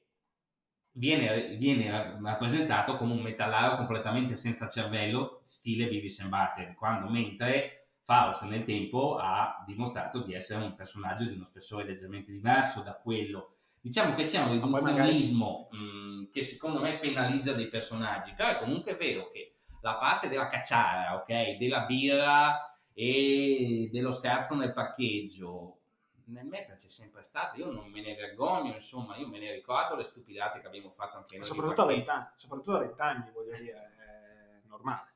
viene, 0.91 1.55
viene 1.55 2.19
rappresentato 2.21 2.97
come 2.97 3.13
un 3.13 3.21
metallaro 3.21 3.77
completamente 3.77 4.35
senza 4.35 4.67
cervello, 4.67 5.39
stile 5.43 5.87
Beavis 5.87 6.19
and 6.19 6.29
Butthead, 6.29 6.75
quando 6.75 7.07
mentre 7.09 7.85
Faust 8.03 8.41
nel 8.43 8.65
tempo 8.65 9.15
ha 9.15 9.63
dimostrato 9.65 10.23
di 10.23 10.33
essere 10.33 10.61
un 10.61 10.75
personaggio 10.75 11.23
di 11.23 11.35
uno 11.35 11.45
spessore 11.45 11.85
leggermente 11.85 12.33
diverso 12.33 12.81
da 12.83 12.95
quello. 12.95 13.53
Diciamo 13.81 14.13
che 14.13 14.25
c'è 14.25 14.39
un 14.41 14.59
poi 14.59 14.69
magari- 14.69 15.09
riduzionismo 15.11 15.67
mh, 15.71 16.29
che 16.31 16.41
secondo 16.43 16.79
me 16.79 16.99
penalizza 16.99 17.53
dei 17.53 17.67
personaggi, 17.67 18.33
però 18.33 18.49
è 18.49 18.59
comunque 18.59 18.95
vero 18.95 19.29
che 19.31 19.55
la 19.81 19.95
parte 19.95 20.29
della 20.29 20.47
cacciara, 20.47 21.15
ok, 21.15 21.57
della 21.57 21.81
birra 21.81 22.77
e 22.93 23.89
dello 23.91 24.11
scherzo 24.11 24.53
nel 24.55 24.73
parcheggio, 24.73 25.79
nel 26.25 26.45
metal 26.45 26.75
c'è 26.77 26.87
sempre 26.87 27.23
stato, 27.23 27.59
io 27.59 27.71
non 27.71 27.89
me 27.89 28.01
ne 28.01 28.13
vergogno, 28.15 28.73
insomma, 28.73 29.17
io 29.17 29.27
me 29.27 29.39
ne 29.39 29.51
ricordo 29.51 29.95
le 29.95 30.03
stupidate 30.03 30.61
che 30.61 30.67
abbiamo 30.67 30.91
fatto 30.91 31.17
anche 31.17 31.37
noi. 31.37 31.45
Soprattutto 31.45 31.81
a 31.81 31.85
parcheggio. 31.85 32.05
20 32.05 32.09
anni, 32.11 32.27
soprattutto 32.35 32.75
a 32.75 32.79
20 32.79 33.01
anni, 33.01 33.31
voglio 33.31 33.57
dire, 33.57 33.91
è 33.97 34.67
normale. 34.67 35.13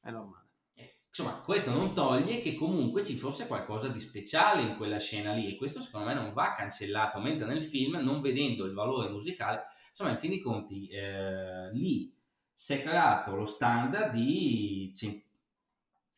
È 0.00 0.10
normale. 0.10 0.41
Eh, 1.14 1.22
Insomma, 1.22 1.40
questo 1.42 1.70
non 1.70 1.94
toglie 1.94 2.40
che 2.40 2.54
comunque 2.54 3.04
ci 3.04 3.14
fosse 3.14 3.46
qualcosa 3.46 3.88
di 3.88 4.00
speciale 4.00 4.62
in 4.62 4.76
quella 4.76 4.98
scena 4.98 5.34
lì 5.34 5.46
e 5.52 5.56
questo 5.56 5.80
secondo 5.82 6.06
me 6.06 6.14
non 6.14 6.32
va 6.32 6.54
cancellato, 6.54 7.18
mentre 7.20 7.46
nel 7.46 7.62
film, 7.62 7.96
non 7.96 8.20
vedendo 8.22 8.64
il 8.64 8.72
valore 8.72 9.10
musicale, 9.10 9.64
insomma, 9.90 10.10
in 10.10 10.16
fin 10.16 10.30
dei 10.30 10.40
conti, 10.40 10.88
eh, 10.88 11.70
lì 11.74 12.10
si 12.54 12.72
è 12.74 12.82
creato 12.82 13.34
lo 13.34 13.44
standard 13.44 14.12
di 14.12 14.90
cent- 14.94 15.22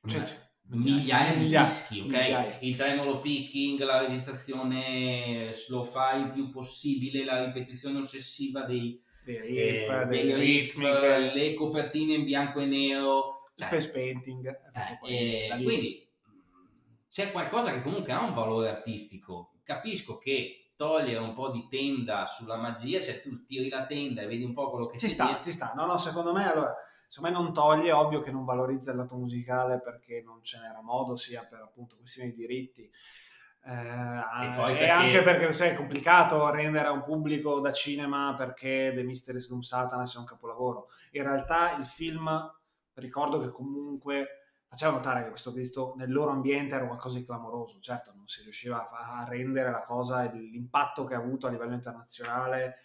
Cioè, 0.06 0.22
cioè, 0.22 0.36
migliaia 0.68 1.34
di 1.34 1.40
migliaia, 1.42 1.62
dischi, 1.62 2.00
ok? 2.00 2.12
migliaia. 2.12 2.58
Il 2.60 2.76
tremolo 2.76 3.20
picking, 3.20 3.80
la 3.82 3.98
registrazione 4.00 5.50
slow 5.52 5.84
fi 5.84 6.18
il 6.20 6.30
più 6.32 6.50
possibile, 6.50 7.24
la 7.24 7.44
ripetizione 7.44 7.98
ossessiva 7.98 8.62
dei, 8.64 9.00
Dei 9.24 9.56
eh, 9.56 9.70
riff, 9.72 10.02
dei 10.04 10.24
delle 10.26 10.34
riff, 10.34 10.76
ritmiche. 10.76 11.32
le 11.32 11.54
copertine 11.54 12.14
in 12.14 12.24
bianco 12.24 12.60
e 12.60 12.66
nero, 12.66 13.33
Cioè, 13.54 13.68
face 13.68 13.90
painting. 13.90 14.46
è 14.46 14.98
Eh, 15.06 15.44
e 15.44 15.48
Da 15.48 15.54
lì. 15.56 15.64
quindi 15.64 16.08
c'è 17.08 17.30
qualcosa 17.30 17.72
che 17.72 17.82
comunque 17.82 18.12
ha 18.12 18.24
un 18.24 18.34
valore 18.34 18.68
artistico. 18.68 19.52
Capisco 19.62 20.18
che 20.18 20.72
togliere 20.76 21.18
un 21.18 21.34
po' 21.34 21.50
di 21.50 21.68
tenda 21.68 22.26
sulla 22.26 22.56
magia, 22.56 23.00
cioè 23.00 23.20
tu 23.20 23.44
tiri 23.44 23.68
la 23.68 23.86
tenda 23.86 24.22
e 24.22 24.26
vedi 24.26 24.42
un 24.42 24.52
po' 24.52 24.70
quello 24.70 24.86
che 24.86 24.98
Ci 24.98 25.08
sta, 25.08 25.24
dietro. 25.26 25.42
ci 25.44 25.52
sta. 25.52 25.72
No, 25.76 25.86
no, 25.86 25.96
secondo 25.98 26.32
me, 26.32 26.50
allora, 26.50 26.74
secondo 27.08 27.38
me 27.38 27.44
non 27.44 27.52
toglie, 27.54 27.90
è 27.90 27.94
ovvio 27.94 28.20
che 28.20 28.32
non 28.32 28.44
valorizza 28.44 28.90
il 28.90 28.96
lato 28.96 29.16
musicale 29.16 29.80
perché 29.80 30.20
non 30.24 30.42
ce 30.42 30.58
n'era 30.58 30.82
modo, 30.82 31.14
sia 31.14 31.44
per 31.44 31.60
appunto 31.60 31.96
questioni 31.96 32.30
di 32.30 32.36
diritti. 32.36 32.90
eh, 33.66 33.70
E 33.70 34.52
perché- 34.54 34.88
anche 34.88 35.22
perché 35.22 35.52
sai, 35.54 35.70
è 35.70 35.74
complicato 35.74 36.50
rendere 36.50 36.88
a 36.88 36.90
un 36.90 37.02
pubblico 37.02 37.60
da 37.60 37.72
cinema 37.72 38.34
perché 38.36 38.92
The 38.94 39.02
Mysteries 39.04 39.48
Room 39.48 39.60
Satana 39.62 40.04
sia 40.04 40.20
un 40.20 40.26
capolavoro. 40.26 40.88
In 41.12 41.22
realtà 41.22 41.74
il 41.78 41.86
film, 41.86 42.28
ricordo 42.94 43.40
che 43.40 43.50
comunque 43.50 44.44
faceva 44.66 44.92
notare 44.92 45.22
che 45.22 45.28
questo 45.28 45.52
Cristo 45.52 45.94
nel 45.96 46.12
loro 46.12 46.30
ambiente 46.30 46.74
era 46.74 46.86
qualcosa 46.86 47.18
di 47.18 47.24
clamoroso. 47.24 47.78
Certo, 47.80 48.12
non 48.14 48.26
si 48.26 48.42
riusciva 48.42 48.90
a, 48.90 49.24
rendere 49.28 49.70
la 49.70 49.82
cosa, 49.82 50.24
l'impatto 50.30 51.04
che 51.04 51.14
ha 51.14 51.18
avuto 51.18 51.46
a 51.46 51.50
livello 51.50 51.74
internazionale 51.74 52.78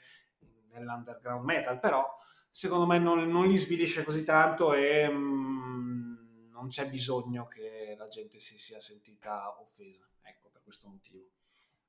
nell'underground 0.71 1.43
metal, 1.43 1.79
però 1.79 2.05
secondo 2.49 2.85
me 2.85 2.99
non, 2.99 3.27
non 3.29 3.47
li 3.47 3.57
svilisce 3.57 4.03
così 4.03 4.23
tanto 4.23 4.73
e 4.73 5.09
mm, 5.09 6.51
non 6.51 6.67
c'è 6.67 6.89
bisogno 6.89 7.47
che 7.47 7.95
la 7.97 8.07
gente 8.07 8.39
si 8.39 8.57
sia 8.57 8.79
sentita 8.79 9.59
offesa, 9.59 10.07
ecco, 10.21 10.49
per 10.51 10.61
questo 10.63 10.87
motivo. 10.89 11.25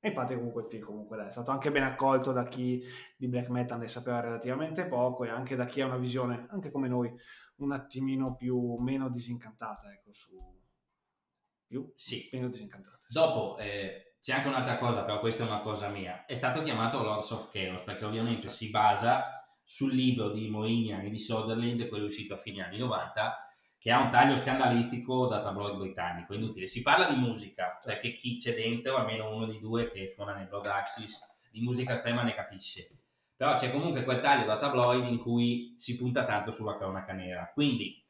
E 0.03 0.07
infatti 0.07 0.33
comunque 0.33 0.63
il 0.63 0.67
film 0.67 0.83
comunque 0.83 1.27
è 1.27 1.29
stato 1.29 1.51
anche 1.51 1.69
ben 1.69 1.83
accolto 1.83 2.31
da 2.31 2.47
chi 2.47 2.83
di 3.15 3.27
black 3.27 3.49
metal 3.49 3.77
ne 3.77 3.87
sapeva 3.87 4.19
relativamente 4.19 4.87
poco 4.87 5.25
e 5.25 5.29
anche 5.29 5.55
da 5.55 5.65
chi 5.65 5.81
ha 5.81 5.85
una 5.85 5.97
visione, 5.97 6.47
anche 6.49 6.71
come 6.71 6.87
noi, 6.87 7.15
un 7.63 7.71
attimino 7.73 8.35
più 8.35 8.75
meno 8.77 9.09
disincantata, 9.09 9.91
ecco, 9.91 10.11
su 10.13 10.59
più 11.65 11.91
Sì. 11.95 12.29
meno 12.33 12.49
disincantata. 12.49 12.97
sì. 13.07 13.13
Dopo 13.13 13.57
eh, 13.57 14.15
c'è 14.19 14.33
anche 14.33 14.47
un'altra 14.47 14.77
cosa, 14.77 15.03
però 15.03 15.19
questa 15.19 15.43
è 15.43 15.47
una 15.47 15.61
cosa 15.61 15.87
mia. 15.89 16.25
È 16.25 16.35
stato 16.35 16.61
chiamato 16.61 17.01
Lords 17.01 17.31
of 17.31 17.49
Chaos 17.51 17.81
perché 17.83 18.05
ovviamente 18.05 18.49
si 18.49 18.69
basa 18.69 19.43
sul 19.63 19.93
libro 19.93 20.29
di 20.31 20.49
Moignan 20.49 21.05
e 21.05 21.09
di 21.09 21.17
Sutherland, 21.17 21.87
quello 21.87 22.05
uscito 22.05 22.33
a 22.33 22.37
fine 22.37 22.63
anni 22.63 22.77
90, 22.77 23.47
che 23.77 23.91
ha 23.91 23.99
un 24.01 24.11
taglio 24.11 24.35
scandalistico 24.35 25.27
da 25.27 25.41
tabloid 25.41 25.77
britannico. 25.77 26.33
Inutile, 26.33 26.67
si 26.67 26.81
parla 26.81 27.05
di 27.05 27.15
musica, 27.15 27.79
perché 27.83 28.13
chi 28.13 28.35
c'è 28.35 28.53
dentro, 28.53 28.97
almeno 28.97 29.33
uno 29.33 29.45
dei 29.45 29.59
due 29.59 29.89
che 29.89 30.07
suona 30.07 30.35
nel 30.35 30.47
Blood 30.47 30.65
Axis, 30.67 31.19
di 31.51 31.61
musica 31.61 31.93
estrema 31.93 32.21
ne 32.23 32.33
capisce. 32.35 32.87
Però 33.41 33.55
c'è 33.55 33.71
comunque 33.71 34.03
quel 34.03 34.21
taglio 34.21 34.45
da 34.45 34.59
tabloid 34.59 35.07
in 35.07 35.17
cui 35.17 35.73
si 35.75 35.95
punta 35.95 36.25
tanto 36.25 36.51
sulla 36.51 36.77
cronaca 36.77 37.11
nera. 37.11 37.49
Quindi 37.51 38.05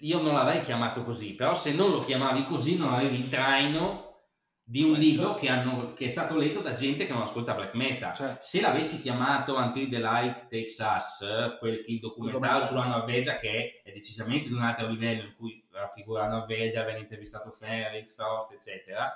io 0.00 0.20
non 0.20 0.34
l'avrei 0.34 0.60
chiamato 0.62 1.02
così, 1.02 1.34
però 1.34 1.54
se 1.54 1.72
non 1.72 1.90
lo 1.90 2.00
chiamavi 2.04 2.44
così 2.44 2.76
non 2.76 2.92
avevi 2.92 3.20
il 3.20 3.30
traino 3.30 4.26
di 4.62 4.82
un 4.82 4.96
Questo- 4.96 5.08
libro 5.08 5.32
che, 5.32 5.48
hanno- 5.48 5.92
che 5.94 6.04
è 6.04 6.08
stato 6.08 6.36
letto 6.36 6.60
da 6.60 6.74
gente 6.74 7.06
che 7.06 7.12
non 7.14 7.22
ascolta 7.22 7.54
black 7.54 7.72
metal. 7.72 8.14
Cioè, 8.14 8.36
Se 8.42 8.60
l'avessi 8.60 9.00
chiamato 9.00 9.56
Until 9.56 9.88
the 9.88 9.98
Light 10.00 10.40
Takes 10.48 10.76
Us, 10.78 11.56
quel, 11.60 11.84
il 11.86 12.00
documentario 12.00 12.58
documentario. 12.58 12.66
sulla 12.66 12.84
Norvegia, 12.98 13.38
che 13.38 13.80
è 13.82 13.92
decisamente 13.92 14.48
di 14.48 14.52
un 14.54 14.60
altro 14.60 14.88
livello, 14.88 15.22
in 15.22 15.34
cui 15.36 15.66
raffigura 15.70 16.26
la 16.26 16.36
Norvegia, 16.36 16.84
viene 16.84 17.00
intervistato 17.00 17.48
Ferris, 17.50 18.14
Frost, 18.14 18.52
eccetera, 18.52 19.10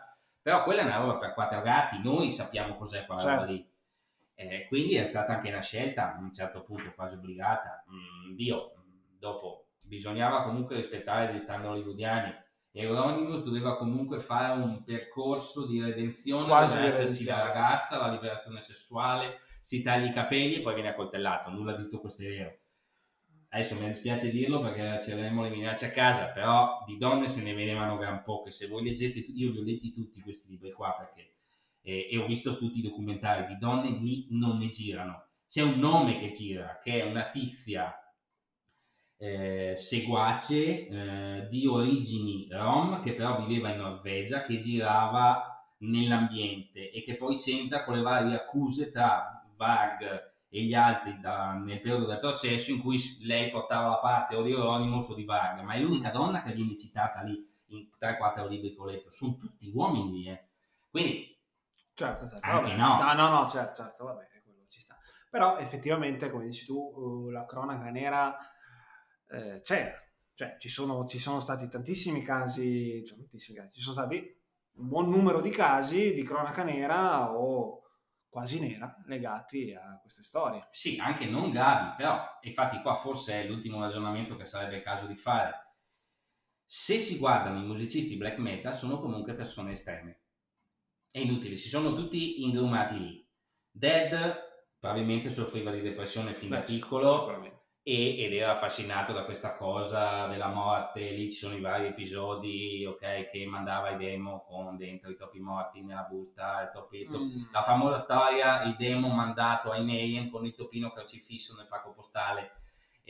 però 0.48 0.64
quella 0.64 0.80
è 0.80 0.84
una 0.86 0.96
roba 0.96 1.18
per 1.18 1.34
quattro 1.34 1.60
gatti, 1.60 2.00
noi 2.02 2.30
sappiamo 2.30 2.74
cos'è 2.74 3.04
quella 3.04 3.20
roba 3.20 3.36
Certo. 3.36 3.52
lì. 3.52 3.70
Eh, 4.34 4.66
quindi 4.66 4.94
è 4.94 5.04
stata 5.04 5.34
anche 5.34 5.50
una 5.50 5.60
scelta, 5.60 6.14
a 6.14 6.18
un 6.18 6.32
certo 6.32 6.62
punto 6.62 6.90
quasi 6.94 7.16
obbligata. 7.16 7.84
Mm, 7.92 8.34
Dio, 8.34 8.72
dopo 9.18 9.66
bisognava 9.84 10.44
comunque 10.44 10.76
rispettare 10.76 11.34
gli 11.34 11.38
standard 11.38 11.74
hollywoodiani. 11.74 12.34
Euronymous 12.70 13.42
doveva 13.42 13.76
comunque 13.76 14.20
fare 14.20 14.58
un 14.58 14.84
percorso 14.84 15.66
di 15.66 15.82
redenzione, 15.82 16.46
Quasi 16.46 16.78
esserci 16.78 17.24
la 17.24 17.40
ragazza, 17.40 17.98
la 17.98 18.10
liberazione 18.10 18.60
sessuale, 18.60 19.40
si 19.60 19.82
taglia 19.82 20.06
i 20.06 20.14
capelli 20.14 20.54
e 20.54 20.62
poi 20.62 20.72
viene 20.72 20.88
accoltellato. 20.88 21.50
Nulla 21.50 21.76
di 21.76 21.82
tutto 21.82 22.00
questo 22.00 22.22
è 22.22 22.26
vero. 22.26 22.58
Adesso 23.50 23.76
mi 23.76 23.86
dispiace 23.86 24.30
dirlo 24.30 24.60
perché 24.60 25.02
ci 25.02 25.10
avremo 25.10 25.42
le 25.42 25.48
minacce 25.48 25.86
a 25.86 25.90
casa, 25.90 26.26
però 26.26 26.84
di 26.86 26.98
donne 26.98 27.28
se 27.28 27.42
ne 27.42 27.54
vedevano 27.54 27.96
gran 27.96 28.22
poche. 28.22 28.50
Se 28.50 28.66
voi 28.66 28.84
leggete, 28.84 29.20
io 29.20 29.50
li 29.50 29.58
ho 29.58 29.62
letti 29.62 29.92
tutti 29.92 30.20
questi 30.20 30.48
libri 30.48 30.70
qua 30.72 30.94
perché 30.98 31.32
eh, 31.82 32.08
e 32.10 32.18
ho 32.18 32.26
visto 32.26 32.58
tutti 32.58 32.80
i 32.80 32.82
documentari 32.82 33.46
di 33.46 33.56
donne 33.58 33.90
lì 33.90 34.26
non 34.30 34.58
ne 34.58 34.68
girano. 34.68 35.24
C'è 35.46 35.62
un 35.62 35.78
nome 35.78 36.18
che 36.18 36.28
gira, 36.28 36.78
che 36.82 37.00
è 37.00 37.04
una 37.04 37.30
tizia 37.30 37.94
eh, 39.16 39.72
seguace 39.76 40.86
eh, 40.86 41.46
di 41.48 41.66
origini 41.66 42.46
rom 42.50 43.00
che 43.00 43.14
però 43.14 43.44
viveva 43.44 43.70
in 43.70 43.78
Norvegia, 43.78 44.42
che 44.42 44.58
girava 44.58 45.58
nell'ambiente 45.78 46.90
e 46.90 47.02
che 47.02 47.16
poi 47.16 47.36
c'entra 47.36 47.82
con 47.82 47.94
le 47.94 48.02
varie 48.02 48.34
accuse 48.34 48.90
tra 48.90 49.46
Varg 49.56 50.27
e 50.48 50.62
gli 50.62 50.74
altri 50.74 51.18
da- 51.20 51.52
nel 51.52 51.80
periodo 51.80 52.06
del 52.06 52.20
processo 52.20 52.70
in 52.70 52.80
cui 52.80 52.98
lei 53.20 53.50
portava 53.50 53.88
la 53.88 53.98
parte 53.98 54.36
o 54.36 54.42
di 54.42 54.52
Euronymous 54.52 55.08
o 55.08 55.14
di 55.14 55.24
Varg, 55.24 55.60
ma 55.60 55.74
è 55.74 55.80
l'unica 55.80 56.10
donna 56.10 56.42
che 56.42 56.52
viene 56.52 56.76
citata 56.76 57.22
lì 57.22 57.46
in 57.66 57.88
3-4 57.98 58.48
libri 58.48 58.74
che 58.74 58.80
ho 58.80 58.86
letto, 58.86 59.10
sono 59.10 59.36
tutti 59.36 59.70
uomini, 59.72 60.28
eh. 60.28 60.48
quindi 60.90 61.36
Certo, 61.98 62.28
certo. 62.28 62.46
Anche 62.46 62.76
vabbè. 62.76 62.76
no. 62.76 63.12
no, 63.12 63.28
no, 63.40 63.48
certo, 63.48 63.82
certo, 63.82 64.04
vabbè, 64.04 64.28
quello 64.44 64.64
ci 64.68 64.80
sta. 64.80 64.96
Però 65.28 65.58
effettivamente, 65.58 66.30
come 66.30 66.44
dici 66.44 66.64
tu, 66.64 66.76
uh, 66.76 67.28
la 67.30 67.44
cronaca 67.44 67.90
nera 67.90 68.38
eh, 69.28 69.58
c'era. 69.60 70.00
Cioè, 70.32 70.54
ci 70.60 70.68
sono, 70.68 71.04
ci 71.06 71.18
sono 71.18 71.40
stati 71.40 71.66
tantissimi 71.66 72.22
casi, 72.22 73.04
cioè, 73.04 73.18
tantissimi 73.18 73.58
casi, 73.58 73.72
ci 73.72 73.80
sono 73.80 73.94
stati 73.94 74.40
un 74.74 74.86
buon 74.86 75.08
numero 75.08 75.40
di 75.40 75.50
casi 75.50 76.14
di 76.14 76.22
cronaca 76.22 76.62
nera 76.62 77.32
o 77.36 77.87
quasi 78.28 78.60
nera 78.60 78.96
legati 79.06 79.72
a 79.74 79.98
queste 80.00 80.22
storie. 80.22 80.66
Sì, 80.70 80.98
anche 80.98 81.26
non 81.26 81.50
gravi, 81.50 81.94
però 81.96 82.38
infatti 82.42 82.80
qua 82.80 82.94
forse 82.94 83.42
è 83.42 83.46
l'ultimo 83.46 83.80
ragionamento 83.80 84.36
che 84.36 84.44
sarebbe 84.44 84.76
il 84.76 84.82
caso 84.82 85.06
di 85.06 85.16
fare. 85.16 85.66
Se 86.64 86.98
si 86.98 87.18
guardano 87.18 87.60
i 87.60 87.66
musicisti 87.66 88.16
black 88.16 88.38
metal 88.38 88.74
sono 88.74 89.00
comunque 89.00 89.34
persone 89.34 89.72
estreme. 89.72 90.20
È 91.10 91.18
inutile, 91.18 91.56
si 91.56 91.68
sono 91.68 91.94
tutti 91.94 92.42
ingrumati 92.42 92.98
lì. 92.98 93.28
Dead 93.70 94.46
probabilmente 94.78 95.30
soffriva 95.30 95.72
di 95.72 95.80
depressione 95.80 96.34
fin 96.34 96.50
da 96.50 96.58
Beh, 96.58 96.64
piccolo 96.64 97.10
Sicuramente. 97.10 97.56
e- 97.56 97.57
ed 97.90 98.34
era 98.34 98.52
affascinato 98.52 99.12
da 99.12 99.24
questa 99.24 99.54
cosa 99.54 100.26
della 100.26 100.48
morte, 100.48 101.00
lì 101.10 101.30
ci 101.30 101.38
sono 101.38 101.54
i 101.56 101.60
vari 101.60 101.86
episodi, 101.86 102.84
ok, 102.86 103.28
che 103.30 103.46
mandava 103.46 103.90
i 103.90 103.96
demo 103.96 104.44
con 104.46 104.76
dentro 104.76 105.08
i 105.10 105.16
topi 105.16 105.40
morti 105.40 105.82
nella 105.82 106.02
busta, 106.02 106.64
i 106.64 106.70
topi, 106.72 107.00
i 107.00 107.04
topi- 107.06 107.24
Mm. 107.24 107.42
la 107.52 107.62
famosa 107.62 107.96
storia, 107.96 108.62
il 108.64 108.76
demo 108.76 109.08
mandato 109.08 109.70
ai 109.70 109.84
Mayhem 109.84 110.28
con 110.28 110.44
il 110.44 110.54
topino 110.54 110.90
crocifisso 110.90 111.54
nel 111.56 111.66
pacco 111.66 111.92
postale 111.92 112.52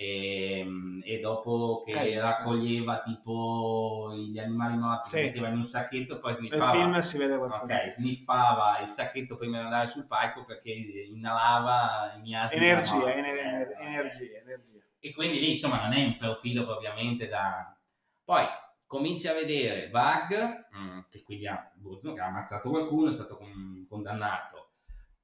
e, 0.01 0.65
e 1.03 1.19
dopo 1.19 1.83
che 1.85 1.93
Ok. 1.93 2.21
raccoglieva 2.23 3.01
tipo 3.03 4.13
gli 4.15 4.39
animali 4.39 4.77
morti, 4.77 5.09
Sì. 5.09 5.17
li 5.17 5.23
metteva 5.25 5.49
in 5.49 5.55
un 5.57 5.65
sacchetto 5.65 6.21
poi 6.21 6.31
Nel 6.35 6.39
sniffava. 6.39 6.71
film 6.71 6.99
si 7.01 7.19
vede 7.19 7.37
qualcosa. 7.37 7.75
Ok, 7.75 7.91
sniffava 7.91 8.79
il 8.81 8.87
sacchetto 8.87 9.37
prima 9.37 9.59
di 9.59 9.65
andare 9.65 9.89
sul 9.89 10.07
palco 10.07 10.45
perché 10.45 10.71
inalava 10.71 12.15
i 12.17 12.21
miasmi. 12.21 12.57
Energia, 12.57 12.95
morte. 12.95 13.15
ener- 13.15 13.35
Eh, 13.37 13.41
ener- 13.41 13.77
energia, 13.81 14.39
energia. 14.39 14.79
E 15.01 15.13
quindi 15.13 15.41
lì 15.41 15.51
insomma 15.51 15.83
non 15.83 15.93
è 15.93 16.05
un 16.05 16.17
profilo 16.17 16.65
propriamente 16.65 17.27
da... 17.27 17.77
Poi 18.25 18.45
cominci 18.87 19.27
a 19.27 19.35
vedere 19.35 19.91
Vag, 19.91 20.67
mm, 20.77 20.99
che 21.11 21.23
quindi 21.25 21.49
ha, 21.49 21.73
che 22.15 22.21
ha 22.21 22.27
ammazzato 22.27 22.71
qualcuno, 22.71 23.09
è 23.09 23.13
stato 23.13 23.37
con- 23.37 23.85
condannato. 23.89 24.69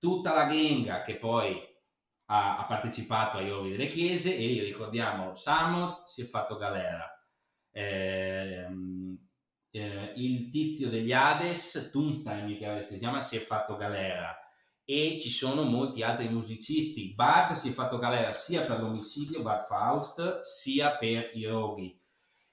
Tutta 0.01 0.35
la 0.35 0.49
genga 0.49 1.03
che 1.03 1.15
poi 1.15 1.61
ha, 2.27 2.59
ha 2.59 2.65
partecipato 2.67 3.39
ai 3.39 3.49
rovi 3.51 3.71
delle 3.71 3.87
chiese 3.87 4.37
e 4.37 4.63
ricordiamo 4.63 5.35
Samot 5.35 6.05
si 6.07 6.23
è 6.23 6.25
fatto 6.25 6.57
galera. 6.57 7.09
Ehm, 7.73 9.19
eh, 9.71 10.13
il 10.17 10.49
tizio 10.51 10.89
degli 10.89 11.13
Hades, 11.13 11.91
Tunstein 11.93 12.45
mi 12.47 12.57
chiama- 12.57 12.85
si 12.85 12.99
chiama, 12.99 13.21
si 13.21 13.37
è 13.37 13.41
fatto 13.41 13.77
galera 13.77 14.37
e 14.85 15.19
ci 15.19 15.31
sono 15.31 15.63
molti 15.65 16.03
altri 16.03 16.29
musicisti. 16.29 17.13
Bard 17.15 17.53
si 17.53 17.71
è 17.71 17.73
fatto 17.73 17.99
galera 17.99 18.33
sia 18.33 18.63
per 18.65 18.81
l'omicidio, 18.81 19.43
Bard 19.43 19.63
Faust, 19.65 20.41
sia 20.41 20.97
per 20.97 21.31
i 21.35 21.45
roghi. 21.47 21.99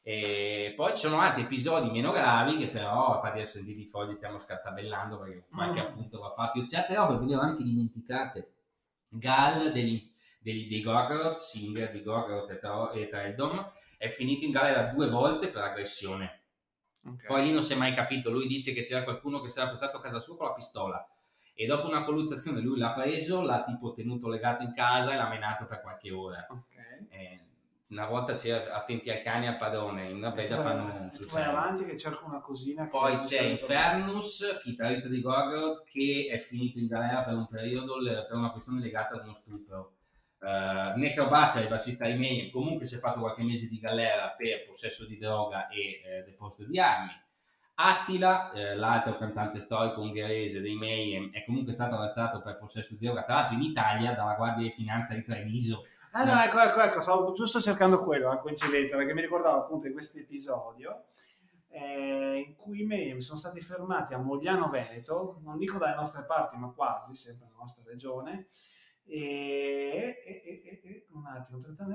E 0.03 0.73
poi 0.75 0.91
ci 0.95 1.01
sono 1.07 1.19
altri 1.19 1.43
episodi 1.43 1.91
meno 1.91 2.11
gravi 2.11 2.57
che 2.57 2.69
però, 2.69 3.15
infatti 3.15 3.37
adesso 3.39 3.57
sentite 3.57 3.81
i 3.81 3.85
fogli 3.85 4.15
stiamo 4.15 4.39
scartabellando 4.39 5.19
perché 5.19 5.45
qualche 5.53 5.79
Mm. 5.81 5.85
appunto 5.85 6.19
va 6.19 6.31
fatto. 6.31 6.57
Io 6.59 6.65
certe 6.65 6.95
robe 6.95 7.19
me 7.19 7.27
le 7.27 7.35
ho 7.35 7.39
anche 7.39 7.61
dimenticate. 7.63 8.53
Gal 9.13 9.71
degli, 9.71 10.09
degli- 10.39 10.69
dei 10.69 10.81
Gorgoroth, 10.81 11.37
Singer 11.37 11.91
di 11.91 12.01
Gorgoroth 12.01 12.51
e, 12.51 12.57
Tro- 12.57 12.91
e 12.91 13.07
Treldom, 13.07 13.71
è 13.97 14.07
finito 14.07 14.45
in 14.45 14.51
galera 14.51 14.83
due 14.83 15.09
volte 15.09 15.49
per 15.49 15.63
aggressione. 15.63 16.39
Ok. 17.03 17.25
Poi 17.25 17.43
lì 17.43 17.51
non 17.51 17.61
si 17.61 17.73
è 17.73 17.75
mai 17.75 17.93
capito, 17.93 18.29
lui 18.29 18.47
dice 18.47 18.73
che 18.73 18.83
c'era 18.83 19.03
qualcuno 19.03 19.41
che 19.41 19.49
si 19.49 19.59
era 19.59 19.69
portato 19.69 19.97
a 19.97 20.01
casa 20.01 20.19
sua 20.19 20.37
con 20.37 20.47
la 20.47 20.53
pistola 20.53 21.07
e 21.53 21.65
dopo 21.65 21.87
una 21.87 22.03
colluttazione 22.03 22.61
lui 22.61 22.77
l'ha 22.77 22.93
preso, 22.93 23.41
l'ha 23.41 23.63
tipo 23.63 23.91
tenuto 23.91 24.27
legato 24.27 24.63
in 24.63 24.73
casa 24.73 25.11
e 25.11 25.15
l'ha 25.15 25.27
menato 25.27 25.65
per 25.65 25.81
qualche 25.81 26.11
ora. 26.11 26.45
Ok. 26.49 26.75
Eh, 27.09 27.39
una 27.91 28.07
volta 28.07 28.35
c'era 28.35 28.73
attenti 28.73 29.09
al 29.09 29.21
cane 29.21 29.45
e 29.45 29.47
al 29.49 29.57
padrone, 29.57 30.09
in 30.09 30.19
Norvegia 30.19 30.61
fanno 30.61 31.09
tu 31.11 31.25
vai 31.27 31.43
avanti 31.43 31.83
che 31.83 31.97
cerco 31.97 32.25
una 32.25 32.39
cosina. 32.39 32.87
Poi 32.87 33.17
c'è 33.17 33.41
Infernus, 33.41 34.59
chitarrista 34.61 35.09
di 35.09 35.21
Gorgoroth, 35.21 35.83
che 35.89 36.29
è 36.31 36.37
finito 36.37 36.79
in 36.79 36.87
galera 36.87 37.23
per 37.23 37.35
un 37.35 37.47
periodo 37.47 37.97
per 38.01 38.37
una 38.37 38.51
questione 38.51 38.79
legata 38.79 39.15
ad 39.15 39.25
uno 39.25 39.33
stupro. 39.33 39.95
Uh, 40.39 40.97
Necrobacia, 40.97 41.59
il 41.59 41.67
bassista 41.67 42.07
di 42.07 42.17
Mayhem, 42.17 42.49
comunque 42.49 42.87
si 42.87 42.95
è 42.95 42.97
fatto 42.97 43.19
qualche 43.19 43.43
mese 43.43 43.67
di 43.67 43.77
galera 43.77 44.33
per 44.35 44.65
possesso 44.65 45.05
di 45.05 45.17
droga 45.17 45.67
e 45.67 46.01
eh, 46.03 46.23
deposito 46.23 46.63
di 46.63 46.79
armi. 46.79 47.11
Attila, 47.75 48.51
eh, 48.51 48.75
l'altro 48.75 49.17
cantante 49.17 49.59
storico 49.59 50.01
ungherese 50.01 50.61
dei 50.61 50.75
Mayhem, 50.75 51.31
è 51.31 51.43
comunque 51.45 51.73
stato 51.73 51.95
arrestato 51.95 52.41
per 52.41 52.57
possesso 52.57 52.95
di 52.95 53.05
droga, 53.05 53.23
tra 53.23 53.35
l'altro 53.35 53.55
in 53.55 53.63
Italia 53.63 54.13
dalla 54.13 54.35
Guardia 54.35 54.63
di 54.63 54.71
Finanza 54.71 55.13
di 55.13 55.23
Treviso. 55.23 55.85
Ah 56.13 56.25
no, 56.25 56.41
ecco, 56.43 56.59
ecco, 56.59 56.81
ecco, 56.81 57.01
stavo 57.01 57.31
giusto 57.31 57.61
cercando 57.61 58.03
quello, 58.03 58.27
la 58.27 58.37
coincidenza, 58.39 58.97
perché 58.97 59.13
mi 59.13 59.21
ricordavo 59.21 59.59
appunto 59.63 59.87
di 59.87 59.93
questo 59.93 60.17
episodio 60.19 61.05
eh, 61.69 62.43
in 62.45 62.55
cui 62.55 62.81
i 62.81 62.85
Mayhem 62.85 63.19
sono 63.19 63.39
stati 63.39 63.61
fermati 63.61 64.13
a 64.13 64.17
Mogliano 64.17 64.69
Veneto, 64.69 65.39
non 65.43 65.57
dico 65.57 65.77
dalle 65.77 65.95
nostre 65.95 66.25
parti, 66.25 66.57
ma 66.57 66.69
quasi, 66.71 67.15
sempre 67.15 67.45
nella 67.45 67.59
nostra 67.59 67.83
regione, 67.85 68.49
e, 69.05 70.21
e- 70.25 70.81
e- 70.83 71.05
un 71.11 71.25
attimo, 71.27 71.61
30 71.61 71.85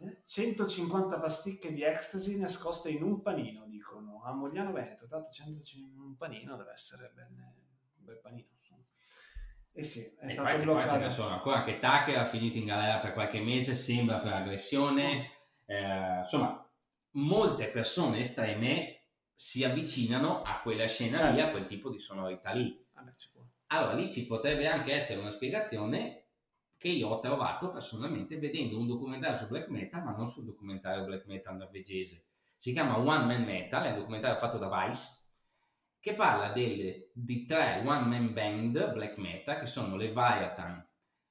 eh, 0.00 0.22
150 0.24 1.18
pasticche 1.20 1.72
di 1.72 1.82
ecstasy 1.82 2.36
nascoste 2.36 2.90
in 2.90 3.02
un 3.04 3.22
panino, 3.22 3.66
dicono, 3.66 4.22
a 4.24 4.32
Mogliano 4.32 4.72
Veneto, 4.72 5.06
tanto 5.06 5.30
150 5.30 6.02
un 6.02 6.16
panino 6.16 6.56
deve 6.56 6.72
essere 6.72 7.12
ben- 7.14 7.54
un 7.98 8.04
bel 8.04 8.18
panino. 8.20 8.48
Insomma. 9.72 9.80
E 9.80 9.82
sì, 9.84 10.00
è 10.20 10.26
E 10.26 10.30
stato 10.30 10.50
poi, 10.50 10.60
e 10.60 10.66
poi 10.68 10.88
ce 10.88 10.98
bloccato. 10.98 10.98
ne 10.98 11.10
sono 11.10 11.28
ancora 11.34 11.62
che 11.62 11.78
Tucker 11.78 12.16
ha 12.18 12.24
finito 12.24 12.58
in 12.58 12.64
galera 12.66 12.98
per 12.98 13.12
qualche 13.12 13.40
mese, 13.40 13.74
sembra 13.74 14.18
per 14.18 14.32
aggressione. 14.32 15.30
Eh, 15.66 16.18
insomma, 16.20 16.68
molte 17.12 17.68
persone 17.68 18.18
estreme 18.20 19.04
si 19.34 19.64
avvicinano 19.64 20.42
a 20.42 20.60
quella 20.60 20.86
scena 20.86 21.30
lì, 21.30 21.38
Certo. 21.38 21.40
a 21.40 21.50
quel 21.50 21.66
tipo 21.66 21.90
di 21.90 21.98
sonorità 21.98 22.52
lì. 22.52 22.84
Vabbè, 22.92 23.12
sicuro. 23.16 23.48
Allora 23.68 23.94
lì 23.94 24.10
ci 24.12 24.26
potrebbe 24.26 24.66
anche 24.66 24.92
essere 24.92 25.20
una 25.20 25.30
spiegazione 25.30 26.26
che 26.76 26.88
io 26.88 27.08
ho 27.08 27.20
trovato 27.20 27.70
personalmente 27.70 28.38
vedendo 28.38 28.78
un 28.78 28.86
documentario 28.86 29.36
su 29.36 29.46
black 29.48 29.68
metal, 29.68 30.02
ma 30.02 30.12
non 30.16 30.26
sul 30.26 30.44
documentario 30.44 31.04
black 31.04 31.26
metal 31.26 31.56
norvegese. 31.56 32.24
Si 32.56 32.72
chiama 32.72 32.98
One 32.98 33.24
Man 33.26 33.44
Metal, 33.44 33.82
è 33.84 33.90
un 33.92 33.98
documentario 33.98 34.36
fatto 34.38 34.58
da 34.58 34.68
Vice, 34.86 35.19
che 36.00 36.14
parla 36.14 36.50
delle, 36.52 37.10
di 37.12 37.44
tre 37.44 37.82
one 37.84 38.06
man 38.06 38.32
band 38.32 38.92
black 38.92 39.18
metal 39.18 39.58
che 39.58 39.66
sono 39.66 39.96
Leviathan 39.96 40.84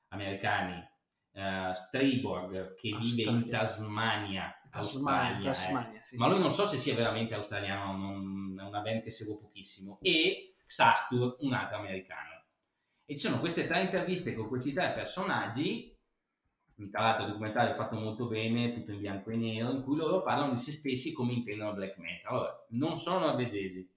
americani, 0.10 0.88
eh, 1.34 1.72
Strayborg 1.74 2.76
che 2.76 2.96
vive 2.96 3.22
in 3.24 3.28
Australia. 3.28 3.58
Tasmania, 3.58 4.62
Tasmania, 4.70 4.70
Australia, 4.70 5.40
eh. 5.40 5.44
Tasmania, 5.44 6.04
sì, 6.04 6.16
ma 6.18 6.26
sì. 6.26 6.32
lui 6.32 6.40
non 6.40 6.52
so 6.52 6.68
se 6.68 6.78
sia 6.78 6.96
veramente 6.96 7.34
australiano, 7.34 7.98
non- 7.98 8.60
è 8.60 8.64
una 8.64 8.82
band 8.82 9.02
che 9.04 9.12
seguo 9.12 9.38
pochissimo, 9.38 9.98
e 10.02 10.56
Xastur, 10.66 11.38
un 11.40 11.54
altro 11.54 11.78
americano. 11.78 12.44
E 13.06 13.16
ci 13.16 13.26
sono 13.26 13.40
queste 13.40 13.66
tre 13.66 13.82
interviste 13.82 14.36
con 14.36 14.48
questi 14.48 14.72
tre 14.72 14.92
personaggi, 14.92 15.98
tra 16.92 17.02
l'altro 17.02 17.26
il 17.26 17.32
documentario 17.32 17.72
è 17.72 17.76
fatto 17.76 17.96
molto 17.98 18.28
bene, 18.28 18.72
tutto 18.72 18.92
in 18.92 19.00
bianco 19.00 19.32
e 19.32 19.36
nero, 19.36 19.72
in 19.72 19.82
cui 19.82 19.98
loro 19.98 20.22
parlano 20.22 20.54
di 20.54 20.60
se 20.60 20.72
stessi 20.72 21.12
come 21.12 21.34
intendono 21.34 21.74
black 21.74 21.98
metal. 21.98 22.32
Allora, 22.32 22.66
non 22.70 22.96
sono 22.96 23.26
norvegesi, 23.26 23.90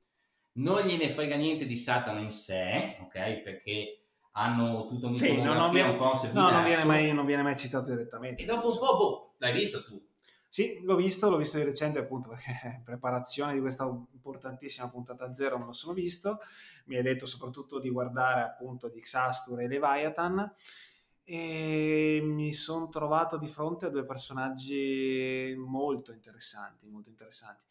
non 0.54 0.82
gliene 0.82 1.08
frega 1.08 1.36
niente 1.36 1.66
di 1.66 1.76
Satana 1.76 2.20
in 2.20 2.30
sé, 2.30 2.98
ok? 3.00 3.42
Perché 3.42 4.02
hanno 4.32 4.86
tutta 4.86 5.14
Sì, 5.16 5.36
no, 5.36 5.54
non 5.54 5.70
un'iconografia, 5.70 5.70
viene, 5.72 5.90
un 5.90 5.96
concept 5.96 6.34
no, 6.34 6.50
non 6.50 6.64
viene, 6.64 6.84
mai, 6.84 7.12
non 7.12 7.26
viene 7.26 7.42
mai 7.42 7.56
citato 7.56 7.90
direttamente. 7.90 8.42
E 8.42 8.46
dopo 8.46 8.72
un 8.72 8.78
po', 8.78 8.96
boh, 8.96 9.34
l'hai 9.38 9.52
visto 9.52 9.84
tu? 9.84 10.02
Sì, 10.48 10.80
l'ho 10.82 10.96
visto, 10.96 11.30
l'ho 11.30 11.38
visto 11.38 11.56
di 11.56 11.64
recente 11.64 11.98
appunto 11.98 12.28
perché 12.28 12.50
in 12.76 12.82
preparazione 12.84 13.54
di 13.54 13.60
questa 13.60 13.84
importantissima 13.84 14.90
puntata 14.90 15.34
zero 15.34 15.56
me 15.56 15.64
lo 15.64 15.72
sono 15.72 15.94
visto. 15.94 16.40
Mi 16.86 16.96
hai 16.96 17.02
detto 17.02 17.24
soprattutto 17.24 17.78
di 17.78 17.88
guardare 17.88 18.42
appunto 18.42 18.88
di 18.88 19.00
Xastur 19.00 19.60
e 19.60 19.66
Leviathan 19.66 20.54
e 21.24 22.20
mi 22.22 22.52
sono 22.52 22.88
trovato 22.88 23.38
di 23.38 23.46
fronte 23.46 23.86
a 23.86 23.88
due 23.88 24.04
personaggi 24.04 25.54
molto 25.56 26.12
interessanti, 26.12 26.86
molto 26.86 27.08
interessanti. 27.08 27.62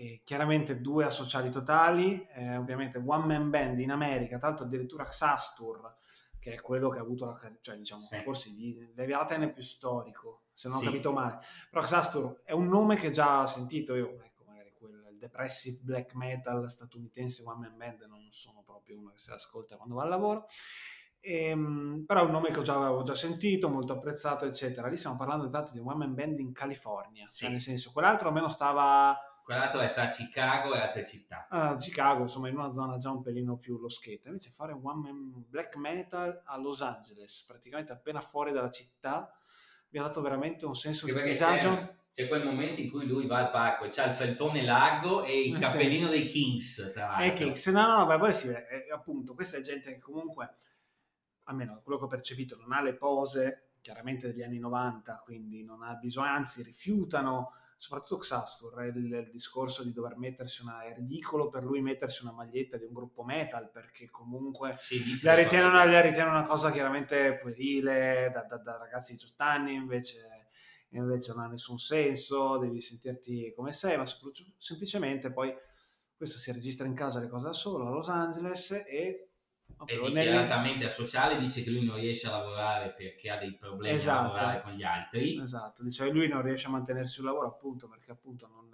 E 0.00 0.20
chiaramente 0.22 0.80
due 0.80 1.04
associati 1.04 1.50
totali, 1.50 2.24
eh, 2.34 2.56
ovviamente 2.56 3.02
One 3.04 3.26
Man 3.26 3.50
Band 3.50 3.80
in 3.80 3.90
America, 3.90 4.38
tra 4.38 4.46
l'altro 4.50 4.64
addirittura 4.66 5.04
Xastur, 5.04 5.92
che 6.38 6.52
è 6.52 6.60
quello 6.60 6.88
che 6.88 6.98
ha 6.98 7.02
avuto 7.02 7.26
la 7.26 7.36
cioè 7.60 7.76
diciamo, 7.76 8.00
Sì. 8.00 8.20
forse 8.20 8.54
di 8.54 8.92
Leviathan 8.94 9.42
è 9.42 9.52
più 9.52 9.62
storico, 9.64 10.42
se 10.54 10.68
non 10.68 10.76
Sì. 10.78 10.84
ho 10.84 10.86
capito 10.90 11.10
male. 11.10 11.40
Però 11.68 11.82
Xastur 11.82 12.42
è 12.44 12.52
un 12.52 12.68
nome 12.68 12.94
che 12.94 13.10
già 13.10 13.40
ho 13.40 13.46
sentito 13.46 13.96
io, 13.96 14.22
ecco, 14.22 14.44
magari 14.46 14.72
quel 14.72 15.16
depressive 15.18 15.80
black 15.82 16.14
metal 16.14 16.70
statunitense 16.70 17.42
One 17.44 17.66
Man 17.66 17.76
Band 17.76 18.02
non 18.02 18.28
sono 18.30 18.62
proprio 18.64 18.98
uno 19.00 19.10
che 19.10 19.18
si 19.18 19.32
ascolta 19.32 19.74
quando 19.76 19.96
va 19.96 20.04
al 20.04 20.10
lavoro. 20.10 20.46
Ehm, 21.18 22.04
però 22.06 22.20
è 22.20 22.24
un 22.24 22.30
nome 22.30 22.52
che 22.52 22.60
ho 22.60 22.62
già, 22.62 22.76
avevo 22.76 23.02
già 23.02 23.16
sentito, 23.16 23.68
molto 23.68 23.94
apprezzato, 23.94 24.44
eccetera. 24.44 24.86
Lì 24.86 24.96
stiamo 24.96 25.16
parlando 25.16 25.48
tanto 25.48 25.72
di 25.72 25.80
un 25.80 25.88
one 25.88 25.96
man 26.06 26.14
band 26.14 26.38
in 26.38 26.52
California, 26.52 27.26
Sì. 27.28 27.38
cioè 27.42 27.50
nel 27.50 27.60
senso, 27.60 27.90
quell'altro 27.90 28.28
almeno 28.28 28.48
stava 28.48 29.18
Quell'altro 29.48 29.80
è 29.80 29.86
sta 29.88 30.02
a 30.02 30.08
Chicago 30.10 30.74
e 30.74 30.78
altre 30.78 31.06
città. 31.06 31.46
a 31.48 31.74
Chicago, 31.74 32.20
insomma, 32.20 32.50
in 32.50 32.56
una 32.58 32.70
zona 32.70 32.98
già 32.98 33.10
un 33.10 33.22
pelino 33.22 33.56
più 33.56 33.78
loschetta. 33.78 34.28
Invece 34.28 34.50
fare 34.50 34.74
un 34.74 34.82
one 34.86 35.00
man 35.00 35.44
black 35.48 35.74
metal 35.76 36.42
a 36.44 36.58
Los 36.58 36.82
Angeles, 36.82 37.44
praticamente 37.48 37.90
appena 37.92 38.20
fuori 38.20 38.52
dalla 38.52 38.70
città, 38.70 39.34
mi 39.88 40.00
ha 40.00 40.02
dato 40.02 40.20
veramente 40.20 40.66
un 40.66 40.74
senso 40.76 41.06
Anche 41.06 41.22
di 41.22 41.30
disagio. 41.30 41.74
c'è, 41.76 41.96
c'è 42.12 42.28
quel 42.28 42.44
momento 42.44 42.82
in 42.82 42.90
cui 42.90 43.06
lui 43.06 43.26
va 43.26 43.38
al 43.38 43.50
parco 43.50 43.84
e 43.84 43.88
c'ha 43.88 44.04
il 44.04 44.12
felpone 44.12 44.62
largo 44.62 45.24
e 45.24 45.44
il 45.46 45.56
Eh, 45.56 45.60
cappellino 45.60 46.08
dei 46.08 46.26
Kings, 46.26 46.90
tra 46.92 47.16
Eh, 47.16 47.28
l'altro. 47.28 47.48
che 47.48 47.56
se 47.56 47.70
no, 47.70 47.96
no, 47.96 48.04
beh, 48.04 48.18
poi 48.18 48.34
sì, 48.34 48.48
eh, 48.48 48.86
appunto, 48.92 49.32
questa 49.32 49.56
è 49.56 49.62
gente 49.62 49.90
che 49.94 49.98
comunque, 49.98 50.56
almeno 51.44 51.80
quello 51.82 51.98
che 51.98 52.04
ho 52.04 52.08
percepito, 52.08 52.54
non 52.58 52.72
ha 52.72 52.82
le 52.82 52.94
pose 52.96 53.70
chiaramente 53.80 54.26
degli 54.26 54.42
anni 54.42 54.58
90, 54.58 55.22
quindi 55.24 55.64
non 55.64 55.82
ha 55.82 55.94
bisogno, 55.94 56.28
anzi 56.28 56.62
rifiutano, 56.62 57.52
soprattutto 57.78 58.18
Xastur, 58.18 58.82
il, 58.86 58.96
il 58.96 59.30
discorso 59.30 59.84
di 59.84 59.92
dover 59.92 60.16
mettersi 60.16 60.62
una, 60.62 60.82
è 60.82 60.92
ridicolo 60.94 61.48
per 61.48 61.62
lui 61.62 61.80
mettersi 61.80 62.24
una 62.24 62.32
maglietta 62.32 62.76
di 62.76 62.84
un 62.84 62.92
gruppo 62.92 63.22
metal, 63.22 63.70
perché 63.70 64.10
comunque 64.10 64.76
dice 64.88 65.24
la 65.24 65.34
ritiene, 65.34 65.66
una, 65.66 65.84
la 65.84 66.00
ritiene 66.00 66.28
una 66.28 66.42
cosa 66.42 66.72
chiaramente 66.72 67.38
puerile, 67.38 68.30
da, 68.34 68.42
da- 68.42 68.58
da 68.58 68.76
ragazzi 68.76 69.12
di 69.12 69.18
18 69.18 69.42
anni, 69.44 69.74
invece, 69.74 70.48
invece 70.90 71.32
non 71.32 71.44
ha 71.44 71.46
nessun 71.46 71.78
senso, 71.78 72.58
devi 72.58 72.80
sentirti 72.80 73.52
come 73.54 73.72
sei, 73.72 73.96
ma 73.96 74.04
sempl- 74.04 74.54
semplicemente 74.58 75.32
poi 75.32 75.54
questo 76.16 76.38
si 76.38 76.50
registra 76.50 76.84
in 76.84 76.94
casa 76.94 77.20
le 77.20 77.28
cose 77.28 77.46
da 77.46 77.52
solo 77.52 77.86
a 77.86 77.90
Los 77.90 78.08
Angeles 78.08 78.72
e... 78.72 79.27
E 79.86 79.96
nelle- 79.96 80.08
dichiaratamente 80.24 80.84
a 80.84 80.90
sociale 80.90 81.38
dice 81.38 81.62
che 81.62 81.70
lui 81.70 81.84
non 81.84 81.96
riesce 81.96 82.26
a 82.26 82.30
lavorare 82.30 82.92
perché 82.92 83.30
ha 83.30 83.38
dei 83.38 83.54
problemi 83.54 83.94
Esatto. 83.94 84.18
a 84.18 84.22
lavorare 84.22 84.62
con 84.62 84.72
gli 84.72 84.82
altri. 84.82 85.40
Esatto, 85.40 85.82
dice 85.82 86.10
lui 86.10 86.28
non 86.28 86.42
riesce 86.42 86.66
a 86.66 86.70
mantenersi 86.70 87.20
un 87.20 87.26
lavoro 87.26 87.46
appunto 87.48 87.88
perché 87.88 88.10
appunto 88.10 88.46
non, 88.48 88.70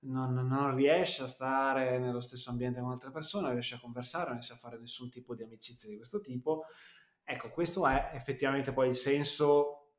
non, 0.00 0.46
non 0.46 0.74
riesce 0.74 1.22
a 1.22 1.26
stare 1.26 1.98
nello 1.98 2.20
stesso 2.20 2.50
ambiente 2.50 2.80
con 2.80 2.90
altre 2.90 3.10
persone, 3.10 3.44
non 3.44 3.52
riesce 3.52 3.76
a 3.76 3.80
conversare, 3.80 4.24
non 4.24 4.34
riesce 4.34 4.52
a 4.52 4.56
fare 4.56 4.78
nessun 4.78 5.10
tipo 5.10 5.34
di 5.34 5.42
amicizia 5.42 5.88
di 5.88 5.96
questo 5.96 6.20
tipo. 6.20 6.64
Ecco, 7.24 7.50
questo 7.50 7.86
è 7.86 8.10
effettivamente 8.14 8.72
poi 8.72 8.88
il 8.88 8.94
senso 8.94 9.94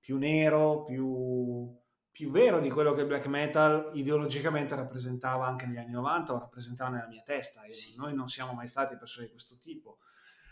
più 0.00 0.18
nero, 0.18 0.82
più, 0.82 1.72
più 2.12 2.30
vero 2.30 2.60
di 2.60 2.70
quello 2.70 2.92
che 2.92 3.00
il 3.00 3.06
black 3.06 3.26
metal 3.26 3.90
ideologicamente 3.94 4.74
rappresentava 4.74 5.46
anche 5.46 5.64
negli 5.66 5.78
anni 5.78 5.92
90 5.92 6.34
o 6.34 6.38
rappresentava 6.38 6.90
nella 6.90 7.08
mia 7.08 7.22
testa. 7.22 7.62
Sì. 7.68 7.96
Noi 7.96 8.14
non 8.14 8.28
siamo 8.28 8.52
mai 8.52 8.68
stati 8.68 8.96
persone 8.96 9.26
di 9.26 9.32
questo 9.32 9.56
tipo. 9.58 9.98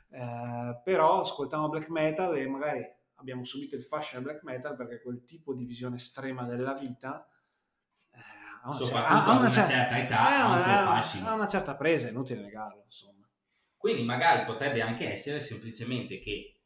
Eh, 0.09 0.81
però 0.83 1.21
ascoltiamo 1.21 1.69
black 1.69 1.89
metal 1.91 2.35
e 2.37 2.49
magari 2.49 2.83
abbiamo 3.17 3.45
subito 3.45 3.77
il 3.77 3.83
fascino 3.85 4.23
del 4.23 4.31
black 4.31 4.43
metal 4.45 4.75
perché 4.75 5.03
quel 5.03 5.25
tipo 5.25 5.55
di 5.55 5.65
visione 5.65 5.97
estrema 5.97 6.45
della 6.45 6.73
vita 6.73 7.29
eh, 8.11 8.19
ha 8.63 8.69
una, 8.69 8.77
Soprattutto 8.77 9.15
cer- 9.15 9.29
ha 9.29 9.33
a 9.33 9.39
una 9.39 9.51
cer- 9.51 9.67
certa 9.67 9.99
età, 9.99 10.31
eh, 10.31 10.41
ha 10.41 10.47
un 10.47 10.53
una- 10.53 11.31
ha 11.31 11.35
una 11.35 11.49
certa 11.49 11.77
presa, 11.77 12.09
è 12.09 12.11
inutile 12.11 12.41
negarlo, 12.41 12.83
insomma. 12.87 13.29
Quindi 13.77 14.03
magari 14.03 14.47
potrebbe 14.47 14.81
anche 14.81 15.11
essere 15.11 15.41
semplicemente 15.41 16.21
che 16.21 16.61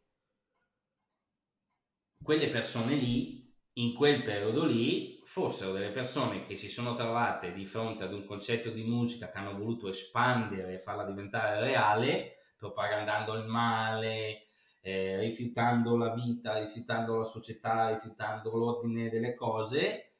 quelle 2.23 2.49
persone 2.49 2.95
lì, 2.95 3.34
in 3.75 3.95
quel 3.95 4.23
periodo 4.23 4.65
lì, 4.65 5.21
fossero 5.25 5.73
delle 5.73 5.91
persone 5.91 6.47
che 6.47 6.57
si 6.57 6.69
sono 6.69 6.95
trovate 6.95 7.53
di 7.53 7.67
fronte 7.67 8.05
ad 8.05 8.13
un 8.13 8.25
concetto 8.25 8.71
di 8.71 8.85
musica 8.85 9.31
che 9.31 9.39
hanno 9.39 9.57
voluto 9.57 9.89
espandere 9.89 10.75
e 10.75 10.79
farla 10.79 11.05
diventare 11.05 11.61
reale, 11.61 12.37
propagandando 12.57 13.35
il 13.35 13.47
male, 13.47 14.49
eh, 14.81 15.19
rifiutando 15.19 15.97
la 15.97 16.15
vita, 16.15 16.59
rifiutando 16.59 17.17
la 17.17 17.25
società, 17.25 17.89
rifiutando 17.89 18.57
l'ordine 18.57 19.09
delle 19.09 19.35
cose. 19.35 20.11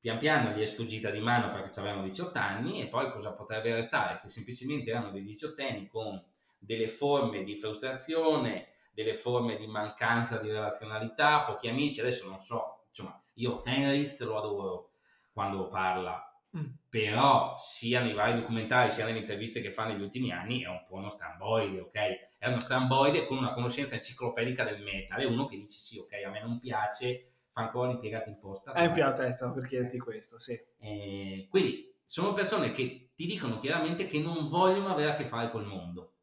Pian 0.00 0.18
piano 0.18 0.56
gli 0.56 0.62
è 0.62 0.64
sfuggita 0.64 1.10
di 1.10 1.20
mano 1.20 1.52
perché 1.52 1.78
avevano 1.80 2.04
18 2.04 2.38
anni 2.38 2.80
e 2.80 2.88
poi 2.88 3.10
cosa 3.12 3.34
potrebbe 3.34 3.74
restare? 3.74 4.20
Che 4.20 4.28
semplicemente 4.30 4.90
erano 4.90 5.10
dei 5.10 5.22
diciottenni 5.22 5.86
con 5.86 6.20
delle 6.58 6.88
forme 6.88 7.44
di 7.44 7.56
frustrazione, 7.56 8.68
delle 8.92 9.14
forme 9.14 9.56
di 9.56 9.66
mancanza 9.66 10.38
di 10.38 10.48
relazionalità, 10.48 11.42
pochi 11.42 11.68
amici, 11.68 12.00
adesso 12.00 12.26
non 12.26 12.40
so, 12.40 12.71
insomma, 12.92 13.22
Io 13.34 13.58
Fenris 13.58 14.22
lo 14.24 14.38
adoro 14.38 14.92
quando 15.32 15.68
parla, 15.68 16.26
Mm. 16.54 16.66
però 16.90 17.56
sia 17.56 18.02
nei 18.02 18.12
vari 18.12 18.38
documentari 18.38 18.92
sia 18.92 19.06
nelle 19.06 19.20
interviste 19.20 19.62
che 19.62 19.72
fa 19.72 19.86
negli 19.86 20.02
ultimi 20.02 20.32
anni 20.32 20.62
è 20.62 20.68
un 20.68 20.84
po' 20.86 20.96
uno 20.96 21.08
stramboide, 21.08 21.80
ok? 21.80 21.98
È 22.36 22.46
uno 22.48 22.60
stramboide 22.60 23.24
con 23.24 23.38
una 23.38 23.54
conoscenza 23.54 23.94
enciclopedica 23.94 24.62
del 24.62 24.82
metal, 24.82 25.18
è 25.22 25.24
uno 25.24 25.46
che 25.46 25.56
dice 25.56 25.78
sì, 25.78 25.98
ok, 25.98 26.12
a 26.26 26.28
me 26.28 26.42
non 26.42 26.58
piace, 26.58 27.36
fa 27.50 27.62
ancora 27.62 27.88
l'impiegata 27.88 28.28
in 28.28 28.38
posta. 28.38 28.72
È 28.72 28.90
più 28.90 29.02
a 29.02 29.14
testa 29.14 29.50
per 29.50 29.66
chiederti 29.66 29.98
questo, 29.98 30.38
sì. 30.38 30.52
Eh, 30.78 31.46
quindi 31.48 31.96
sono 32.04 32.34
persone 32.34 32.70
che 32.72 33.12
ti 33.14 33.24
dicono 33.24 33.56
chiaramente 33.56 34.06
che 34.06 34.20
non 34.20 34.50
vogliono 34.50 34.88
avere 34.88 35.12
a 35.12 35.14
che 35.14 35.24
fare 35.24 35.50
col 35.50 35.64
mondo. 35.64 36.16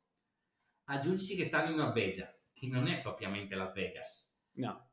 Aggiungici 0.85 1.35
che 1.35 1.45
stanno 1.45 1.71
in 1.71 1.77
Norvegia, 1.77 2.31
che 2.53 2.67
non 2.67 2.87
è 2.87 3.01
propriamente 3.01 3.55
Las 3.55 3.73
Vegas. 3.73 4.31
No. 4.57 4.88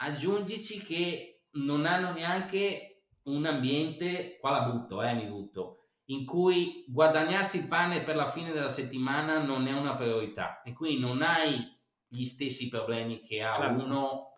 Aggiungici 0.00 0.80
che 0.82 1.42
non 1.52 1.86
hanno 1.86 2.12
neanche 2.12 3.02
un 3.24 3.44
ambiente, 3.46 4.38
qua 4.40 4.50
la 4.50 4.62
butto, 4.62 5.02
eh, 5.02 5.12
mi 5.14 5.26
butto, 5.26 5.88
in 6.06 6.24
cui 6.24 6.84
guadagnarsi 6.88 7.58
il 7.58 7.68
pane 7.68 8.02
per 8.02 8.16
la 8.16 8.30
fine 8.30 8.52
della 8.52 8.68
settimana 8.68 9.42
non 9.42 9.66
è 9.66 9.72
una 9.72 9.96
priorità 9.96 10.62
e 10.62 10.72
quindi 10.72 11.00
non 11.00 11.22
hai 11.22 11.76
gli 12.10 12.24
stessi 12.24 12.68
problemi 12.68 13.20
che 13.20 13.42
ha 13.42 13.52
Certo. 13.52 13.84
uno 13.84 14.34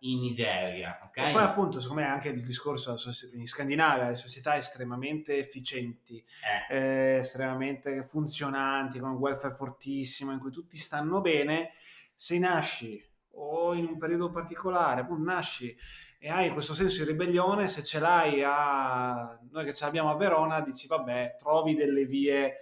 in 0.00 0.20
Nigeria, 0.20 1.00
ok? 1.04 1.16
E 1.18 1.32
poi 1.32 1.42
appunto, 1.42 1.80
secondo 1.80 2.02
me 2.02 2.08
anche 2.08 2.28
il 2.28 2.42
discorso 2.42 2.94
in 3.34 3.46
Scandinavia, 3.46 4.08
le 4.08 4.14
società 4.14 4.56
estremamente 4.56 5.36
efficienti, 5.36 6.24
Eh, 6.70 6.76
eh, 6.76 7.16
estremamente 7.18 8.02
funzionanti, 8.04 9.00
con 9.00 9.10
un 9.10 9.16
welfare 9.16 9.54
fortissimo, 9.54 10.30
in 10.32 10.38
cui 10.38 10.52
tutti 10.52 10.78
stanno 10.78 11.20
bene, 11.20 11.72
se 12.14 12.38
nasci 12.38 13.04
o 13.32 13.74
in 13.74 13.86
un 13.86 13.98
periodo 13.98 14.30
particolare, 14.30 15.02
appunto 15.02 15.30
nasci 15.30 15.76
e 16.18 16.28
hai 16.28 16.50
questo 16.50 16.74
senso 16.74 17.02
di 17.02 17.10
ribellione, 17.10 17.66
se 17.66 17.82
ce 17.82 17.98
l'hai 17.98 18.42
a 18.44 19.38
noi 19.50 19.64
che 19.64 19.72
ce 19.72 19.84
l'abbiamo 19.84 20.10
a 20.10 20.16
Verona, 20.16 20.60
dici 20.60 20.86
vabbè, 20.86 21.36
trovi 21.38 21.74
delle 21.74 22.04
vie 22.04 22.56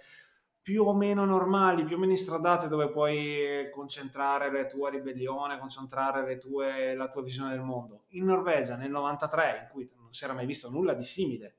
più 0.61 0.85
o 0.85 0.93
meno 0.93 1.25
normali, 1.25 1.83
più 1.83 1.95
o 1.95 1.99
meno 1.99 2.11
istradate 2.13 2.67
dove 2.67 2.89
puoi 2.89 3.69
concentrare 3.71 4.51
la 4.51 4.65
tua 4.65 4.89
ribellione, 4.89 5.57
concentrare 5.57 6.25
le 6.25 6.37
tue- 6.37 6.95
la 6.95 7.09
tua 7.09 7.21
visione 7.23 7.49
del 7.49 7.61
mondo. 7.61 8.03
In 8.09 8.25
Norvegia 8.25 8.75
nel 8.75 8.91
93, 8.91 9.59
in 9.63 9.67
cui 9.71 9.89
non 9.97 10.13
si 10.13 10.23
era 10.23 10.33
mai 10.33 10.45
visto 10.45 10.69
nulla 10.69 10.93
di 10.93 11.03
simile, 11.03 11.55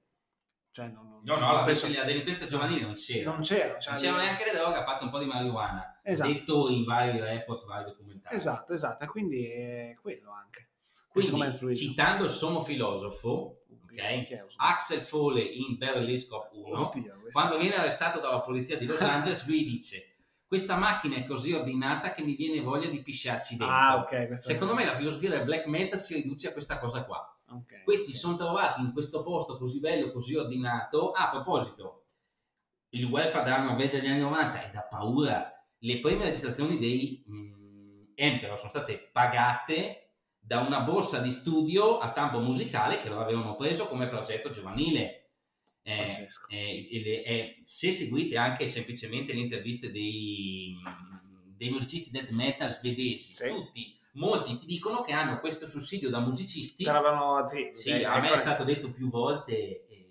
cioè 0.70 0.86
non, 0.86 1.08
non- 1.08 1.20
no, 1.24 1.36
no, 1.38 1.52
la, 1.52 1.64
penso- 1.64 1.88
la 1.92 2.04
delinquenza 2.04 2.46
giovanile 2.46 2.82
non 2.82 2.94
c'era. 2.94 3.30
non 3.30 3.40
c'era, 3.40 3.78
cioè, 3.78 3.94
non 3.94 4.02
c'era 4.02 4.16
neanche 4.16 4.44
le 4.44 4.52
droghe, 4.52 4.76
a 4.78 4.84
parte 4.84 5.04
un 5.04 5.10
po' 5.10 5.18
di 5.18 5.26
marijuana. 5.26 6.00
Esatto. 6.02 6.32
Detto 6.32 6.68
in 6.68 6.84
vari 6.84 7.18
report, 7.18 7.66
vari 7.66 7.84
documentari. 8.20 8.36
Esatto, 8.36 8.72
esatto, 8.72 9.04
e 9.04 9.06
quindi 9.06 9.46
è 9.46 9.96
quello 10.00 10.30
anche. 10.32 10.68
Quindi, 11.10 11.74
citando 11.76 12.24
il 12.24 12.30
sommo 12.30 12.60
filosofo, 12.60 13.62
ok, 13.82 14.22
Chi 14.24 14.34
è? 14.34 14.44
Axel 14.56 15.00
Fole 15.00 15.40
in 15.42 15.76
Beverly 15.76 16.24
Cop 16.26 16.50
1, 16.52 16.78
Oddio, 16.86 17.14
quando 17.32 17.58
viene 17.58 17.74
arrestato 17.76 18.20
dalla 18.20 18.40
polizia 18.42 18.76
di 18.78 18.86
Los 18.86 19.00
Angeles, 19.00 19.44
lui 19.46 19.64
dice 19.64 20.04
questa 20.46 20.76
macchina 20.76 21.16
è 21.16 21.24
così 21.26 21.52
ordinata 21.52 22.12
che 22.12 22.22
mi 22.22 22.34
viene 22.34 22.60
voglia 22.60 22.88
di 22.88 23.02
pisciarci 23.02 23.56
dentro. 23.56 23.74
Ah, 23.76 23.96
ok. 23.98 24.26
questo- 24.28 24.50
Secondo 24.50 24.74
me 24.74 24.84
la 24.84 24.94
filosofia 24.96 25.30
del 25.30 25.44
black 25.44 25.66
metal 25.66 25.98
si 25.98 26.14
riduce 26.14 26.48
a 26.48 26.52
questa 26.52 26.78
cosa 26.78 27.04
qua. 27.04 27.24
Questi 27.84 28.12
sono 28.12 28.36
trovati 28.36 28.80
in 28.80 28.92
questo 28.92 29.22
posto 29.24 29.56
così 29.58 29.80
bello, 29.80 30.12
così 30.12 30.36
ordinato. 30.36 31.10
Ah, 31.10 31.26
a 31.26 31.30
proposito, 31.30 32.04
il 32.90 33.04
welfare 33.04 33.44
della 33.44 33.62
Norvegia 33.62 33.98
degli 33.98 34.08
anni 34.08 34.20
90 34.20 34.62
è 34.62 34.70
da 34.70 34.82
paura. 34.82 35.52
Le 35.78 35.98
prime 35.98 36.24
registrazioni 36.24 36.78
dei 36.78 37.22
mh, 37.26 37.59
Emperor 38.20 38.56
sono 38.58 38.68
state 38.70 39.08
pagate 39.12 40.10
da 40.38 40.60
una 40.60 40.80
borsa 40.80 41.20
di 41.20 41.30
studio 41.30 41.98
a 41.98 42.06
stampo 42.06 42.38
musicale 42.40 43.00
che 43.00 43.08
loro 43.08 43.22
avevano 43.22 43.56
preso 43.56 43.86
come 43.86 44.08
progetto 44.08 44.50
giovanile. 44.50 45.16
Eh, 45.82 46.26
eh, 46.48 47.22
eh, 47.24 47.60
se 47.62 47.90
seguite 47.90 48.36
anche 48.36 48.68
semplicemente 48.68 49.32
le 49.32 49.40
interviste 49.40 49.90
dei, 49.90 50.76
dei 51.56 51.70
musicisti 51.70 52.10
death 52.10 52.30
metal 52.30 52.70
svedesi, 52.70 53.32
Sì. 53.34 53.48
tutti, 53.48 53.98
molti 54.12 54.54
ti 54.56 54.66
dicono 54.66 55.02
che 55.02 55.12
hanno 55.12 55.40
questo 55.40 55.66
sussidio 55.66 56.10
da 56.10 56.20
musicisti. 56.20 56.84
Te 56.84 56.92
l'avevano- 56.92 57.48
sì, 57.48 57.70
Sì, 57.72 57.90
ok, 57.92 58.04
a 58.04 58.20
me 58.20 58.32
è 58.32 58.38
stato 58.38 58.64
detto 58.64 58.90
più 58.90 59.08
volte. 59.08 59.86
eh, 59.86 60.06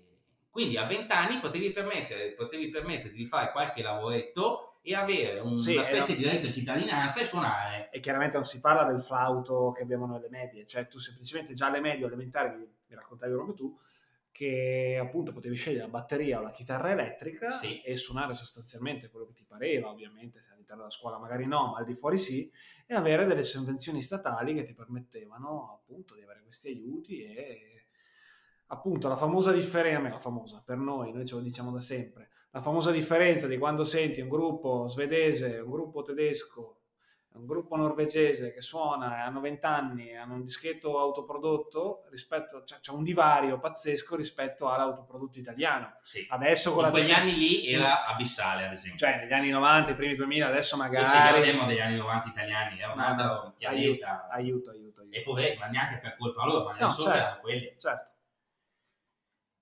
Quindi 0.50 0.76
a 0.76 0.84
20 0.86 1.12
anni 1.12 1.38
potevi 1.38 1.70
permettere, 1.70 2.32
potevi 2.32 2.70
permettere 2.70 3.12
di 3.12 3.24
fare 3.24 3.52
qualche 3.52 3.82
lavoretto 3.82 4.69
e 4.82 4.94
avere 4.94 5.40
un- 5.40 5.58
Sì, 5.58 5.74
una 5.74 5.82
specie 5.82 6.16
di 6.16 6.24
reddito 6.24 6.46
di 6.46 6.52
cittadinanza 6.52 7.20
e 7.20 7.24
suonare. 7.24 7.90
E 7.90 8.00
chiaramente 8.00 8.34
non 8.36 8.44
si 8.44 8.60
parla 8.60 8.84
del 8.84 9.00
flauto 9.02 9.72
che 9.72 9.82
abbiamo 9.82 10.06
nelle 10.06 10.28
medie, 10.30 10.66
cioè 10.66 10.86
tu 10.86 10.98
semplicemente 10.98 11.54
già 11.54 11.66
alle 11.66 11.80
medie 11.80 12.06
elementari, 12.06 12.56
mi, 12.56 12.64
mi 12.86 12.94
raccontavi 12.94 13.32
proprio 13.32 13.54
tu, 13.54 13.78
che 14.32 14.96
appunto 15.00 15.32
potevi 15.32 15.56
scegliere 15.56 15.82
la 15.82 15.88
batteria 15.90 16.38
o 16.38 16.42
la 16.42 16.52
chitarra 16.52 16.90
elettrica 16.92 17.50
Sì. 17.50 17.82
e 17.82 17.96
suonare 17.96 18.34
sostanzialmente 18.34 19.10
quello 19.10 19.26
che 19.26 19.34
ti 19.34 19.44
pareva, 19.44 19.90
ovviamente 19.90 20.40
se 20.40 20.52
all'interno 20.52 20.82
della 20.82 20.94
scuola 20.94 21.18
magari 21.18 21.46
no, 21.46 21.72
ma 21.72 21.78
al 21.78 21.84
di 21.84 21.94
fuori 21.94 22.16
sì, 22.16 22.50
e 22.86 22.94
avere 22.94 23.26
delle 23.26 23.42
sovvenzioni 23.42 24.00
statali 24.00 24.54
che 24.54 24.62
ti 24.64 24.72
permettevano 24.72 25.72
appunto 25.72 26.14
di 26.14 26.22
avere 26.22 26.42
questi 26.42 26.68
aiuti 26.68 27.22
e 27.24 27.86
appunto 28.68 29.08
la 29.08 29.16
famosa 29.16 29.52
differenza, 29.52 30.08
la 30.08 30.18
famosa 30.20 30.62
per 30.64 30.76
noi, 30.78 31.12
noi 31.12 31.26
ce 31.26 31.34
lo 31.34 31.40
diciamo 31.40 31.72
da 31.72 31.80
sempre, 31.80 32.30
la 32.52 32.60
famosa 32.60 32.90
differenza 32.90 33.46
di 33.46 33.58
quando 33.58 33.84
senti 33.84 34.20
un 34.20 34.28
gruppo 34.28 34.86
svedese, 34.88 35.58
un 35.58 35.70
gruppo 35.70 36.02
tedesco, 36.02 36.76
un 37.32 37.46
gruppo 37.46 37.76
norvegese 37.76 38.52
che 38.52 38.60
suona 38.60 39.18
e 39.18 39.20
hanno 39.20 39.40
20 39.40 39.64
anni 39.64 40.08
e 40.10 40.16
hanno 40.16 40.34
un 40.34 40.42
dischetto 40.42 40.98
autoprodotto 40.98 42.06
rispetto, 42.10 42.64
cioè 42.64 42.80
c'è 42.80 42.90
un 42.90 43.04
divario 43.04 43.60
pazzesco 43.60 44.16
rispetto 44.16 44.68
all'autoprodotto 44.68 45.38
italiano. 45.38 45.96
Sì. 46.02 46.26
Adesso 46.28 46.70
con 46.72 46.80
In 46.80 46.84
la 46.86 46.90
quegli 46.90 47.12
anni 47.12 47.36
lì 47.36 47.66
era 47.68 48.04
abissale, 48.06 48.66
ad 48.66 48.72
esempio. 48.72 48.98
cioè 48.98 49.18
negli 49.20 49.32
anni 49.32 49.50
90, 49.50 49.90
i 49.92 49.94
primi 49.94 50.16
2000, 50.16 50.48
adesso 50.48 50.76
magari 50.76 51.08
ci 51.08 51.16
parliamo 51.16 51.66
degli 51.66 51.78
anni 51.78 51.96
90 51.98 52.28
italiani, 52.30 52.80
era 52.80 52.92
un 52.92 52.98
No, 52.98 53.14
no, 53.14 53.22
altro 53.32 53.54
pianeta. 53.56 54.26
aiuto, 54.28 54.70
aiuto, 54.70 54.70
aiuto, 54.70 55.00
aiuto. 55.02 55.06
E 55.16 55.22
poveri, 55.22 55.56
ma 55.56 55.66
neanche 55.68 55.98
per 56.00 56.16
colpa 56.16 56.44
loro, 56.44 56.64
ma 56.64 56.72
No, 56.72 56.78
nel 56.80 56.90
senso 56.90 57.10
certo. 57.12 57.40
quelli. 57.42 57.74
Certo. 57.78 58.12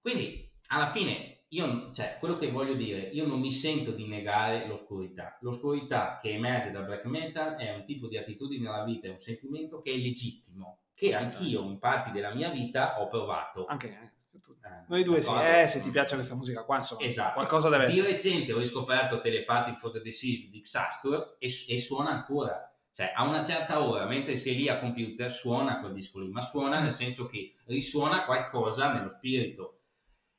Quindi, 0.01 0.51
alla 0.69 0.87
fine, 0.87 1.38
io, 1.49 1.91
cioè, 1.93 2.17
quello 2.19 2.37
che 2.37 2.51
voglio 2.51 2.75
dire, 2.75 3.01
io 3.13 3.27
non 3.27 3.41
mi 3.41 3.51
sento 3.53 3.91
di 3.93 4.07
negare 4.07 4.67
l'oscurità. 4.67 5.39
L'oscurità 5.41 6.19
che 6.21 6.31
emerge 6.33 6.71
dal 6.71 6.85
black 6.85 7.05
metal 7.05 7.57
è 7.57 7.75
un 7.75 7.85
tipo 7.85 8.07
di 8.07 8.19
attitudine 8.19 8.69
alla 8.69 8.85
vita, 8.85 9.07
è 9.07 9.11
un 9.11 9.19
sentimento 9.19 9.81
che 9.81 9.93
è 9.93 9.97
legittimo, 9.97 10.81
che 10.95 11.09
Sì. 11.11 11.15
anch'io 11.15 11.63
in 11.63 11.79
parti 11.79 12.11
della 12.11 12.35
mia 12.35 12.51
vita 12.51 13.01
ho 13.01 13.09
provato. 13.09 13.65
Anche 13.67 13.89
eh, 13.89 14.17
Eh, 14.61 14.85
noi 14.89 15.03
due 15.03 15.23
sì, 15.23 15.31
eh, 15.41 15.67
se 15.67 15.81
ti 15.81 15.89
piace 15.89 16.15
questa 16.15 16.35
musica 16.35 16.63
qua, 16.65 16.77
insomma, 16.77 17.01
Esatto. 17.03 17.35
qualcosa 17.35 17.71
deve 17.71 17.87
Di 17.87 17.93
essere. 17.93 18.11
recente 18.13 18.53
ho 18.53 18.59
riscoperto 18.59 19.21
Telepathic 19.21 19.79
for 19.79 19.91
the 19.91 20.01
Deceased 20.03 20.51
di 20.51 20.61
Xastur 20.61 21.37
e, 21.39 21.47
e 21.47 21.79
suona 21.81 22.11
ancora. 22.11 22.71
Cioè, 22.93 23.13
a 23.15 23.27
una 23.27 23.43
certa 23.43 23.83
ora, 23.83 24.05
mentre 24.07 24.37
sei 24.37 24.57
lì 24.57 24.69
a 24.69 24.79
computer, 24.79 25.33
suona 25.33 25.79
quel 25.81 25.93
disco 25.95 26.19
lì, 26.19 26.29
ma 26.29 26.43
suona 26.43 26.81
nel 26.81 26.93
senso 26.93 27.27
che 27.27 27.55
risuona 27.67 28.25
qualcosa 28.25 28.93
nello 28.93 29.09
spirito. 29.09 29.78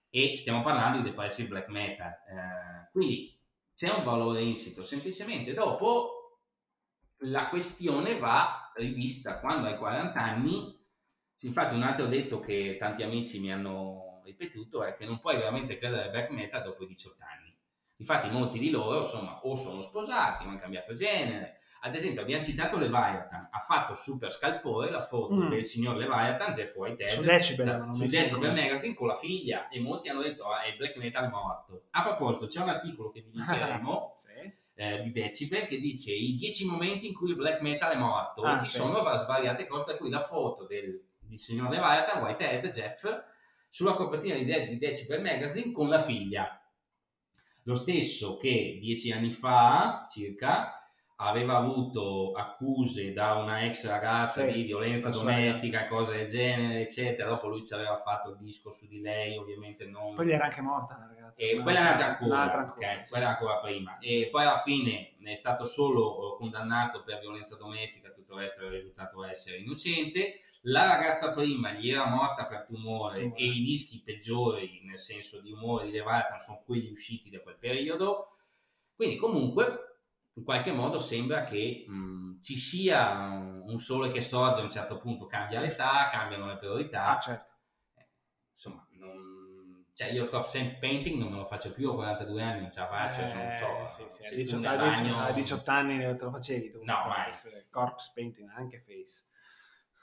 E 0.10 0.38
stiamo 0.38 0.62
parlando 0.62 0.98
di 0.98 1.10
depressive 1.10 1.48
black 1.50 1.68
metal. 1.68 2.10
Eh, 2.10 2.90
quindi 2.92 3.40
c'è 3.76 3.90
un 3.90 4.04
valore 4.04 4.42
insito, 4.42 4.84
semplicemente 4.84 5.54
dopo 5.54 6.20
la 7.24 7.48
questione 7.50 8.18
va 8.18 8.72
rivista 8.76 9.40
quando 9.40 9.68
hai 9.68 9.78
40 9.78 10.20
anni. 10.20 10.78
Infatti, 11.42 11.76
un 11.76 11.84
altro 11.84 12.08
detto 12.08 12.40
che 12.40 12.78
tanti 12.78 13.04
amici 13.04 13.40
mi 13.40 13.52
hanno 13.52 14.22
ripetuto 14.26 14.84
è 14.84 14.96
che 14.96 15.06
non 15.06 15.20
puoi 15.20 15.38
veramente 15.38 15.78
credere 15.78 16.04
al 16.04 16.10
black 16.12 16.30
metal 16.32 16.64
dopo 16.64 16.84
i 16.84 16.88
18 16.88 17.24
anni. 17.24 17.58
Infatti, 17.98 18.30
molti 18.30 18.60
di 18.60 18.70
loro, 18.70 19.02
insomma, 19.02 19.40
o 19.44 19.56
sono 19.56 19.82
sposati, 19.82 20.46
o 20.46 20.50
hanno 20.50 20.58
cambiato 20.58 20.94
genere. 20.94 21.59
Ad 21.82 21.96
esempio, 21.96 22.22
abbiamo 22.22 22.44
citato 22.44 22.78
Leviathan, 22.78 23.48
ha 23.52 23.60
fatto 23.60 23.94
Super 23.96 24.32
Scalpore 24.32 24.90
la 24.92 25.02
foto 25.02 25.34
Mm. 25.36 25.50
del 25.50 25.64
signor 25.64 25.96
Leviathan, 25.96 26.52
Jeff 26.54 26.76
Whitehead, 26.76 27.10
Su 27.16 27.22
Decibel 27.22 27.66
da- 27.66 27.94
su 27.94 28.06
Decibel 28.06 28.54
Magazine 28.54 28.94
con 28.94 29.08
la 29.08 29.16
figlia 29.16 29.68
e 29.70 29.80
molti 29.80 30.10
hanno 30.10 30.22
detto 30.22 30.44
ah, 30.50 30.62
è 30.64 30.70
il 30.70 30.76
black 30.78 30.98
metal 30.98 31.30
morto. 31.30 31.84
A 31.92 32.04
proposito, 32.04 32.48
c'è 32.48 32.62
un 32.62 32.70
articolo 32.70 33.12
che 33.12 33.22
vi 33.22 33.32
linkeremo 33.32 34.14
Sì. 34.20 34.54
eh, 34.76 35.02
di 35.04 35.12
Decibel 35.12 35.68
che 35.68 35.80
dice 35.80 36.12
i 36.14 36.36
10 36.36 36.66
momenti 36.68 37.08
in 37.08 37.14
cui 37.14 37.30
il 37.30 37.36
black 37.36 37.62
metal 37.62 37.92
è 37.94 37.98
morto 37.98 38.42
Ah, 38.42 38.58
e 38.58 38.60
ci 38.60 38.66
sì. 38.68 38.78
sono 38.78 39.02
va- 39.02 39.16
svariate 39.18 39.66
cose 39.68 39.86
tra 39.86 39.98
cui 39.98 40.10
la 40.10 40.20
foto 40.22 40.66
del, 40.66 41.02
del 41.20 41.40
signor 41.40 41.70
Leviathan, 41.70 42.22
Whitehead, 42.24 42.70
Jeff 42.72 43.08
sulla 43.70 43.94
copertina 43.94 44.36
di, 44.36 44.46
De- 44.46 44.68
di 44.68 44.78
Decibel 44.78 45.22
Magazine 45.22 45.72
con 45.72 45.88
la 45.90 46.00
figlia 46.00 46.54
lo 47.64 47.76
stesso 47.76 48.38
che 48.38 48.80
dieci 48.82 49.12
anni 49.12 49.30
fa 49.32 50.06
circa 50.10 50.79
aveva 51.22 51.58
avuto 51.58 52.32
accuse 52.32 53.12
da 53.12 53.36
una 53.36 53.66
ex 53.66 53.86
ragazza 53.86 54.46
Sì, 54.46 54.54
di 54.54 54.64
violenza 54.64 55.10
domestica, 55.10 55.88
cose 55.88 56.16
del 56.16 56.28
genere, 56.28 56.82
eccetera. 56.82 57.30
Dopo 57.30 57.48
lui 57.48 57.66
ci 57.66 57.74
aveva 57.74 58.00
fatto 58.02 58.32
il 58.32 58.38
disco 58.38 58.72
su 58.72 58.88
di 58.88 59.02
lei, 59.02 59.36
ovviamente 59.38 59.86
non... 59.86 60.16
Poi 60.16 60.32
era 60.32 60.46
anche 60.46 60.62
morta 60.62 60.98
la 60.98 61.08
ragazza. 61.08 61.44
E 61.44 61.60
quella 61.62 61.80
un'altra 61.82 62.06
ancora, 62.08 62.34
un'altra 62.34 62.60
ancora, 62.60 62.92
ok, 62.92 63.06
sì, 63.06 63.12
quella 63.12 63.26
sì. 63.26 63.32
ancora 63.32 63.58
prima. 63.60 63.98
E 64.00 64.30
poi 64.32 64.44
alla 64.44 64.58
fine 64.58 65.16
è 65.22 65.36
stato 65.36 65.66
solo 65.66 66.36
eh, 66.36 66.38
condannato 66.38 67.04
per 67.04 67.20
violenza 67.20 67.56
domestica, 67.58 68.12
tutto 68.12 68.36
il 68.36 68.42
resto 68.42 68.66
è 68.66 68.70
risultato 68.70 69.24
essere 69.26 69.58
innocente. 69.58 70.44
La 70.64 70.86
ragazza 70.86 71.34
prima 71.34 71.72
gli 71.74 71.90
era 71.90 72.06
morta 72.06 72.46
per 72.46 72.64
tumore, 72.66 73.20
Tumore. 73.20 73.40
e 73.40 73.46
i 73.46 73.62
dischi 73.62 74.02
peggiori, 74.04 74.82
nel 74.86 75.00
senso 75.00 75.42
di 75.42 75.52
umore 75.52 75.86
di 75.86 75.92
Leviathan, 75.92 76.40
sono 76.40 76.62
quelli 76.66 76.90
usciti 76.90 77.30
da 77.30 77.42
quel 77.42 77.58
periodo. 77.58 78.36
Quindi 78.96 79.16
comunque, 79.18 79.89
in 80.34 80.44
qualche 80.44 80.72
modo 80.72 80.98
sembra 81.00 81.44
che 81.44 81.84
mh, 81.88 82.40
ci 82.42 82.56
sia 82.56 83.12
un 83.66 83.78
sole 83.78 84.12
che 84.12 84.22
sorge 84.22 84.62
a 84.62 84.64
un 84.64 84.72
certo 84.72 84.98
punto, 84.98 85.26
cambia 85.26 85.60
l'età, 85.60 86.10
cambiano 86.12 86.48
le 86.48 86.58
priorità 86.58 87.08
Ah, 87.10 87.20
certo. 87.20 87.54
insomma, 88.54 88.88
non... 88.92 89.86
cioè 89.94 90.10
io 90.12 90.24
il 90.24 90.30
corpse 90.30 90.78
painting 90.80 91.20
non 91.20 91.32
me 91.32 91.38
lo 91.38 91.46
faccio 91.46 91.72
più 91.72 91.90
a 91.92 91.94
42 91.96 92.42
anni, 92.42 92.62
non 92.62 92.72
ce 92.72 92.80
la 92.80 92.88
faccio, 92.88 93.20
Eh, 93.22 93.34
non 93.34 93.52
so. 93.52 93.86
sì, 93.86 94.06
sì, 94.10 94.26
a, 94.26 94.30
tu 94.30 94.36
18, 94.36 94.70
nel 94.70 94.80
a 94.80 94.90
18 94.90 95.02
bagno- 95.02 95.20
a 95.24 95.32
18 95.32 95.72
anni 95.72 95.98
te 96.16 96.24
lo 96.24 96.32
facevi 96.32 96.72
tu. 96.72 96.78
No, 96.84 97.06
mai. 97.08 97.32
Corpse 97.70 98.12
painting, 98.16 98.50
anche 98.56 98.80
face. 98.86 99.28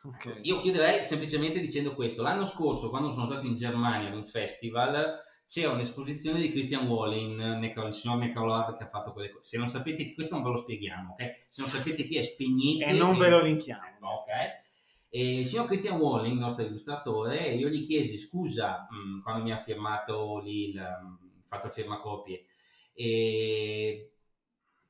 Ok. 0.04 0.38
Io 0.42 0.60
chiuderei 0.60 1.04
semplicemente 1.04 1.58
dicendo 1.60 1.94
questo. 1.94 2.22
L'anno 2.22 2.46
scorso, 2.46 2.90
quando 2.90 3.10
sono 3.10 3.26
stato 3.28 3.44
in 3.46 3.54
Germania 3.54 4.08
ad 4.08 4.14
un 4.14 4.26
festival, 4.26 5.18
c'era 5.46 5.72
un'esposizione 5.72 6.40
di 6.40 6.50
Christian 6.50 6.88
Wallin, 6.88 7.60
il 7.62 7.92
signor 7.92 8.18
Necrolord 8.18 8.76
che 8.76 8.84
ha 8.84 8.88
fatto 8.88 9.12
quelle 9.12 9.30
cose. 9.30 9.48
Se 9.48 9.58
non 9.58 9.68
sapete 9.68 10.04
chi, 10.04 10.14
questo 10.14 10.34
non 10.34 10.42
ve 10.42 10.50
lo 10.50 10.56
spieghiamo, 10.56 11.12
ok? 11.12 11.46
Se 11.48 11.62
non 11.62 11.70
sapete 11.70 12.04
chi 12.04 12.16
è, 12.16 12.22
spegnete. 12.22 12.90
E 12.90 12.92
non 12.92 13.16
ve 13.16 13.28
lo 13.28 13.40
linkiamo. 13.40 14.10
Ok. 14.20 14.28
E 15.08 15.38
il 15.38 15.46
signor 15.46 15.66
Christian 15.66 15.98
Walling, 15.98 16.34
il 16.34 16.40
nostro 16.40 16.64
illustratore, 16.64 17.54
io 17.54 17.68
gli 17.68 17.86
chiesi 17.86 18.18
scusa 18.18 18.86
mh, 18.90 19.22
quando 19.22 19.44
mi 19.44 19.52
ha 19.52 19.58
firmato 19.58 20.40
lì 20.40 20.70
il, 20.70 20.76
mh, 20.76 21.42
fatto 21.46 21.68
il 21.68 21.72
firmacopie, 21.72 22.44
e 22.92 24.10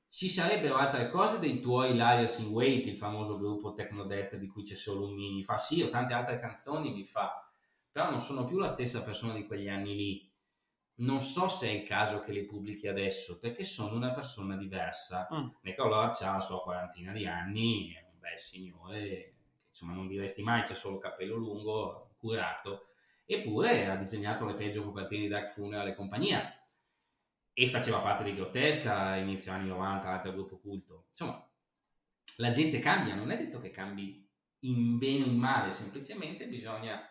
ci 0.09 0.29
sarebbero 0.31 0.77
altre 0.77 1.11
cose 1.11 1.39
dei 1.39 1.61
tuoi 1.61 1.93
Liars 1.93 2.39
in 2.39 2.49
Wait, 2.49 2.87
il 2.87 2.97
famoso 2.97 3.39
gruppo 3.39 3.75
Technodet 3.75 4.37
di 4.37 4.47
cui 4.47 4.63
c'è 4.63 4.75
solo 4.75 5.07
un 5.07 5.15
mini? 5.15 5.45
Fa 5.45 5.59
sì, 5.59 5.83
ho 5.83 5.91
tante 5.91 6.15
altre 6.15 6.39
canzoni, 6.39 6.93
mi 6.93 7.05
fa, 7.05 7.47
però 7.93 8.11
non 8.11 8.21
sono 8.21 8.47
più 8.47 8.59
la 8.59 8.69
stessa 8.69 9.03
persona 9.03 9.35
di 9.35 9.45
quegli 9.45 9.69
anni 9.69 9.95
lì. 9.95 10.35
Non 10.99 11.21
so 11.21 11.49
se 11.49 11.69
è 11.69 11.73
il 11.73 11.87
caso 11.87 12.21
che 12.21 12.33
le 12.33 12.45
pubblichi 12.45 12.89
adesso, 12.89 13.39
perché 13.39 13.65
sono 13.65 13.97
una 13.97 14.13
persona 14.13 14.57
diversa. 14.57 15.29
Mm. 15.33 15.49
Nicolò 15.63 16.01
ha 16.01 16.33
la 16.33 16.41
sua 16.41 16.63
quarantina 16.63 17.13
di 17.13 17.27
anni, 17.27 17.93
è 17.93 18.03
un 18.11 18.19
bel 18.19 18.39
signore, 18.39 19.35
insomma 19.69 19.93
non 19.93 20.07
diresti 20.07 20.43
mai, 20.43 20.63
c'è 20.63 20.75
solo 20.75 20.99
capello 20.99 21.37
lungo, 21.37 22.15
curato, 22.17 22.89
eppure 23.27 23.87
ha 23.87 23.97
disegnato 23.97 24.47
le 24.47 24.55
peggio 24.55 24.83
copertine 24.85 25.23
di 25.23 25.29
Dark 25.29 25.49
Funeral 25.49 25.89
e 25.89 25.95
compagnia, 25.95 26.57
e 27.53 27.69
faceva 27.69 27.99
parte 27.99 28.25
di 28.25 28.35
Grottesca, 28.35 29.17
inizio 29.17 29.53
anni 29.53 29.69
90, 29.69 30.09
l'altro 30.09 30.33
gruppo 30.33 30.59
culto. 30.59 31.07
Insomma, 31.11 31.47
la 32.37 32.51
gente 32.51 32.79
cambia, 32.79 33.15
non 33.15 33.31
è 33.31 33.37
detto 33.37 33.61
che 33.61 33.71
cambi 33.71 34.27
in 34.61 34.99
bene 34.99 35.25
o 35.25 35.27
in 35.27 35.37
male, 35.37 35.73
semplicemente 35.73 36.47
bisogna... 36.49 37.11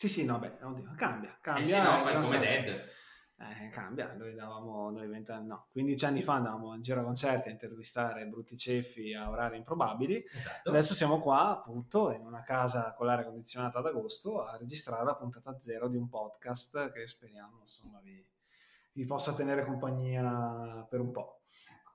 Sì, 0.00 0.08
sì, 0.08 0.24
no, 0.24 0.38
beh, 0.38 0.56
oddio, 0.62 0.94
cambia, 0.96 1.36
cambia. 1.42 1.62
Eh 1.62 1.66
sì, 1.66 1.76
no, 1.76 1.98
eh, 1.98 2.02
fai 2.04 2.22
come 2.22 2.38
Dead. 2.38 2.88
Eh, 3.36 3.68
cambia, 3.68 4.14
noi 4.14 4.34
davamo, 4.34 4.88
noi 4.90 5.06
20 5.06 5.30
anni, 5.30 5.46
no, 5.48 5.66
15 5.72 6.04
anni 6.06 6.22
fa 6.22 6.36
andavamo 6.36 6.74
in 6.74 6.80
giro 6.80 7.02
a 7.02 7.04
concerti 7.04 7.48
a 7.48 7.50
intervistare 7.50 8.26
brutti 8.26 8.56
ceffi 8.56 9.12
a 9.12 9.28
orari 9.28 9.58
improbabili, 9.58 10.24
Esatto. 10.24 10.70
adesso 10.70 10.94
siamo 10.94 11.20
qua 11.20 11.50
appunto 11.50 12.12
in 12.12 12.24
una 12.24 12.42
casa 12.42 12.94
con 12.94 13.04
l'aria 13.04 13.26
condizionata 13.26 13.80
ad 13.80 13.86
agosto 13.88 14.42
a 14.42 14.56
registrare 14.56 15.04
la 15.04 15.14
puntata 15.14 15.60
zero 15.60 15.86
di 15.88 15.98
un 15.98 16.08
podcast 16.08 16.92
che 16.92 17.06
speriamo 17.06 17.58
insomma 17.60 18.00
vi, 18.02 18.26
vi 18.92 19.04
possa 19.04 19.34
tenere 19.34 19.66
compagnia 19.66 20.86
per 20.88 21.00
un 21.00 21.10
po'. 21.10 21.42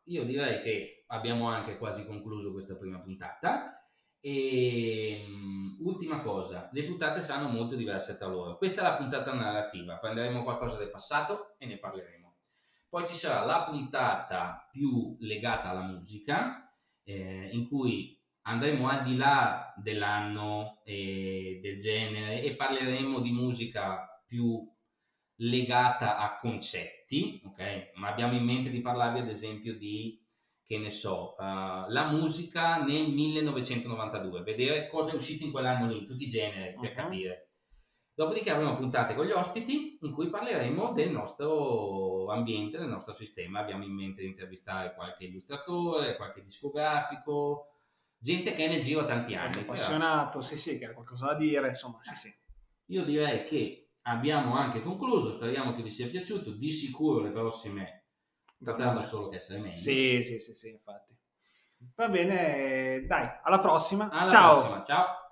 Io 0.04 0.24
direi 0.26 0.62
che 0.62 1.06
abbiamo 1.08 1.50
anche 1.50 1.80
quasi 1.80 2.06
concluso 2.06 2.52
questa 2.52 2.76
prima 2.76 3.00
puntata. 3.00 3.85
E 4.26 5.24
mm, 5.30 5.86
ultima 5.86 6.22
cosa, 6.22 6.68
le 6.74 6.84
puntate 6.86 7.22
saranno 7.22 7.48
molto 7.48 7.76
diverse 7.76 8.18
tra 8.18 8.26
loro. 8.26 8.58
Questa 8.58 8.82
è 8.82 8.84
la 8.84 8.96
puntata 8.96 9.32
narrativa, 9.36 9.98
prenderemo 9.98 10.42
qualcosa 10.42 10.80
del 10.80 10.90
passato 10.90 11.54
e 11.60 11.68
ne 11.68 11.78
parleremo. 11.78 12.36
Poi 12.90 13.06
ci 13.06 13.14
sarà 13.14 13.46
la 13.46 13.66
puntata 13.66 14.68
più 14.72 15.16
legata 15.20 15.70
alla 15.70 15.84
musica, 15.84 16.76
eh, 17.04 17.50
in 17.52 17.68
cui 17.68 18.20
andremo 18.48 18.88
al 18.88 19.04
di 19.04 19.16
là 19.16 19.72
dell'anno 19.78 20.82
e 20.86 21.60
del 21.62 21.78
genere 21.78 22.42
e 22.42 22.56
parleremo 22.56 23.20
di 23.20 23.32
musica 23.32 24.24
più 24.26 24.68
legata 25.36 26.18
a 26.18 26.40
concetti, 26.40 27.44
ok? 27.46 27.92
Ma 27.94 28.08
abbiamo 28.08 28.34
in 28.34 28.44
mente 28.44 28.72
di 28.72 28.82
parlarvi 28.82 29.20
ad 29.20 29.30
esempio 29.30 29.78
di, 29.78 30.20
che 30.66 30.78
ne 30.80 30.90
so, 30.90 31.38
eh, 31.38 31.44
la 31.44 32.08
musica 32.12 32.84
nel 32.84 33.10
1992, 33.12 34.42
vedere 34.42 34.88
cosa 34.90 35.12
è 35.12 35.16
uscito 35.16 35.44
in 35.46 35.52
quell'anno 35.52 35.88
lì, 35.88 36.06
tutti 36.06 36.24
i 36.24 36.28
generi, 36.28 36.74
per 36.80 36.90
Mhm. 36.90 36.96
capire. 36.96 37.50
Dopodiché 38.16 38.50
avremo 38.50 38.76
puntate 38.76 39.14
con 39.14 39.26
gli 39.26 39.32
ospiti 39.32 39.98
in 40.02 40.14
cui 40.14 40.30
parleremo 40.30 40.94
del 40.94 41.12
nostro 41.12 42.28
ambiente, 42.32 42.78
del 42.78 42.88
nostro 42.88 43.14
sistema. 43.14 43.60
Abbiamo 43.60 43.84
in 43.84 43.94
mente 43.94 44.22
di 44.22 44.28
intervistare 44.30 44.94
qualche 44.96 45.26
illustratore, 45.26 46.16
qualche 46.16 46.42
discografico, 46.42 47.74
gente 48.18 48.56
che 48.56 48.66
è 48.66 48.70
nel 48.70 48.82
giro 48.82 49.02
da 49.02 49.08
tanti 49.08 49.36
anni. 49.36 49.52
però- 49.52 49.64
appassionato, 49.74 50.42
sì 50.42 50.58
sì, 50.58 50.80
che 50.80 50.86
ha 50.86 50.94
qualcosa 50.94 51.28
da 51.28 51.34
dire, 51.36 51.68
insomma, 51.68 51.98
sì 52.02 52.16
sì. 52.16 52.34
io 52.88 53.04
direi 53.04 53.44
che 53.44 53.90
abbiamo 54.04 54.56
anche 54.56 54.82
concluso, 54.82 55.32
speriamo 55.32 55.74
che 55.76 55.84
vi 55.84 55.92
sia 55.92 56.08
piaciuto, 56.08 56.52
di 56.52 56.72
sicuro 56.72 57.20
le 57.22 57.32
prossime 57.32 57.95
potranno 58.64 59.02
solo 59.02 59.30
che 59.30 59.38
essere 59.38 59.60
meglio. 59.60 59.78
Sì, 59.78 60.22
sì, 60.24 60.40
sì, 60.40 60.54
sì, 60.54 60.70
infatti. 60.70 61.14
Va 61.96 62.10
bene, 62.10 63.06
dai, 63.06 63.30
alla 63.44 63.60
prossima. 63.60 64.10
Alla 64.10 64.30
Ciao. 64.30 64.54
prossima, 64.60 64.84
ciao! 64.84 65.25